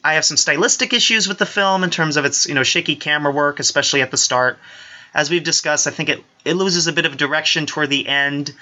I 0.03 0.13
have 0.13 0.24
some 0.24 0.38
stylistic 0.38 0.93
issues 0.93 1.28
with 1.28 1.38
the 1.38 1.45
film 1.45 1.84
in 1.84 1.89
terms 1.89 2.16
of 2.16 2.26
its 2.26 2.45
you 2.45 2.53
know 2.53 2.63
shaky 2.63 2.95
camera 2.95 3.32
work, 3.32 3.59
especially 3.59 4.01
at 4.01 4.11
the 4.11 4.18
start. 4.18 4.57
As 5.13 5.30
we've 5.30 5.43
discussed, 5.43 5.88
I 5.88 5.91
think 5.91 6.09
it 6.09 6.24
it 6.45 6.53
loses 6.53 6.88
a 6.88 6.93
bit 6.93 7.05
of 7.05 7.18
direction 7.18 7.66
toward 7.66 7.89
the 7.89 8.07
end, 8.07 8.53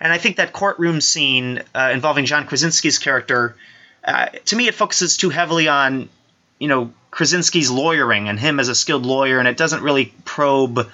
and 0.00 0.12
I 0.12 0.18
think 0.18 0.36
that 0.36 0.52
courtroom 0.52 1.00
scene 1.00 1.62
uh, 1.74 1.90
involving 1.92 2.26
John 2.26 2.46
Krasinski's 2.46 2.98
character, 2.98 3.56
uh, 4.04 4.26
to 4.46 4.56
me, 4.56 4.68
it 4.68 4.74
focuses 4.74 5.16
too 5.16 5.30
heavily 5.30 5.68
on 5.68 6.10
you 6.58 6.68
know 6.68 6.92
Krasinski's 7.10 7.70
lawyering 7.70 8.28
and 8.28 8.38
him 8.38 8.60
as 8.60 8.68
a 8.68 8.74
skilled 8.74 9.06
lawyer, 9.06 9.38
and 9.38 9.48
it 9.48 9.56
doesn't 9.56 9.82
really 9.82 10.12
probe 10.26 10.90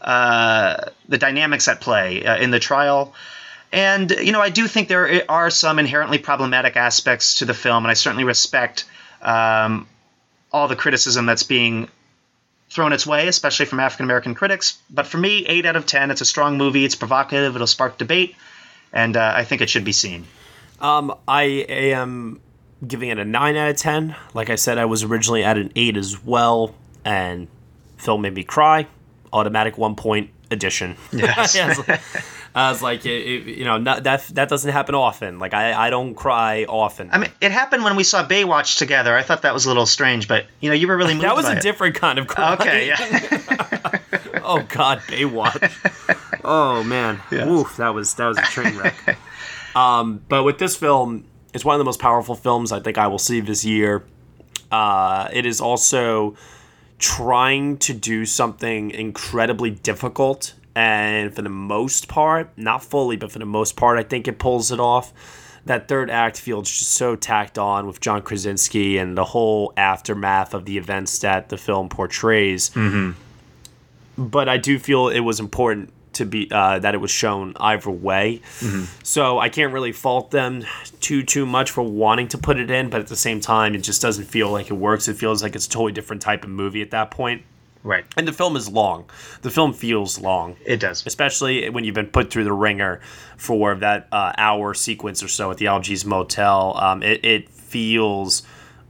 the 0.00 1.18
dynamics 1.18 1.68
at 1.68 1.80
play 1.80 2.24
uh, 2.24 2.36
in 2.36 2.50
the 2.50 2.60
trial. 2.60 3.14
And, 3.72 4.10
you 4.10 4.32
know, 4.32 4.40
I 4.40 4.50
do 4.50 4.66
think 4.68 4.88
there 4.88 5.24
are 5.28 5.50
some 5.50 5.78
inherently 5.78 6.18
problematic 6.18 6.76
aspects 6.76 7.34
to 7.38 7.44
the 7.44 7.54
film, 7.54 7.84
and 7.84 7.90
I 7.90 7.94
certainly 7.94 8.24
respect 8.24 8.84
um, 9.22 9.88
all 10.52 10.68
the 10.68 10.76
criticism 10.76 11.26
that's 11.26 11.42
being 11.42 11.88
thrown 12.70 12.92
its 12.92 13.06
way, 13.06 13.28
especially 13.28 13.66
from 13.66 13.80
African 13.80 14.04
American 14.04 14.34
critics. 14.34 14.78
But 14.90 15.06
for 15.06 15.18
me, 15.18 15.44
8 15.46 15.66
out 15.66 15.76
of 15.76 15.86
10. 15.86 16.10
It's 16.10 16.20
a 16.20 16.24
strong 16.24 16.56
movie, 16.58 16.84
it's 16.84 16.94
provocative, 16.94 17.54
it'll 17.54 17.66
spark 17.66 17.98
debate, 17.98 18.36
and 18.92 19.16
uh, 19.16 19.32
I 19.34 19.44
think 19.44 19.62
it 19.62 19.70
should 19.70 19.84
be 19.84 19.92
seen. 19.92 20.26
Um, 20.80 21.14
I 21.26 21.42
am 21.42 22.40
giving 22.86 23.08
it 23.08 23.18
a 23.18 23.24
9 23.24 23.56
out 23.56 23.70
of 23.70 23.76
10. 23.76 24.14
Like 24.34 24.50
I 24.50 24.56
said, 24.56 24.78
I 24.78 24.84
was 24.84 25.02
originally 25.02 25.42
at 25.42 25.56
an 25.56 25.72
8 25.74 25.96
as 25.96 26.22
well, 26.22 26.74
and 27.04 27.48
film 27.96 28.22
made 28.22 28.34
me 28.34 28.44
cry. 28.44 28.86
Automatic 29.36 29.76
one 29.76 29.96
point 29.96 30.30
addition. 30.50 30.96
Yes. 31.12 31.56
I 32.54 32.70
was 32.70 32.80
like, 32.80 33.04
it, 33.04 33.10
it, 33.10 33.58
you 33.58 33.66
know, 33.66 33.76
not, 33.76 34.04
that 34.04 34.22
that 34.28 34.48
doesn't 34.48 34.72
happen 34.72 34.94
often. 34.94 35.38
Like 35.38 35.52
I, 35.52 35.88
I 35.88 35.90
don't 35.90 36.14
cry 36.14 36.64
often. 36.66 37.10
I 37.12 37.18
mean, 37.18 37.30
it 37.42 37.52
happened 37.52 37.84
when 37.84 37.96
we 37.96 38.02
saw 38.02 38.26
Baywatch 38.26 38.78
together. 38.78 39.14
I 39.14 39.22
thought 39.22 39.42
that 39.42 39.52
was 39.52 39.66
a 39.66 39.68
little 39.68 39.84
strange, 39.84 40.26
but 40.26 40.46
you 40.60 40.70
know, 40.70 40.74
you 40.74 40.88
were 40.88 40.96
really 40.96 41.12
moved. 41.12 41.26
that 41.26 41.36
was 41.36 41.46
a 41.46 41.58
it. 41.58 41.60
different 41.62 41.96
kind 41.96 42.18
of 42.18 42.28
cry. 42.28 42.54
Okay, 42.54 42.86
yeah. 42.88 42.96
oh 44.42 44.64
God, 44.70 45.00
Baywatch. 45.00 46.40
oh 46.44 46.82
man, 46.82 47.20
Yes. 47.30 47.46
Oof, 47.46 47.76
that 47.76 47.90
was 47.92 48.14
that 48.14 48.26
was 48.26 48.38
a 48.38 48.42
train 48.42 48.74
wreck. 48.78 49.18
um, 49.76 50.22
but 50.26 50.42
with 50.44 50.56
this 50.56 50.76
film, 50.76 51.26
it's 51.52 51.62
one 51.64 51.74
of 51.74 51.78
the 51.78 51.84
most 51.84 52.00
powerful 52.00 52.34
films 52.36 52.72
I 52.72 52.80
think 52.80 52.96
I 52.96 53.06
will 53.08 53.18
see 53.18 53.40
this 53.40 53.66
year. 53.66 54.02
Uh, 54.72 55.28
it 55.30 55.44
is 55.44 55.60
also 55.60 56.36
trying 56.98 57.76
to 57.78 57.92
do 57.92 58.24
something 58.24 58.90
incredibly 58.90 59.70
difficult, 59.70 60.54
and 60.74 61.34
for 61.34 61.42
the 61.42 61.48
most 61.48 62.08
part, 62.08 62.50
not 62.56 62.82
fully, 62.84 63.16
but 63.16 63.30
for 63.32 63.38
the 63.38 63.46
most 63.46 63.76
part, 63.76 63.98
I 63.98 64.02
think 64.02 64.28
it 64.28 64.38
pulls 64.38 64.70
it 64.72 64.80
off. 64.80 65.12
That 65.66 65.88
third 65.88 66.10
act 66.10 66.38
feels 66.38 66.70
just 66.70 66.90
so 66.90 67.16
tacked 67.16 67.58
on 67.58 67.86
with 67.86 68.00
John 68.00 68.22
Krasinski 68.22 68.98
and 68.98 69.16
the 69.18 69.24
whole 69.24 69.72
aftermath 69.76 70.54
of 70.54 70.64
the 70.64 70.78
events 70.78 71.18
that 71.20 71.48
the 71.48 71.56
film 71.58 71.88
portrays 71.88 72.70
Mm-hmm. 72.70 73.10
but 74.16 74.48
I 74.48 74.58
do 74.58 74.78
feel 74.78 75.08
it 75.08 75.20
was 75.20 75.40
important 75.40 75.92
to 76.16 76.26
be 76.26 76.48
uh, 76.50 76.78
that 76.80 76.94
it 76.94 76.98
was 76.98 77.10
shown 77.10 77.54
either 77.56 77.90
way. 77.90 78.42
So 79.02 79.38
I 79.38 79.48
can't 79.48 79.72
really 79.72 79.92
fault 79.92 80.30
them 80.30 80.64
too 81.00 81.22
too 81.22 81.46
much 81.46 81.70
for 81.70 81.82
wanting 81.82 82.28
to 82.28 82.38
put 82.38 82.58
it 82.58 82.70
in, 82.70 82.90
but 82.90 83.00
at 83.00 83.06
the 83.06 83.16
same 83.16 83.40
time, 83.40 83.74
it 83.74 83.78
just 83.78 84.02
doesn't 84.02 84.24
feel 84.24 84.50
like 84.50 84.70
it 84.70 84.74
works. 84.74 85.08
It 85.08 85.16
feels 85.16 85.42
like 85.42 85.54
it's 85.54 85.66
a 85.66 85.70
totally 85.70 85.92
different 85.92 86.22
type 86.22 86.44
of 86.44 86.50
movie 86.50 86.82
at 86.82 86.90
that 86.90 87.10
point. 87.10 87.42
Right. 87.86 88.04
And 88.16 88.26
the 88.26 88.32
film 88.32 88.56
is 88.56 88.68
long. 88.68 89.04
The 89.42 89.50
film 89.50 89.72
feels 89.72 90.18
long. 90.18 90.56
It 90.64 90.80
does. 90.80 91.06
Especially 91.06 91.70
when 91.70 91.84
you've 91.84 91.94
been 91.94 92.08
put 92.08 92.30
through 92.30 92.42
the 92.42 92.52
ringer 92.52 93.00
for 93.36 93.76
that 93.76 94.08
uh, 94.10 94.32
hour 94.36 94.74
sequence 94.74 95.22
or 95.22 95.28
so 95.28 95.52
at 95.52 95.58
the 95.58 95.68
Algiers 95.68 96.04
Motel. 96.04 96.76
Um, 96.76 97.04
it, 97.04 97.24
it 97.24 97.48
feels 97.48 98.42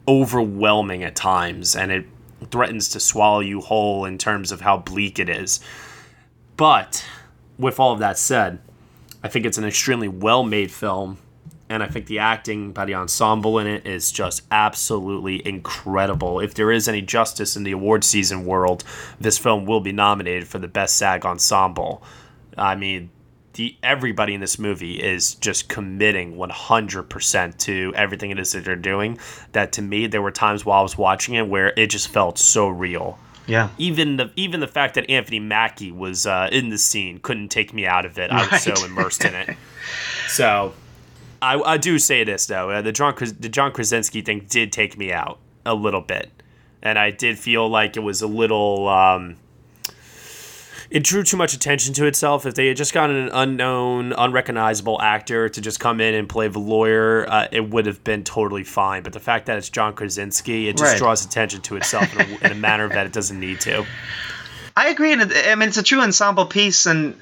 overwhelming 0.08 1.02
at 1.04 1.14
times 1.14 1.76
and 1.76 1.92
it 1.92 2.06
threatens 2.50 2.88
to 2.90 3.00
swallow 3.00 3.40
you 3.40 3.60
whole 3.60 4.06
in 4.06 4.16
terms 4.16 4.50
of 4.50 4.62
how 4.62 4.78
bleak 4.78 5.18
it 5.18 5.28
is. 5.28 5.60
But 6.56 7.04
with 7.58 7.80
all 7.80 7.92
of 7.92 7.98
that 8.00 8.18
said, 8.18 8.58
I 9.22 9.28
think 9.28 9.46
it's 9.46 9.58
an 9.58 9.64
extremely 9.64 10.08
well 10.08 10.42
made 10.42 10.70
film. 10.70 11.18
And 11.68 11.82
I 11.82 11.88
think 11.88 12.06
the 12.06 12.20
acting 12.20 12.70
by 12.70 12.84
the 12.84 12.94
ensemble 12.94 13.58
in 13.58 13.66
it 13.66 13.84
is 13.84 14.12
just 14.12 14.42
absolutely 14.52 15.44
incredible. 15.44 16.38
If 16.38 16.54
there 16.54 16.70
is 16.70 16.86
any 16.86 17.02
justice 17.02 17.56
in 17.56 17.64
the 17.64 17.72
award 17.72 18.04
season 18.04 18.46
world, 18.46 18.84
this 19.18 19.36
film 19.36 19.66
will 19.66 19.80
be 19.80 19.90
nominated 19.90 20.46
for 20.46 20.60
the 20.60 20.68
best 20.68 20.96
SAG 20.96 21.26
ensemble. 21.26 22.04
I 22.56 22.76
mean, 22.76 23.10
the 23.54 23.76
everybody 23.82 24.34
in 24.34 24.40
this 24.40 24.58
movie 24.58 25.02
is 25.02 25.34
just 25.34 25.68
committing 25.68 26.36
100% 26.36 27.58
to 27.58 27.92
everything 27.96 28.30
it 28.30 28.38
is 28.38 28.52
that 28.52 28.64
they're 28.64 28.76
doing. 28.76 29.18
That 29.52 29.72
to 29.72 29.82
me, 29.82 30.06
there 30.06 30.22
were 30.22 30.30
times 30.30 30.64
while 30.64 30.80
I 30.80 30.82
was 30.82 30.96
watching 30.96 31.34
it 31.34 31.48
where 31.48 31.72
it 31.76 31.88
just 31.88 32.08
felt 32.08 32.38
so 32.38 32.68
real. 32.68 33.18
Yeah. 33.46 33.68
Even 33.78 34.16
the 34.16 34.30
even 34.36 34.60
the 34.60 34.66
fact 34.68 34.94
that 34.94 35.08
Anthony 35.08 35.40
Mackie 35.40 35.92
was 35.92 36.26
uh, 36.26 36.48
in 36.50 36.68
the 36.68 36.78
scene 36.78 37.18
couldn't 37.18 37.48
take 37.48 37.72
me 37.72 37.86
out 37.86 38.04
of 38.04 38.18
it. 38.18 38.30
I 38.30 38.46
was 38.50 38.62
so 38.62 38.84
immersed 38.84 39.24
in 39.24 39.34
it. 39.34 39.56
So, 40.28 40.74
I, 41.40 41.60
I 41.60 41.76
do 41.76 42.00
say 42.00 42.24
this 42.24 42.46
though, 42.46 42.70
uh, 42.70 42.82
the 42.82 42.90
John 42.90 43.14
the 43.38 43.48
John 43.48 43.70
Krasinski 43.70 44.20
thing 44.20 44.44
did 44.48 44.72
take 44.72 44.98
me 44.98 45.12
out 45.12 45.38
a 45.64 45.74
little 45.74 46.00
bit, 46.00 46.28
and 46.82 46.98
I 46.98 47.12
did 47.12 47.38
feel 47.38 47.68
like 47.68 47.96
it 47.96 48.00
was 48.00 48.20
a 48.22 48.26
little. 48.26 48.88
Um, 48.88 49.36
it 50.90 51.02
drew 51.02 51.22
too 51.22 51.36
much 51.36 51.54
attention 51.54 51.94
to 51.94 52.06
itself. 52.06 52.46
If 52.46 52.54
they 52.54 52.68
had 52.68 52.76
just 52.76 52.92
gotten 52.92 53.16
an 53.16 53.30
unknown, 53.32 54.12
unrecognizable 54.12 55.00
actor 55.00 55.48
to 55.48 55.60
just 55.60 55.80
come 55.80 56.00
in 56.00 56.14
and 56.14 56.28
play 56.28 56.48
the 56.48 56.58
lawyer, 56.58 57.26
uh, 57.28 57.48
it 57.50 57.68
would 57.70 57.86
have 57.86 58.02
been 58.04 58.24
totally 58.24 58.64
fine. 58.64 59.02
But 59.02 59.12
the 59.12 59.20
fact 59.20 59.46
that 59.46 59.58
it's 59.58 59.68
John 59.68 59.94
Krasinski, 59.94 60.68
it 60.68 60.76
just 60.76 60.92
Right. 60.92 60.98
draws 60.98 61.24
attention 61.24 61.60
to 61.62 61.76
itself 61.76 62.12
in 62.14 62.20
a, 62.20 62.46
in 62.46 62.52
a 62.52 62.54
manner 62.54 62.88
that 62.88 63.06
it 63.06 63.12
doesn't 63.12 63.38
need 63.40 63.60
to. 63.62 63.84
I 64.76 64.88
agree, 64.88 65.12
and 65.12 65.32
I 65.32 65.54
mean 65.54 65.68
it's 65.68 65.78
a 65.78 65.82
true 65.82 66.00
ensemble 66.00 66.46
piece, 66.46 66.86
and 66.86 67.18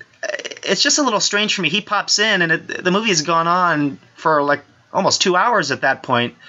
it's 0.65 0.83
just 0.83 0.99
a 0.99 1.03
little 1.03 1.21
strange 1.21 1.55
for 1.55 1.63
me. 1.63 1.69
He 1.69 1.81
pops 1.81 2.19
in, 2.19 2.43
and 2.43 2.53
it, 2.53 2.85
the 2.85 2.91
movie 2.91 3.09
has 3.09 3.23
gone 3.23 3.47
on 3.47 3.99
for 4.17 4.43
like 4.43 4.65
almost 4.93 5.23
two 5.23 5.37
hours 5.37 5.71
at 5.71 5.83
that 5.83 6.03
point. 6.03 6.35
point, 6.35 6.43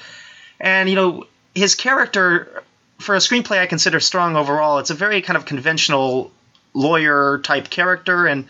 and 0.60 0.90
you 0.90 0.96
know 0.96 1.28
his 1.54 1.76
character 1.76 2.64
for 3.00 3.16
a 3.16 3.20
screenplay 3.20 3.60
I 3.60 3.66
consider 3.66 4.00
strong 4.00 4.36
overall. 4.36 4.80
It's 4.80 4.90
a 4.90 4.94
very 4.96 5.22
kind 5.22 5.38
of 5.38 5.46
conventional 5.46 6.32
lawyer 6.76 7.40
type 7.40 7.70
character, 7.72 8.28
and 8.28 8.46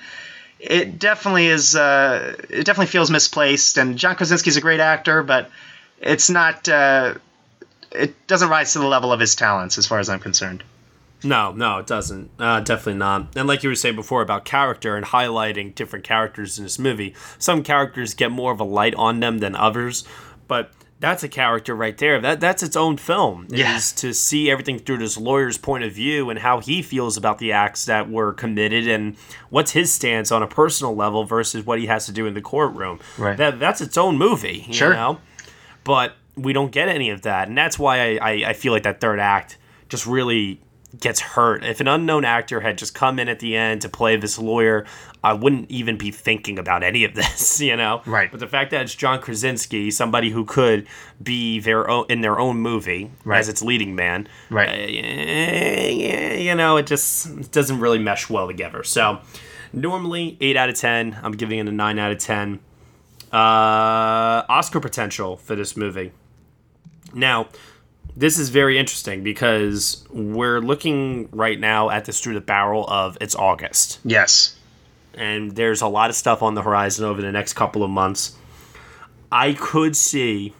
it 0.59 0.99
definitely 0.99 1.47
is. 1.47 1.75
Uh, 1.75 2.35
it 2.49 2.65
definitely 2.65 2.87
feels 2.87 3.09
misplaced. 3.09 3.77
And 3.77 3.97
John 3.97 4.15
Krasinski's 4.15 4.57
a 4.57 4.61
great 4.61 4.81
actor, 4.81 5.23
but 5.23 5.49
it's 6.01 6.29
not. 6.29 6.67
Uh, 6.67 7.15
it 7.91 8.27
doesn't 8.27 8.49
rise 8.49 8.73
to 8.73 8.79
the 8.79 8.87
level 8.87 9.13
of 9.13 9.19
his 9.21 9.35
talents, 9.35 9.77
as 9.77 9.87
far 9.87 9.99
as 9.99 10.09
I'm 10.09 10.19
concerned. 10.19 10.63
No, 11.23 11.53
no, 11.53 11.77
it 11.77 11.87
doesn't. 11.87 12.29
Uh, 12.37 12.59
definitely 12.59 12.99
not. 12.99 13.35
And 13.35 13.47
like 13.47 13.63
you 13.63 13.69
were 13.69 13.75
saying 13.75 13.95
before 13.95 14.21
about 14.21 14.45
character 14.45 14.95
and 14.95 15.05
highlighting 15.05 15.73
different 15.73 16.03
characters 16.03 16.57
in 16.57 16.65
this 16.65 16.77
movie, 16.77 17.15
some 17.39 17.63
characters 17.63 18.13
get 18.13 18.31
more 18.31 18.51
of 18.51 18.59
a 18.59 18.65
light 18.65 18.93
on 18.95 19.21
them 19.21 19.39
than 19.39 19.55
others, 19.55 20.03
but 20.47 20.71
that's 21.05 21.23
a 21.23 21.29
character 21.29 21.75
right 21.75 21.97
there. 21.97 22.19
That 22.19 22.39
that's 22.39 22.63
its 22.63 22.75
own 22.75 22.97
film. 22.97 23.47
Yeah. 23.49 23.75
Is 23.77 23.91
to 23.93 24.13
see 24.13 24.49
everything 24.49 24.79
through 24.79 24.97
this 24.97 25.17
lawyer's 25.17 25.57
point 25.57 25.83
of 25.83 25.93
view 25.93 26.29
and 26.31 26.39
how 26.39 26.59
he 26.59 26.81
feels 26.81 27.15
about 27.15 27.37
the 27.37 27.51
acts 27.51 27.85
that 27.85 28.09
were 28.09 28.33
committed 28.33 28.87
and 28.87 29.15
what's 29.49 29.71
his 29.71 29.93
stance 29.93 30.31
on 30.31 30.41
a 30.41 30.47
personal 30.47 30.95
level 30.95 31.23
versus 31.23 31.65
what 31.65 31.79
he 31.79 31.85
has 31.85 32.05
to 32.07 32.11
do 32.11 32.25
in 32.25 32.33
the 32.33 32.41
courtroom. 32.41 32.99
Right. 33.17 33.37
That 33.37 33.59
that's 33.59 33.81
its 33.81 33.97
own 33.97 34.17
movie. 34.17 34.65
You 34.67 34.73
Sure. 34.73 34.93
know? 34.93 35.19
But 35.83 36.15
we 36.35 36.51
don't 36.53 36.71
get 36.71 36.89
any 36.89 37.11
of 37.11 37.21
that, 37.21 37.47
and 37.47 37.55
that's 37.57 37.77
why 37.77 38.17
I, 38.17 38.17
I, 38.31 38.31
I 38.49 38.53
feel 38.53 38.73
like 38.73 38.83
that 38.83 38.99
third 38.99 39.19
act 39.19 39.57
just 39.87 40.07
really 40.07 40.59
gets 40.99 41.19
hurt. 41.19 41.63
If 41.63 41.79
an 41.81 41.87
unknown 41.87 42.25
actor 42.25 42.61
had 42.61 42.77
just 42.77 42.93
come 42.95 43.19
in 43.19 43.27
at 43.27 43.39
the 43.39 43.55
end 43.55 43.81
to 43.81 43.89
play 43.89 44.15
this 44.17 44.37
lawyer, 44.39 44.85
I 45.23 45.33
wouldn't 45.33 45.69
even 45.71 45.97
be 45.97 46.11
thinking 46.11 46.59
about 46.59 46.83
any 46.83 47.03
of 47.03 47.13
this, 47.15 47.59
you 47.59 47.75
know. 47.75 48.01
Right. 48.05 48.29
But 48.31 48.39
the 48.39 48.47
fact 48.47 48.71
that 48.71 48.81
it's 48.83 48.95
John 48.95 49.19
Krasinski, 49.21 49.91
somebody 49.91 50.29
who 50.29 50.45
could 50.45 50.87
be 51.21 51.59
their 51.59 51.89
own 51.89 52.05
in 52.09 52.21
their 52.21 52.39
own 52.39 52.57
movie 52.57 53.11
Right. 53.23 53.39
as 53.39 53.49
its 53.49 53.61
leading 53.61 53.95
man, 53.95 54.27
Right. 54.49 54.69
uh, 54.69 56.35
you 56.37 56.55
know, 56.55 56.77
it 56.77 56.87
just 56.87 57.25
it 57.27 57.51
doesn't 57.51 57.79
really 57.79 57.99
mesh 57.99 58.29
well 58.29 58.47
together. 58.47 58.83
So, 58.83 59.19
normally 59.73 60.37
eight 60.41 60.55
out 60.57 60.69
of 60.69 60.75
ten. 60.75 61.17
I'm 61.23 61.31
giving 61.33 61.59
it 61.59 61.67
a 61.67 61.71
nine 61.71 61.97
out 61.99 62.11
of 62.11 62.19
ten. 62.19 62.59
Uh, 63.33 64.43
Oscar 64.47 64.79
potential 64.79 65.35
for 65.37 65.55
this 65.55 65.75
movie. 65.75 66.11
Now, 67.13 67.47
this 68.15 68.39
is 68.39 68.49
very 68.49 68.77
interesting 68.77 69.23
because 69.23 70.05
we're 70.09 70.59
looking 70.59 71.29
right 71.31 71.59
now 71.59 71.89
at 71.89 72.05
this 72.05 72.19
through 72.21 72.35
the 72.35 72.41
barrel 72.41 72.85
of 72.87 73.17
it's 73.19 73.35
August. 73.35 73.99
Yes. 74.03 74.57
And 75.13 75.55
there's 75.55 75.81
a 75.81 75.87
lot 75.87 76.09
of 76.09 76.15
stuff 76.15 76.41
on 76.41 76.55
the 76.55 76.61
horizon 76.61 77.05
over 77.05 77.21
the 77.21 77.31
next 77.31 77.53
couple 77.53 77.83
of 77.83 77.89
months. 77.89 78.37
I 79.31 79.53
could 79.53 79.95
see, 79.95 80.53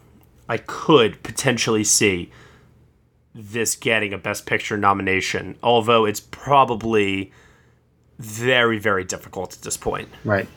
I 0.50 0.58
could 0.58 1.24
potentially 1.24 1.84
see 1.84 2.32
this 3.34 3.76
getting 3.76 4.14
a 4.14 4.18
Best 4.18 4.46
Picture 4.46 4.78
nomination, 4.78 5.58
although 5.62 6.06
it's 6.06 6.22
probably 6.22 7.32
very, 8.18 8.80
very 8.80 9.04
difficult 9.04 9.54
at 9.54 9.62
this 9.62 9.78
point. 9.78 10.10
Right. 10.24 10.48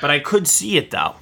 But 0.00 0.10
I 0.10 0.18
could 0.18 0.48
see 0.48 0.76
it 0.76 0.90
though. 0.90 1.16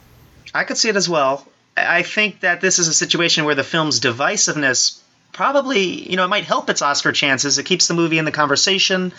I 0.55 0.65
could 0.65 0.77
see 0.77 0.89
it 0.89 0.97
as 0.97 1.09
well. 1.09 1.47
I 1.87 2.03
think 2.03 2.41
that 2.41 2.61
this 2.61 2.79
is 2.79 2.89
a 2.89 2.95
situation 2.95 3.45
where 3.45 3.55
the 3.55 3.65
film's 3.65 4.01
divisiveness 4.01 5.01
probably, 5.33 6.11
you 6.11 6.17
know, 6.17 6.25
it 6.25 6.29
might 6.29 6.45
help 6.45 6.71
its 6.71 6.83
Oscar 6.83 7.13
chances. 7.13 7.59
It 7.59 7.65
keeps 7.65 7.89
the 7.89 7.95
movie 7.95 8.19
in 8.19 8.25
the 8.25 8.33
conversation. 8.33 9.13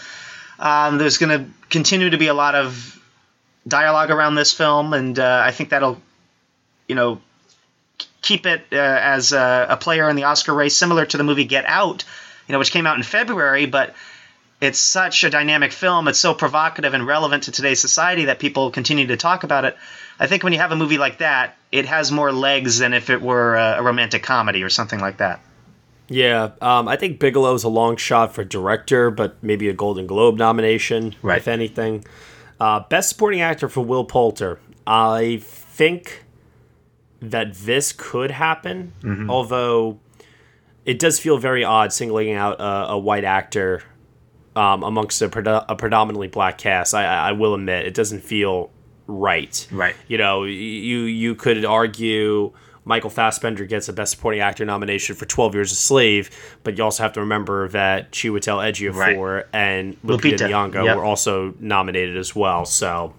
Um, 0.57 0.97
there's 0.97 1.18
going 1.18 1.39
to 1.39 1.49
continue 1.70 2.10
to 2.10 2.18
be 2.18 2.28
a 2.28 2.34
lot 2.34 2.55
of 2.55 2.99
dialogue 3.68 4.12
around 4.12 4.36
this 4.36 4.51
film, 4.51 4.93
and 4.93 5.18
uh, 5.18 5.43
I 5.45 5.51
think 5.51 5.70
that'll, 5.70 6.01
you 6.88 6.95
know, 6.95 7.22
keep 8.22 8.45
it 8.45 8.62
uh, 8.72 8.76
as 8.76 9.32
a, 9.32 9.68
a, 9.70 9.78
player 9.78 10.10
in 10.10 10.16
the 10.16 10.24
Oscar 10.24 10.53
race, 10.53 10.76
similar 10.76 11.05
to 11.05 11.18
the 11.18 11.24
movie 11.24 11.45
Get 11.45 11.66
Out, 11.66 12.03
you 12.47 12.53
know, 12.53 12.60
which 12.60 12.72
came 12.72 12.86
out 12.86 12.97
in 12.97 13.03
February, 13.03 13.66
but 13.66 13.95
it's 14.60 14.80
such 14.80 15.24
a 15.24 15.30
dynamic 15.30 15.72
film. 15.72 16.07
It's 16.07 16.20
so 16.20 16.34
provocative 16.34 16.93
and 16.93 17.07
relevant 17.07 17.43
to 17.43 17.51
today's 17.51 17.80
society 17.80 18.26
that 18.26 18.39
people 18.39 18.72
continue 18.72 19.07
to 19.07 19.18
talk 19.18 19.43
about 19.43 19.64
it. 19.64 19.78
I 20.20 20.28
think 20.28 20.43
when 20.43 20.53
you 20.53 20.59
have 20.59 20.72
a 20.72 20.76
movie 20.76 20.97
like 20.97 21.20
that, 21.20 21.57
it 21.72 21.86
has 21.86 22.11
more 22.11 22.32
legs 22.32 22.80
than 22.80 22.93
if 22.93 23.09
it 23.09 23.22
were 23.22 23.55
a, 23.55 23.78
a 23.78 23.84
romantic 23.84 24.24
comedy 24.24 24.63
or 24.63 24.70
something 24.70 24.99
like 24.99 25.17
that. 25.17 25.41
Yeah, 26.09 26.51
um, 26.61 26.88
I 26.88 26.95
think 26.95 27.20
Bigelow's 27.20 27.63
a 27.63 27.70
long 27.70 27.95
shot 27.95 28.34
for 28.34 28.43
director, 28.43 29.11
but 29.11 29.41
maybe 29.43 29.70
a 29.70 29.74
Golden 29.74 30.07
Globe 30.07 30.38
nomination, 30.38 31.15
right. 31.22 31.38
if 31.38 31.47
anything. 31.47 32.03
Uh, 32.59 32.82
best 32.82 33.09
supporting 33.09 33.41
actor 33.41 33.70
for 33.70 33.82
Will 33.82 34.03
Poulter. 34.03 34.59
I 34.88 35.39
think 35.41 36.26
that 37.22 37.53
this 37.53 37.93
could 37.95 38.32
happen, 38.32 38.93
mm-hmm. 39.01 39.30
although 39.30 39.99
it 40.84 40.97
does 40.97 41.20
feel 41.20 41.38
very 41.38 41.63
odd 41.63 41.93
singling 41.93 42.34
out 42.34 42.59
a, 42.59 42.91
a 42.91 42.97
white 42.97 43.24
actor 43.24 43.84
um, 44.55 44.82
amongst 44.84 45.22
a, 45.22 45.72
a, 45.72 45.76
predominantly 45.76 46.28
black 46.28 46.57
cast. 46.57 46.93
I, 46.95 47.30
I 47.30 47.32
will 47.34 47.53
admit 47.53 47.86
it 47.86 47.93
doesn't 47.93 48.22
feel 48.22 48.72
right. 49.10 49.68
Right. 49.72 49.95
You 50.07 50.18
know, 50.18 50.43
you 50.43 50.99
you 51.01 51.36
could 51.36 51.66
argue 51.66 52.53
Michael 52.86 53.10
Fassbender 53.10 53.66
gets 53.66 53.89
a 53.89 53.93
Best 53.93 54.12
Supporting 54.12 54.41
Actor 54.41 54.66
nomination 54.66 55.16
for 55.16 55.26
12 55.26 55.53
Years 55.53 55.72
a 55.72 55.76
Slave, 55.76 56.30
but 56.64 56.78
you 56.78 56.84
also 56.84 57.03
have 57.03 57.14
to 57.14 57.20
remember 57.20 57.68
that 57.70 58.12
Chiwetel 58.12 58.57
Ejiofor 58.72 59.36
right. 59.36 59.45
and 59.53 60.01
Lupita, 60.01 60.38
Lupita. 60.38 60.49
Nyong'o 60.49 60.86
yep. 60.86 60.97
were 60.97 61.05
also 61.05 61.53
nominated 61.60 62.18
as 62.18 62.36
well. 62.36 62.66
So, 62.66 63.14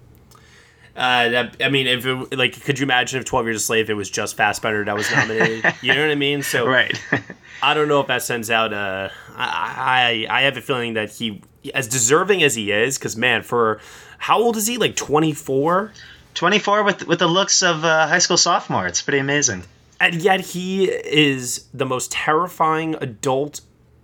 uh, 0.95 1.29
that, 1.29 1.55
I 1.63 1.69
mean, 1.69 1.87
if 1.87 2.05
it, 2.05 2.37
like, 2.37 2.61
could 2.63 2.79
you 2.79 2.83
imagine 2.83 3.19
if 3.19 3.25
12 3.25 3.45
Years 3.45 3.57
a 3.57 3.59
Slave 3.61 3.89
it 3.89 3.93
was 3.93 4.09
just 4.09 4.35
Fassbender 4.35 4.83
that 4.83 4.95
was 4.95 5.09
nominated? 5.09 5.73
you 5.81 5.93
know 5.93 6.01
what 6.01 6.11
I 6.11 6.15
mean? 6.15 6.43
So, 6.43 6.67
right. 6.67 7.01
I 7.63 7.73
don't 7.73 7.87
know 7.87 8.01
if 8.01 8.07
that 8.07 8.23
sends 8.23 8.49
out 8.49 8.73
a. 8.73 9.11
I 9.35 10.27
I, 10.27 10.39
I 10.39 10.41
have 10.41 10.57
a 10.57 10.61
feeling 10.61 10.95
that 10.95 11.11
he, 11.11 11.43
as 11.73 11.87
deserving 11.87 12.43
as 12.43 12.55
he 12.55 12.71
is, 12.71 12.97
because 12.97 13.15
man, 13.15 13.43
for 13.43 13.79
how 14.21 14.39
old 14.39 14.55
is 14.55 14.67
he? 14.67 14.77
Like 14.77 14.95
24? 14.95 15.91
24 16.35 16.83
with 16.83 17.07
with 17.07 17.17
the 17.17 17.27
looks 17.27 17.63
of 17.63 17.83
a 17.83 18.07
high 18.07 18.19
school 18.19 18.37
sophomore. 18.37 18.85
It's 18.85 19.01
pretty 19.01 19.17
amazing. 19.17 19.63
And 19.99 20.21
yet 20.21 20.39
he 20.41 20.85
is 20.85 21.65
the 21.73 21.87
most 21.87 22.11
terrifying 22.11 22.95
adult 23.01 23.61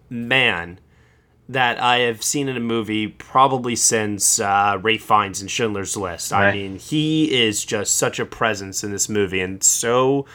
man 0.10 0.80
that 1.50 1.80
I 1.80 2.00
have 2.00 2.24
seen 2.24 2.50
in 2.50 2.58
a 2.58 2.62
movie 2.62 3.08
probably 3.08 3.76
since 3.76 4.40
uh, 4.40 4.80
Ralph 4.82 5.02
Fiennes 5.02 5.40
and 5.40 5.52
Schindler's 5.52 5.96
List. 5.96 6.32
Right. 6.32 6.50
I 6.50 6.52
mean, 6.52 6.80
he 6.80 7.46
is 7.46 7.64
just 7.64 7.96
such 7.96 8.20
a 8.20 8.26
presence 8.26 8.84
in 8.84 8.92
this 8.92 9.08
movie 9.08 9.40
and 9.40 9.64
so 9.64 10.26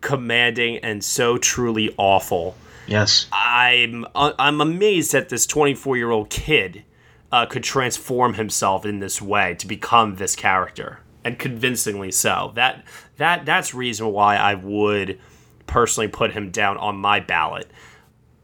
commanding 0.00 0.78
and 0.78 1.04
so 1.04 1.36
truly 1.36 1.94
awful. 1.98 2.56
Yes, 2.86 3.26
I'm 3.32 4.06
uh, 4.14 4.32
I'm 4.38 4.62
amazed 4.62 5.14
at 5.14 5.28
this 5.28 5.46
24 5.46 5.98
year 5.98 6.10
old 6.10 6.30
kid 6.30 6.84
uh, 7.32 7.46
could 7.46 7.64
transform 7.64 8.34
himself 8.34 8.84
in 8.84 9.00
this 9.00 9.20
way 9.20 9.54
to 9.56 9.66
become 9.66 10.16
this 10.16 10.36
character, 10.36 11.00
and 11.24 11.38
convincingly 11.38 12.12
so. 12.12 12.52
That 12.54 12.84
that 13.16 13.44
that's 13.46 13.74
reason 13.74 14.12
why 14.12 14.36
I 14.36 14.54
would 14.54 15.20
personally 15.66 16.08
put 16.08 16.32
him 16.32 16.50
down 16.50 16.76
on 16.76 16.96
my 16.96 17.20
ballot. 17.20 17.68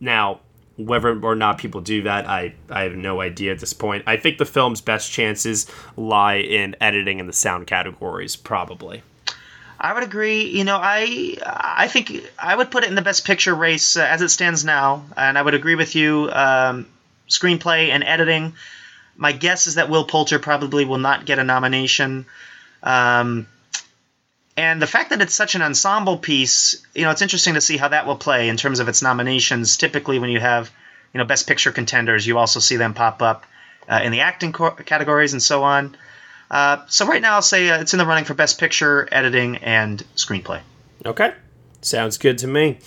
Now, 0.00 0.40
whether 0.76 1.18
or 1.24 1.34
not 1.34 1.58
people 1.58 1.80
do 1.80 2.02
that, 2.02 2.28
I, 2.28 2.54
I 2.70 2.82
have 2.82 2.96
no 2.96 3.20
idea 3.20 3.52
at 3.52 3.60
this 3.60 3.72
point. 3.72 4.04
I 4.06 4.16
think 4.16 4.38
the 4.38 4.44
film's 4.44 4.80
best 4.80 5.12
chances 5.12 5.66
lie 5.96 6.36
in 6.36 6.74
editing 6.80 7.20
and 7.20 7.28
the 7.28 7.32
sound 7.32 7.66
categories, 7.66 8.36
probably. 8.36 9.02
I 9.78 9.92
would 9.92 10.04
agree. 10.04 10.44
You 10.44 10.64
know, 10.64 10.78
I 10.80 11.36
I 11.44 11.88
think 11.88 12.22
I 12.38 12.54
would 12.54 12.70
put 12.70 12.84
it 12.84 12.88
in 12.88 12.94
the 12.94 13.02
best 13.02 13.24
picture 13.24 13.54
race 13.54 13.96
uh, 13.96 14.02
as 14.02 14.22
it 14.22 14.28
stands 14.28 14.64
now, 14.64 15.04
and 15.16 15.36
I 15.36 15.42
would 15.42 15.54
agree 15.54 15.74
with 15.74 15.96
you. 15.96 16.30
Um, 16.32 16.86
screenplay 17.32 17.88
and 17.88 18.04
editing. 18.04 18.54
My 19.16 19.32
guess 19.32 19.66
is 19.66 19.74
that 19.76 19.88
Will 19.88 20.04
Poulter 20.04 20.38
probably 20.38 20.84
will 20.84 20.98
not 20.98 21.26
get 21.26 21.38
a 21.38 21.44
nomination. 21.44 22.26
Um, 22.82 23.46
and 24.56 24.82
the 24.82 24.86
fact 24.86 25.10
that 25.10 25.22
it's 25.22 25.34
such 25.34 25.54
an 25.54 25.62
ensemble 25.62 26.18
piece, 26.18 26.84
you 26.94 27.02
know, 27.02 27.10
it's 27.10 27.22
interesting 27.22 27.54
to 27.54 27.60
see 27.60 27.76
how 27.76 27.88
that 27.88 28.06
will 28.06 28.16
play 28.16 28.48
in 28.48 28.56
terms 28.56 28.80
of 28.80 28.88
its 28.88 29.02
nominations. 29.02 29.76
Typically, 29.76 30.18
when 30.18 30.30
you 30.30 30.40
have, 30.40 30.70
you 31.12 31.18
know, 31.18 31.24
Best 31.24 31.46
Picture 31.46 31.72
contenders, 31.72 32.26
you 32.26 32.38
also 32.38 32.60
see 32.60 32.76
them 32.76 32.94
pop 32.94 33.22
up 33.22 33.44
uh, 33.88 34.00
in 34.02 34.12
the 34.12 34.20
acting 34.20 34.52
co- 34.52 34.72
categories 34.72 35.32
and 35.32 35.42
so 35.42 35.62
on. 35.62 35.96
Uh, 36.50 36.84
so 36.88 37.06
right 37.06 37.22
now, 37.22 37.34
I'll 37.34 37.42
say 37.42 37.70
uh, 37.70 37.80
it's 37.80 37.94
in 37.94 37.98
the 37.98 38.04
running 38.04 38.24
for 38.24 38.34
Best 38.34 38.60
Picture, 38.60 39.08
Editing, 39.10 39.56
and 39.58 40.04
Screenplay. 40.16 40.60
Okay, 41.06 41.32
sounds 41.80 42.18
good 42.18 42.38
to 42.38 42.46
me. 42.46 42.78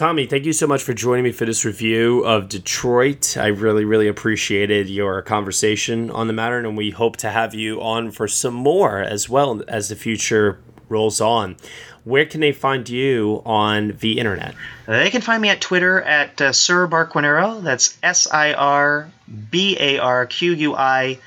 Tommy, 0.00 0.24
thank 0.24 0.46
you 0.46 0.54
so 0.54 0.66
much 0.66 0.82
for 0.82 0.94
joining 0.94 1.24
me 1.24 1.30
for 1.30 1.44
this 1.44 1.62
review 1.62 2.24
of 2.24 2.48
Detroit. 2.48 3.36
I 3.36 3.48
really, 3.48 3.84
really 3.84 4.08
appreciated 4.08 4.88
your 4.88 5.20
conversation 5.20 6.10
on 6.10 6.26
the 6.26 6.32
matter, 6.32 6.56
and 6.56 6.74
we 6.74 6.88
hope 6.88 7.18
to 7.18 7.28
have 7.28 7.52
you 7.52 7.82
on 7.82 8.10
for 8.10 8.26
some 8.26 8.54
more 8.54 9.00
as 9.00 9.28
well 9.28 9.60
as 9.68 9.90
the 9.90 9.96
future 9.96 10.58
rolls 10.88 11.20
on. 11.20 11.56
Where 12.04 12.24
can 12.24 12.40
they 12.40 12.52
find 12.52 12.88
you 12.88 13.42
on 13.44 13.98
the 14.00 14.18
internet? 14.18 14.54
They 14.86 15.10
can 15.10 15.20
find 15.20 15.42
me 15.42 15.50
at 15.50 15.60
Twitter 15.60 16.00
at 16.00 16.40
uh, 16.40 16.52
Sir 16.54 16.88
Barquinero. 16.88 17.62
That's 17.62 17.98
S 18.02 18.26
I 18.26 18.54
R 18.54 19.10
B 19.50 19.76
A 19.78 19.98
R 19.98 20.24
Q 20.24 20.54
U 20.54 20.74
I 20.74 21.18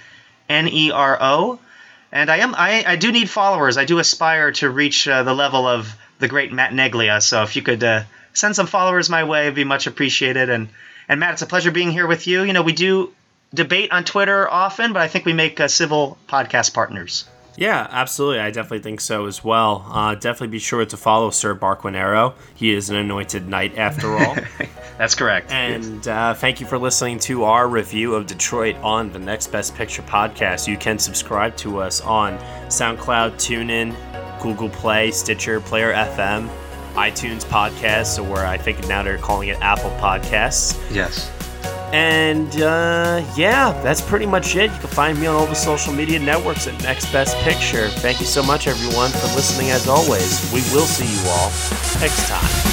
N 0.50 0.68
E 0.68 0.90
R 0.90 1.16
O. 1.22 1.60
And 2.12 2.28
I 2.28 2.38
am 2.38 2.56
I, 2.56 2.84
I 2.88 2.96
do 2.96 3.12
need 3.12 3.30
followers. 3.30 3.78
I 3.78 3.86
do 3.86 4.00
aspire 4.00 4.52
to 4.54 4.68
reach 4.68 5.08
uh, 5.08 5.22
the 5.22 5.36
level 5.36 5.68
of 5.68 5.96
the 6.18 6.28
great 6.28 6.52
Matt 6.52 6.72
Neglia. 6.72 7.22
So 7.22 7.44
if 7.44 7.56
you 7.56 7.62
could 7.62 7.84
uh, 7.84 8.04
send 8.34 8.56
some 8.56 8.68
followers 8.68 9.10
my 9.10 9.24
way. 9.24 9.44
It'd 9.44 9.56
be 9.56 9.64
much 9.64 9.88
appreciated. 9.88 10.50
And 10.50 10.70
and 11.08 11.20
Matt, 11.20 11.34
it's 11.34 11.42
a 11.42 11.48
pleasure 11.48 11.72
being 11.72 11.92
here 11.92 12.08
with 12.08 12.28
you. 12.28 12.44
You 12.44 12.54
know, 12.54 12.62
we 12.62 12.74
do 12.74 13.14
debate 13.54 13.92
on 13.92 14.04
Twitter 14.04 14.50
often, 14.50 14.94
but 14.94 15.02
I 15.02 15.08
think 15.08 15.26
we 15.26 15.34
make 15.34 15.60
uh, 15.60 15.68
civil 15.68 16.18
podcast 16.28 16.74
partners. 16.74 17.26
Yeah, 17.56 17.88
absolutely. 17.92 18.40
I 18.40 18.50
definitely 18.50 18.80
think 18.80 19.00
so 19.00 19.28
as 19.28 19.44
well. 19.44 19.86
Uh, 19.88 20.16
definitely 20.16 20.48
be 20.48 20.60
sure 20.60 20.84
to 20.84 20.98
follow 20.98 21.30
Sir 21.30 21.54
Barquinero. 21.54 22.34
He 22.56 22.74
is 22.74 22.90
an 22.90 22.96
anointed 22.96 23.48
knight 23.48 23.78
after 23.78 24.18
all. 24.18 24.36
That's 24.98 25.14
correct. 25.14 25.52
And 25.52 26.08
uh, 26.08 26.34
thank 26.34 26.60
you 26.60 26.66
for 26.66 26.80
listening 26.80 27.20
to 27.20 27.44
our 27.44 27.68
review 27.68 28.16
of 28.16 28.26
Detroit 28.26 28.76
on 28.78 29.12
the 29.12 29.20
Next 29.20 29.52
Best 29.52 29.76
Picture 29.76 30.02
podcast. 30.02 30.68
You 30.68 30.78
can 30.78 30.98
subscribe 30.98 31.56
to 31.58 31.80
us 31.80 32.02
on 32.02 32.40
SoundCloud, 32.70 33.34
TuneIn, 33.34 33.96
Google 34.42 34.70
Play, 34.70 35.12
Stitcher, 35.12 35.62
Player 35.62 35.94
FM 35.94 36.50
iTunes 36.94 37.46
podcasts, 37.46 38.24
or 38.24 38.40
I 38.40 38.58
think 38.58 38.88
now 38.88 39.04
they're 39.04 39.18
calling 39.18 39.50
it 39.50 39.58
Apple 39.62 39.92
Podcasts. 39.92 40.80
Yes. 40.94 41.32
And 41.94 42.60
uh, 42.60 43.24
yeah, 43.38 43.80
that's 43.84 44.02
pretty 44.02 44.26
much 44.26 44.56
it. 44.56 44.72
You 44.72 44.78
can 44.80 44.90
find 44.90 45.20
me 45.20 45.28
on 45.28 45.36
all 45.36 45.46
the 45.46 45.54
social 45.54 45.94
media 45.94 46.20
networks 46.20 46.66
at 46.66 46.82
Next 46.82 47.12
Best 47.12 47.38
Picture. 47.38 47.90
Thank 47.90 48.20
you 48.20 48.26
so 48.26 48.42
much, 48.42 48.66
everyone, 48.66 49.12
for 49.12 49.28
listening 49.36 49.70
as 49.70 49.88
always. 49.88 50.52
We 50.52 50.62
will 50.76 50.88
see 50.88 51.06
you 51.06 51.30
all 51.30 51.50
next 52.02 52.28
time. 52.28 52.73